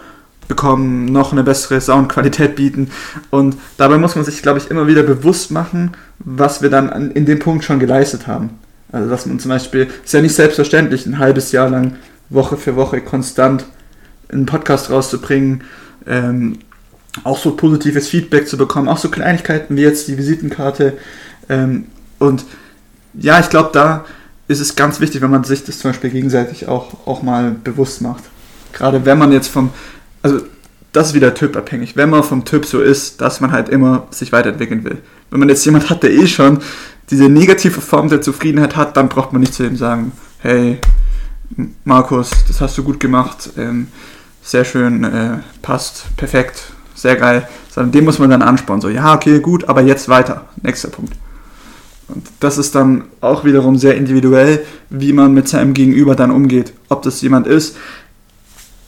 bekommen, 0.49 1.07
noch 1.07 1.33
eine 1.33 1.45
bessere 1.45 1.81
Soundqualität 1.81 2.57
bieten. 2.57 2.91
Und 3.31 3.57
dabei 3.77 3.97
muss 3.97 4.17
man 4.17 4.25
sich, 4.25 4.43
glaube 4.43 4.59
ich, 4.59 4.71
immer 4.71 4.89
wieder 4.89 5.05
bewusst 5.05 5.53
machen, 5.53 5.93
was 6.19 6.61
wir 6.61 6.69
dann 6.69 6.91
an, 6.91 7.13
in 7.13 7.25
dem 7.25 7.39
Punkt 7.39 7.65
schon 7.65 7.79
geleistet 7.79 8.27
haben. 8.27 8.59
Also 8.93 9.09
dass 9.09 9.25
man 9.27 9.39
zum 9.39 9.51
Beispiel, 9.51 9.89
ist 10.05 10.13
ja 10.13 10.21
nicht 10.21 10.35
selbstverständlich, 10.35 11.07
ein 11.07 11.19
halbes 11.19 11.53
Jahr 11.53 11.71
lang 11.71 11.97
Woche 12.29 12.57
für 12.57 12.77
Woche 12.77 13.01
konstant 13.01 13.65
einen 14.29 14.47
Podcast 14.47 14.91
rauszubringen, 14.91 15.63
ähm, 16.07 16.59
auch 17.25 17.39
so 17.39 17.57
positives 17.57 18.09
Feedback 18.09 18.49
zu 18.49 18.57
bekommen, 18.57 18.89
auch 18.89 18.99
so 18.99 19.09
Kleinigkeiten 19.09 19.77
wie 19.77 19.83
jetzt 19.83 20.09
die 20.09 20.17
Visitenkarte. 20.17 20.99
Ähm, 21.49 21.87
und 22.19 22.45
ja, 23.15 23.41
ich 23.41 23.51
glaube, 23.51 23.71
da 23.73 24.05
ist 24.49 24.61
es 24.61 24.77
ganz 24.77 25.01
wichtig, 25.01 25.21
wenn 25.21 25.31
man 25.31 25.45
sich 25.45 25.65
das 25.65 25.79
zum 25.79 25.91
Beispiel 25.91 26.11
gegenseitig 26.11 26.69
auch, 26.69 27.07
auch 27.07 27.23
mal 27.23 27.53
bewusst 27.65 28.03
macht. 28.03 28.25
Gerade 28.73 29.05
wenn 29.05 29.19
man 29.19 29.33
jetzt 29.33 29.49
vom, 29.49 29.71
also 30.23 30.41
das 30.93 31.09
ist 31.09 31.15
wieder 31.15 31.35
typabhängig, 31.35 31.97
wenn 31.97 32.11
man 32.11 32.23
vom 32.23 32.45
Typ 32.45 32.67
so 32.67 32.81
ist, 32.81 33.21
dass 33.21 33.41
man 33.41 33.53
halt 33.53 33.69
immer 33.69 34.07
sich 34.11 34.33
weiterentwickeln 34.33 34.85
will. 34.85 34.99
Wenn 35.31 35.41
man 35.41 35.49
jetzt 35.49 35.65
jemand 35.65 35.89
hat, 35.91 36.03
der 36.03 36.11
eh 36.11 36.27
schon 36.27 36.59
diese 37.11 37.29
negative 37.29 37.81
Form 37.81 38.09
der 38.09 38.23
Zufriedenheit 38.23 38.77
hat, 38.77 38.97
dann 38.97 39.09
braucht 39.09 39.33
man 39.33 39.41
nicht 39.41 39.55
zu 39.55 39.65
ihm 39.65 39.77
sagen, 39.77 40.13
hey, 40.39 40.79
Markus, 41.85 42.31
das 42.47 42.61
hast 42.61 42.79
du 42.79 42.85
gut 42.85 43.01
gemacht, 43.01 43.51
ähm, 43.57 43.89
sehr 44.43 44.65
schön, 44.65 45.05
äh, 45.05 45.39
passt, 45.63 46.05
perfekt, 46.17 46.73
sehr 47.03 47.17
geil. 47.17 47.49
Sondern 47.71 47.93
dem 47.93 48.05
muss 48.05 48.19
man 48.19 48.31
dann 48.31 48.43
anspornen, 48.43 48.81
so, 48.81 48.89
ja, 48.89 49.15
okay, 49.15 49.41
gut, 49.41 49.69
aber 49.69 49.83
jetzt 49.83 50.09
weiter, 50.09 50.47
nächster 50.63 50.89
Punkt. 50.89 51.15
Und 52.09 52.27
das 52.41 52.59
ist 52.59 52.75
dann 52.75 53.05
auch 53.21 53.45
wiederum 53.45 53.77
sehr 53.79 53.97
individuell, 53.97 54.65
wie 54.91 55.13
man 55.13 55.33
mit 55.33 55.49
seinem 55.49 55.75
Gegenüber 55.75 56.17
dann 56.17 56.31
umgeht. 56.31 56.73
Ob 56.89 57.03
das 57.03 57.21
jemand 57.21 57.47
ist. 57.47 57.77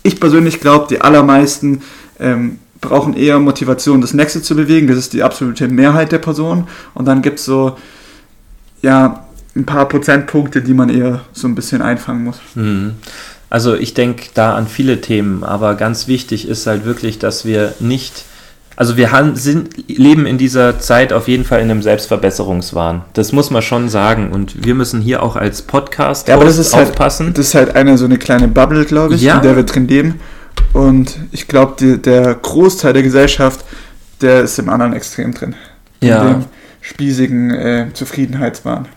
Ich 0.02 0.18
persönlich 0.18 0.60
glaube, 0.60 0.86
die 0.90 1.00
allermeisten 1.00 1.82
ähm, 2.18 2.58
brauchen 2.80 3.14
eher 3.14 3.38
Motivation, 3.38 4.00
das 4.00 4.12
Nächste 4.12 4.42
zu 4.42 4.56
bewegen. 4.56 4.88
Das 4.88 4.96
ist 4.96 5.12
die 5.12 5.22
absolute 5.22 5.68
Mehrheit 5.68 6.10
der 6.10 6.18
Personen. 6.18 6.66
Und 6.94 7.06
dann 7.06 7.22
gibt 7.22 7.38
es 7.38 7.44
so, 7.44 7.76
ja, 8.82 9.24
ein 9.54 9.66
paar 9.66 9.88
Prozentpunkte, 9.88 10.62
die 10.62 10.74
man 10.74 10.88
eher 10.88 11.20
so 11.32 11.46
ein 11.46 11.54
bisschen 11.54 11.82
einfangen 11.82 12.24
muss. 12.24 12.40
Mhm. 12.54 12.94
Also 13.52 13.74
ich 13.74 13.92
denke 13.92 14.28
da 14.32 14.54
an 14.54 14.66
viele 14.66 15.02
Themen, 15.02 15.44
aber 15.44 15.74
ganz 15.74 16.08
wichtig 16.08 16.48
ist 16.48 16.66
halt 16.66 16.86
wirklich, 16.86 17.18
dass 17.18 17.44
wir 17.44 17.74
nicht, 17.80 18.24
also 18.76 18.96
wir 18.96 19.12
haben, 19.12 19.36
sind, 19.36 19.90
leben 19.90 20.24
in 20.24 20.38
dieser 20.38 20.80
Zeit 20.80 21.12
auf 21.12 21.28
jeden 21.28 21.44
Fall 21.44 21.60
in 21.60 21.70
einem 21.70 21.82
Selbstverbesserungswahn. 21.82 23.02
Das 23.12 23.32
muss 23.32 23.50
man 23.50 23.60
schon 23.60 23.90
sagen 23.90 24.30
und 24.32 24.64
wir 24.64 24.74
müssen 24.74 25.02
hier 25.02 25.22
auch 25.22 25.36
als 25.36 25.60
Podcast 25.60 26.28
ja, 26.28 26.36
aber 26.36 26.46
das 26.46 26.56
ist 26.56 26.74
halt- 26.74 26.88
aufpassen. 26.88 27.26
Halt, 27.26 27.36
das 27.36 27.48
ist 27.48 27.54
halt 27.54 27.76
eine 27.76 27.98
so 27.98 28.06
eine 28.06 28.16
kleine 28.16 28.48
Bubble, 28.48 28.86
glaube 28.86 29.16
ich, 29.16 29.20
ja. 29.20 29.36
in 29.36 29.42
der 29.42 29.54
wir 29.54 29.64
drin 29.64 29.86
leben. 29.86 30.20
Und 30.72 31.18
ich 31.30 31.46
glaube, 31.46 31.98
der 31.98 32.34
Großteil 32.34 32.94
der 32.94 33.02
Gesellschaft, 33.02 33.66
der 34.22 34.44
ist 34.44 34.58
im 34.58 34.70
anderen 34.70 34.94
Extrem 34.94 35.34
drin. 35.34 35.54
Ja. 36.00 36.22
In 36.22 36.28
dem 36.28 36.44
spießigen 36.80 37.50
äh, 37.50 37.86
Zufriedenheitswahn. 37.92 38.88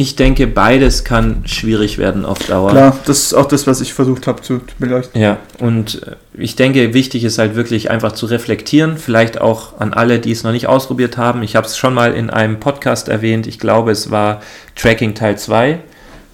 Ich 0.00 0.14
denke, 0.14 0.46
beides 0.46 1.02
kann 1.02 1.42
schwierig 1.44 1.98
werden 1.98 2.24
auf 2.24 2.38
Dauer. 2.38 2.70
Klar, 2.70 2.96
das 3.06 3.18
ist 3.18 3.34
auch 3.34 3.46
das, 3.46 3.66
was 3.66 3.80
ich 3.80 3.92
versucht 3.92 4.28
habe 4.28 4.40
zu 4.42 4.60
beleuchten. 4.78 5.20
Ja, 5.20 5.38
und 5.58 6.02
äh, 6.06 6.14
ich 6.40 6.54
denke, 6.54 6.94
wichtig 6.94 7.24
ist 7.24 7.38
halt 7.38 7.56
wirklich 7.56 7.90
einfach 7.90 8.12
zu 8.12 8.26
reflektieren, 8.26 8.96
vielleicht 8.96 9.40
auch 9.40 9.80
an 9.80 9.92
alle, 9.92 10.20
die 10.20 10.30
es 10.30 10.44
noch 10.44 10.52
nicht 10.52 10.68
ausprobiert 10.68 11.16
haben. 11.16 11.42
Ich 11.42 11.56
habe 11.56 11.66
es 11.66 11.76
schon 11.76 11.94
mal 11.94 12.14
in 12.14 12.30
einem 12.30 12.60
Podcast 12.60 13.08
erwähnt, 13.08 13.48
ich 13.48 13.58
glaube, 13.58 13.90
es 13.90 14.12
war 14.12 14.40
Tracking 14.76 15.16
Teil 15.16 15.36
2 15.36 15.80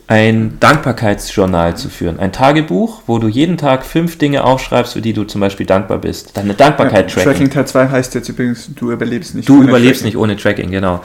ein 0.06 0.58
Dankbarkeitsjournal 0.60 1.76
zu 1.76 1.88
führen. 1.88 2.18
Ein 2.20 2.30
Tagebuch, 2.30 3.02
wo 3.06 3.18
du 3.18 3.26
jeden 3.26 3.56
Tag 3.56 3.86
fünf 3.86 4.18
Dinge 4.18 4.44
aufschreibst, 4.44 4.92
für 4.92 5.00
die 5.00 5.14
du 5.14 5.24
zum 5.24 5.40
Beispiel 5.40 5.64
dankbar 5.64 5.98
bist. 5.98 6.36
Deine 6.36 6.52
Dankbarkeit 6.52 7.10
ja, 7.10 7.14
tracken. 7.14 7.32
Tracking 7.32 7.50
Teil 7.50 7.66
2 7.66 7.88
heißt 7.88 8.14
jetzt 8.14 8.28
übrigens, 8.28 8.68
du 8.74 8.92
überlebst 8.92 9.34
nicht. 9.34 9.48
Du 9.48 9.62
überlebst 9.62 10.02
Tracking. 10.02 10.06
nicht 10.06 10.16
ohne 10.16 10.36
Tracking, 10.36 10.70
genau. 10.70 11.02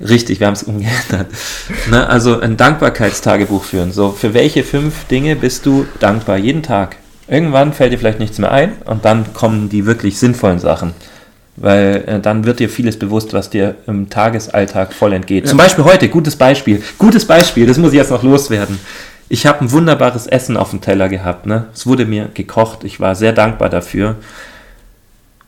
Richtig, 0.00 0.40
wir 0.40 0.48
haben 0.48 0.54
es 0.54 0.64
umgeändert. 0.64 1.28
ne, 1.90 2.08
also 2.08 2.40
ein 2.40 2.56
Dankbarkeitstagebuch 2.56 3.62
führen. 3.62 3.92
So, 3.92 4.10
für 4.10 4.34
welche 4.34 4.64
fünf 4.64 5.04
Dinge 5.04 5.36
bist 5.36 5.64
du 5.64 5.86
dankbar 6.00 6.36
jeden 6.36 6.64
Tag? 6.64 6.96
Irgendwann 7.28 7.72
fällt 7.72 7.92
dir 7.92 7.98
vielleicht 7.98 8.18
nichts 8.18 8.38
mehr 8.38 8.50
ein 8.50 8.72
und 8.84 9.04
dann 9.04 9.32
kommen 9.32 9.68
die 9.68 9.86
wirklich 9.86 10.18
sinnvollen 10.18 10.58
Sachen 10.58 10.94
weil 11.60 12.04
äh, 12.06 12.20
dann 12.20 12.44
wird 12.44 12.58
dir 12.58 12.68
vieles 12.68 12.98
bewusst, 12.98 13.32
was 13.32 13.50
dir 13.50 13.76
im 13.86 14.08
Tagesalltag 14.08 14.92
voll 14.92 15.12
entgeht. 15.12 15.46
Zum 15.46 15.58
Beispiel 15.58 15.84
heute, 15.84 16.08
gutes 16.08 16.34
Beispiel, 16.34 16.82
gutes 16.98 17.24
Beispiel, 17.26 17.66
das 17.66 17.78
muss 17.78 17.92
ich 17.92 17.98
jetzt 17.98 18.10
noch 18.10 18.22
loswerden. 18.22 18.78
Ich 19.28 19.46
habe 19.46 19.60
ein 19.60 19.70
wunderbares 19.70 20.26
Essen 20.26 20.56
auf 20.56 20.70
dem 20.70 20.80
Teller 20.80 21.08
gehabt. 21.08 21.46
Ne? 21.46 21.66
Es 21.72 21.86
wurde 21.86 22.06
mir 22.06 22.30
gekocht, 22.34 22.82
ich 22.82 22.98
war 22.98 23.14
sehr 23.14 23.32
dankbar 23.32 23.68
dafür. 23.68 24.16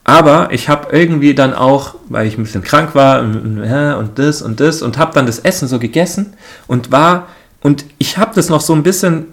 Aber 0.04 0.48
ich 0.52 0.68
habe 0.68 0.94
irgendwie 0.94 1.34
dann 1.34 1.54
auch, 1.54 1.94
weil 2.08 2.26
ich 2.26 2.36
ein 2.36 2.42
bisschen 2.42 2.62
krank 2.62 2.94
war 2.94 3.22
und, 3.22 3.60
und 3.60 4.18
das 4.18 4.42
und 4.42 4.60
das 4.60 4.82
und 4.82 4.98
habe 4.98 5.12
dann 5.14 5.26
das 5.26 5.38
Essen 5.38 5.68
so 5.68 5.78
gegessen 5.78 6.34
und 6.66 6.92
war 6.92 7.28
und 7.60 7.84
ich 7.98 8.18
habe 8.18 8.32
das 8.34 8.48
noch 8.48 8.60
so 8.60 8.74
ein 8.74 8.82
bisschen 8.82 9.26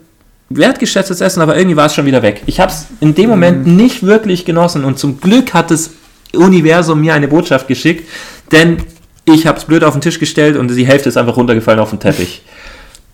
wertgeschätztes 0.49 1.21
Essen, 1.21 1.41
aber 1.41 1.57
irgendwie 1.57 1.75
war 1.75 1.87
es 1.87 1.95
schon 1.95 2.05
wieder 2.05 2.21
weg. 2.21 2.43
Ich 2.45 2.59
habe 2.59 2.71
es 2.71 2.85
in 2.99 3.15
dem 3.15 3.29
Moment 3.29 3.65
mhm. 3.65 3.75
nicht 3.75 4.03
wirklich 4.03 4.45
genossen 4.45 4.83
und 4.83 4.99
zum 4.99 5.19
Glück 5.19 5.53
hat 5.53 5.71
es 5.71 5.91
Universum 6.33 7.01
mir 7.01 7.13
eine 7.13 7.27
Botschaft 7.27 7.67
geschickt, 7.67 8.07
denn 8.51 8.83
ich 9.25 9.45
habe 9.47 9.57
es 9.57 9.65
blöd 9.65 9.83
auf 9.83 9.93
den 9.93 10.01
Tisch 10.01 10.19
gestellt 10.19 10.57
und 10.57 10.69
die 10.69 10.85
Hälfte 10.85 11.09
ist 11.09 11.17
einfach 11.17 11.37
runtergefallen 11.37 11.79
auf 11.79 11.89
den 11.89 11.99
Teppich. 11.99 12.43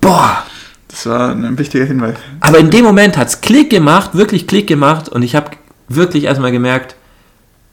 Boah! 0.01 0.43
Das 0.87 1.05
war 1.07 1.31
ein 1.31 1.57
wichtiger 1.57 1.85
Hinweis. 1.85 2.15
Aber 2.39 2.57
in 2.57 2.69
dem 2.69 2.85
Moment 2.85 3.17
hat 3.17 3.27
es 3.27 3.41
Klick 3.41 3.69
gemacht, 3.69 4.11
wirklich 4.13 4.47
Klick 4.47 4.67
gemacht 4.67 5.09
und 5.09 5.23
ich 5.23 5.35
habe 5.35 5.51
wirklich 5.89 6.23
erstmal 6.23 6.51
gemerkt, 6.51 6.95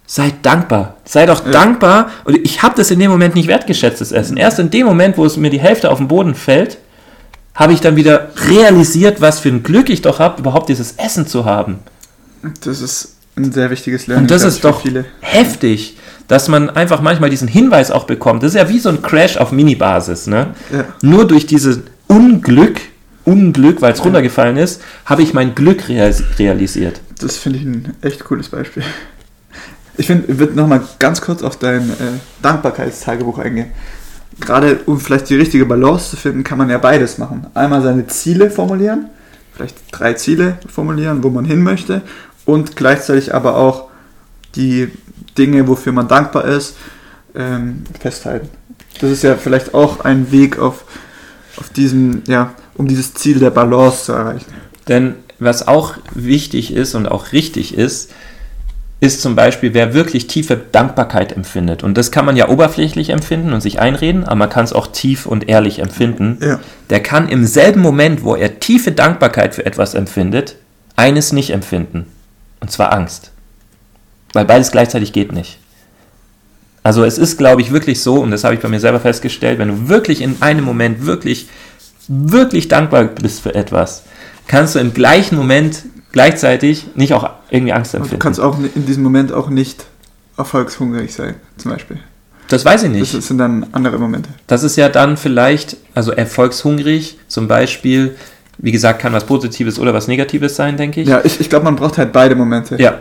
seid 0.07 0.35
dankbar. 0.45 0.97
Seid 1.05 1.31
auch 1.31 1.45
ja. 1.45 1.53
dankbar. 1.53 2.11
Und 2.25 2.37
ich 2.45 2.63
habe 2.63 2.75
das 2.77 2.91
in 2.91 2.99
dem 2.99 3.11
Moment 3.11 3.35
nicht 3.35 3.49
wertgeschätzt, 3.49 4.01
das 4.01 4.13
Essen. 4.13 4.37
Erst 4.37 4.59
in 4.59 4.71
dem 4.71 4.87
Moment, 4.87 5.19
wo 5.19 5.25
es 5.25 5.37
mir 5.37 5.51
die 5.51 5.61
Hälfte 5.61 5.91
auf 5.91 5.99
den 5.99 6.09
Boden 6.09 6.35
fällt, 6.35 6.79
habe 7.55 7.73
ich 7.73 7.81
dann 7.81 7.97
wieder 7.97 8.31
realisiert, 8.49 9.21
was 9.21 9.41
für 9.41 9.51
ein 9.51 9.63
Glück 9.63 9.89
ich 9.91 10.03
doch 10.03 10.19
habe, 10.19 10.41
überhaupt 10.41 10.69
dieses 10.69 10.93
Essen 10.93 11.27
zu 11.27 11.45
haben. 11.45 11.79
Das 12.65 12.81
ist 12.81 13.17
ein 13.37 13.53
sehr 13.53 13.71
wichtiges 13.71 14.07
Lernen. 14.07 14.25
Und 14.25 14.31
das 14.31 14.43
ist 14.43 14.65
doch 14.65 14.83
viele. 14.83 15.07
heftig, 15.21 15.97
dass 16.29 16.49
man 16.49 16.71
einfach 16.71 17.01
manchmal 17.01 17.31
diesen 17.31 17.49
Hinweis 17.49 17.91
auch 17.91 18.05
bekommt. 18.05 18.43
Das 18.43 18.55
ist 18.55 18.61
ja 18.61 18.69
wie 18.69 18.79
so 18.79 18.89
ein 18.89 19.03
Crash 19.03 19.37
auf 19.37 19.53
Mini-Basis. 19.53 20.27
Ne? 20.27 20.55
Ja. 20.73 20.85
Nur 21.03 21.27
durch 21.27 21.47
dieses 21.47 21.81
Unglück, 22.09 22.81
Unglück, 23.25 23.81
weil 23.81 23.93
es 23.93 23.99
ja. 23.99 24.05
runtergefallen 24.05 24.57
ist, 24.57 24.83
habe 25.07 25.23
ich 25.23 25.33
mein 25.33 25.55
Glück 25.55 25.89
realisiert. 25.89 27.01
Das 27.21 27.37
finde 27.37 27.59
ich 27.59 27.65
ein 27.65 27.95
echt 28.03 28.25
cooles 28.25 28.49
Beispiel. 28.49 28.83
Ich 29.97 30.07
finde, 30.07 30.39
würde 30.39 30.55
nochmal 30.55 30.83
ganz 30.99 31.21
kurz 31.21 31.43
auf 31.43 31.59
dein 31.59 31.91
äh, 31.91 32.19
Dankbarkeitstagebuch 32.41 33.39
eingehen. 33.39 33.71
Gerade 34.41 34.81
um 34.87 34.99
vielleicht 34.99 35.29
die 35.29 35.37
richtige 35.37 35.67
Balance 35.67 36.11
zu 36.11 36.17
finden, 36.17 36.43
kann 36.43 36.59
man 36.59 36.71
ja 36.71 36.79
beides 36.79 37.19
machen. 37.19 37.47
Einmal 37.55 37.83
seine 37.83 38.07
Ziele 38.07 38.51
formulieren, 38.51 39.11
vielleicht 39.55 39.77
drei 39.93 40.15
Ziele 40.15 40.59
formulieren, 40.67 41.23
wo 41.23 41.29
man 41.29 41.45
hin 41.45 41.63
möchte 41.63 42.03
und 42.45 42.77
gleichzeitig 42.77 43.35
aber 43.35 43.57
auch 43.57 43.89
die 44.55 44.91
Dinge, 45.39 45.69
wofür 45.69 45.93
man 45.93 46.09
dankbar 46.09 46.45
ist, 46.45 46.77
ähm, 47.35 47.85
festhalten. 47.99 48.49
Das 49.01 49.11
ist 49.11 49.23
ja 49.23 49.37
vielleicht 49.37 49.75
auch 49.75 50.01
ein 50.01 50.31
Weg 50.31 50.59
auf, 50.59 50.85
auf 51.57 51.71
diesem, 51.71 52.23
ja, 52.27 52.55
um 52.75 52.89
dieses 52.89 53.15
Ziel 53.15 53.39
der 53.39 53.51
Balance 53.51 54.05
zu 54.05 54.13
erreichen. 54.13 54.53
Denn 54.89 55.15
was 55.39 55.67
auch 55.67 55.95
wichtig 56.15 56.75
ist 56.75 56.95
und 56.95 57.07
auch 57.07 57.33
richtig 57.33 57.77
ist, 57.77 58.11
ist 59.01 59.21
zum 59.21 59.35
Beispiel, 59.35 59.75
wer 59.75 59.95
wirklich 59.95 60.29
tiefe 60.29 60.57
Dankbarkeit 60.57 61.33
empfindet. 61.33 61.83
Und 61.83 61.99
das 61.99 62.13
kann 62.13 62.25
man 62.25 62.37
ja 62.37 62.49
oberflächlich 62.49 63.11
empfinden 63.11 63.53
und 63.53 63.61
sich 63.61 63.81
einreden, 63.81 64.23
aber 64.23 64.37
man 64.37 64.51
kann 64.51 64.65
es 64.65 64.73
auch 64.73 64.87
tief 64.87 65.27
und 65.27 65.49
ehrlich 65.49 65.81
empfinden. 65.81 66.39
Ja. 66.41 66.61
Der 66.89 67.03
kann 67.03 67.29
im 67.29 67.45
selben 67.45 67.81
Moment, 67.81 68.23
wo 68.23 68.37
er 68.37 68.61
tiefe 68.61 68.93
Dankbarkeit 68.93 69.57
für 69.57 69.67
etwas 69.67 69.95
empfindet, 69.95 70.55
eines 70.95 71.33
nicht 71.33 71.51
empfinden. 71.51 72.07
Und 72.63 72.71
zwar 72.71 72.93
Angst. 72.93 73.33
Weil 74.33 74.47
beides 74.47 74.71
gleichzeitig 74.71 75.13
geht 75.13 75.33
nicht. 75.33 75.59
Also 76.85 77.05
es 77.05 77.19
ist, 77.19 77.37
glaube 77.37 77.61
ich, 77.61 77.73
wirklich 77.73 78.01
so, 78.01 78.21
und 78.21 78.31
das 78.31 78.45
habe 78.45 78.55
ich 78.55 78.61
bei 78.61 78.69
mir 78.69 78.81
selber 78.81 79.01
festgestellt, 79.01 79.59
wenn 79.59 79.69
du 79.69 79.89
wirklich 79.89 80.21
in 80.21 80.41
einem 80.41 80.65
Moment 80.65 81.05
wirklich, 81.05 81.49
wirklich 82.09 82.69
dankbar 82.69 83.05
bist 83.05 83.41
für 83.41 83.55
etwas, 83.55 84.05
kannst 84.47 84.77
du 84.77 84.79
im 84.79 84.95
gleichen 84.95 85.37
Moment 85.37 85.83
gleichzeitig 86.13 86.87
nicht 86.95 87.13
auch 87.15 87.29
irgendwie 87.51 87.73
Angst 87.73 87.95
empfinden. 87.95 88.19
Du 88.19 88.23
kannst 88.23 88.41
auch 88.41 88.57
in 88.59 88.87
diesem 88.87 89.03
Moment 89.03 89.33
auch 89.33 89.49
nicht 89.49 89.85
erfolgshungrig 90.37 91.13
sein, 91.13 91.35
zum 91.57 91.73
Beispiel. 91.73 91.99
Das 92.49 92.65
weiß 92.65 92.85
ich 92.85 92.91
nicht. 92.91 93.15
Das 93.15 93.27
sind 93.27 93.39
dann 93.39 93.67
andere 93.73 93.99
Momente. 93.99 94.31
Das 94.47 94.63
ist 94.63 94.77
ja 94.77 94.89
dann 94.89 95.17
vielleicht, 95.17 95.77
also 95.95 96.13
erfolgshungrig, 96.13 97.19
zum 97.27 97.49
Beispiel, 97.49 98.17
wie 98.63 98.73
gesagt, 98.73 99.01
kann 99.01 99.13
was 99.13 99.25
Positives 99.25 99.79
oder 99.79 99.93
was 99.93 100.09
Negatives 100.09 100.57
sein, 100.57 100.77
denke 100.79 101.03
ich. 101.03 101.09
Ja, 101.09 101.21
ich, 101.25 101.41
ich 101.41 101.51
glaube, 101.51 101.65
man 101.67 101.77
braucht 101.77 101.99
halt 101.99 102.13
beide 102.13 102.35
Momente. 102.35 102.77
Ja. 102.81 103.01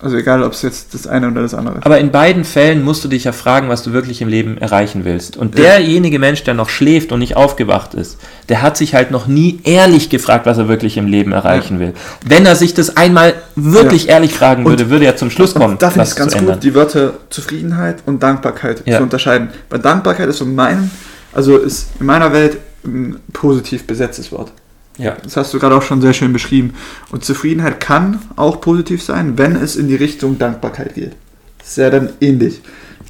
Also 0.00 0.16
egal, 0.16 0.42
ob 0.42 0.52
es 0.52 0.62
jetzt 0.62 0.94
das 0.94 1.06
eine 1.06 1.28
oder 1.30 1.42
das 1.42 1.54
andere 1.54 1.78
ist. 1.78 1.86
Aber 1.86 2.00
in 2.00 2.10
beiden 2.10 2.42
Fällen 2.42 2.82
musst 2.82 3.04
du 3.04 3.08
dich 3.08 3.22
ja 3.22 3.30
fragen, 3.30 3.68
was 3.68 3.84
du 3.84 3.92
wirklich 3.92 4.20
im 4.20 4.26
Leben 4.26 4.58
erreichen 4.58 5.04
willst. 5.04 5.36
Und 5.36 5.56
derjenige 5.56 6.18
Mensch, 6.18 6.42
der 6.42 6.54
noch 6.54 6.70
schläft 6.70 7.12
und 7.12 7.20
nicht 7.20 7.36
aufgewacht 7.36 7.94
ist, 7.94 8.18
der 8.48 8.62
hat 8.62 8.76
sich 8.76 8.96
halt 8.96 9.12
noch 9.12 9.28
nie 9.28 9.60
ehrlich 9.62 10.10
gefragt, 10.10 10.44
was 10.44 10.58
er 10.58 10.66
wirklich 10.66 10.96
im 10.96 11.06
Leben 11.06 11.30
erreichen 11.30 11.78
will. 11.78 11.94
Wenn 12.26 12.44
er 12.44 12.56
sich 12.56 12.74
das 12.74 12.96
einmal 12.96 13.34
wirklich 13.54 14.06
Ja. 14.06 14.14
ehrlich 14.14 14.34
fragen 14.34 14.64
würde, 14.64 14.90
würde 14.90 15.04
er 15.04 15.14
zum 15.14 15.30
Schluss 15.30 15.54
kommen, 15.54 15.74
Und 15.74 15.82
da 15.82 15.90
finde 15.90 16.02
ich 16.02 16.10
es 16.10 16.16
ganz 16.16 16.34
ändern. 16.34 16.54
gut, 16.56 16.64
die 16.64 16.74
Wörter 16.74 17.12
Zufriedenheit 17.30 17.98
und 18.04 18.20
Dankbarkeit 18.20 18.82
Ja. 18.84 18.96
zu 18.96 19.04
unterscheiden. 19.04 19.50
Weil 19.70 19.78
Dankbarkeit 19.78 20.28
ist 20.28 20.40
in 20.40 20.52
meinem, 20.56 20.90
also 21.32 21.58
ist 21.58 21.90
in 22.00 22.06
meiner 22.06 22.32
Welt 22.32 22.56
ein 22.84 23.20
positiv 23.32 23.86
besetztes 23.86 24.32
Wort. 24.32 24.50
Ja. 24.98 25.16
Das 25.22 25.36
hast 25.36 25.54
du 25.54 25.58
gerade 25.58 25.74
auch 25.74 25.82
schon 25.82 26.00
sehr 26.00 26.12
schön 26.12 26.32
beschrieben. 26.32 26.74
Und 27.10 27.24
Zufriedenheit 27.24 27.80
kann 27.80 28.20
auch 28.36 28.60
positiv 28.60 29.02
sein, 29.02 29.38
wenn 29.38 29.56
es 29.56 29.76
in 29.76 29.88
die 29.88 29.94
Richtung 29.94 30.38
Dankbarkeit 30.38 30.94
geht. 30.94 31.12
Das 31.58 31.68
ist 31.68 31.76
ja 31.78 31.90
dann 31.90 32.10
ähnlich. 32.20 32.60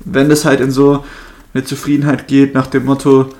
Wenn 0.04 0.30
es 0.30 0.44
halt 0.44 0.60
in 0.60 0.70
so 0.70 1.04
eine 1.54 1.64
Zufriedenheit 1.64 2.28
geht 2.28 2.54
nach 2.54 2.66
dem 2.66 2.84
Motto, 2.84 3.30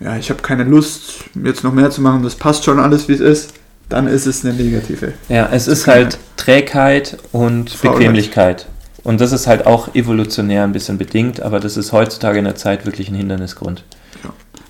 ja, 0.00 0.16
ich 0.16 0.30
habe 0.30 0.42
keine 0.42 0.64
Lust, 0.64 1.24
jetzt 1.42 1.64
noch 1.64 1.72
mehr 1.72 1.90
zu 1.90 2.00
machen, 2.00 2.22
das 2.22 2.34
passt 2.34 2.64
schon 2.64 2.78
alles, 2.78 3.08
wie 3.08 3.12
es 3.12 3.20
ist, 3.20 3.54
dann 3.88 4.06
ist 4.06 4.26
es 4.26 4.44
eine 4.44 4.54
negative. 4.54 5.12
Ja, 5.28 5.48
es 5.52 5.68
ist 5.68 5.86
halt 5.86 6.18
Trägheit 6.36 7.18
und 7.32 7.70
Faulheit. 7.70 7.98
Bequemlichkeit. 7.98 8.66
Und 9.04 9.20
das 9.20 9.32
ist 9.32 9.46
halt 9.46 9.66
auch 9.66 9.94
evolutionär 9.94 10.64
ein 10.64 10.72
bisschen 10.72 10.98
bedingt, 10.98 11.40
aber 11.42 11.60
das 11.60 11.76
ist 11.76 11.92
heutzutage 11.92 12.38
in 12.38 12.44
der 12.44 12.56
Zeit 12.56 12.86
wirklich 12.86 13.08
ein 13.10 13.14
Hindernisgrund. 13.14 13.84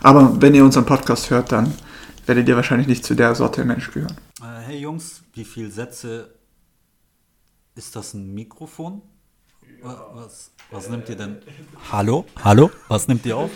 Aber 0.03 0.37
wenn 0.41 0.55
ihr 0.55 0.65
unseren 0.65 0.85
Podcast 0.85 1.31
hört, 1.31 1.53
dann 1.53 1.73
werdet 2.29 2.49
ihr 2.49 2.57
wahrscheinlich 2.57 2.87
nicht 2.89 3.05
zu 3.05 3.15
der 3.15 3.35
Sorte 3.35 3.65
Mensch 3.65 3.91
gehören. 3.91 4.17
Äh, 4.41 4.61
hey 4.67 4.79
Jungs, 4.79 5.23
wie 5.33 5.45
viele 5.45 5.71
Sätze 5.71 6.35
ist 7.75 7.95
das 7.97 8.15
ein 8.15 8.33
Mikrofon? 8.35 9.03
Wa- 9.83 10.11
Was, 10.15 10.53
was 10.71 10.89
nimmt 10.89 11.09
ihr 11.09 11.17
denn? 11.17 11.39
Hallo? 11.93 12.25
Hallo? 12.43 12.71
Was 12.89 13.09
nimmt 13.09 13.27
ihr 13.27 13.37
auf? 13.37 13.51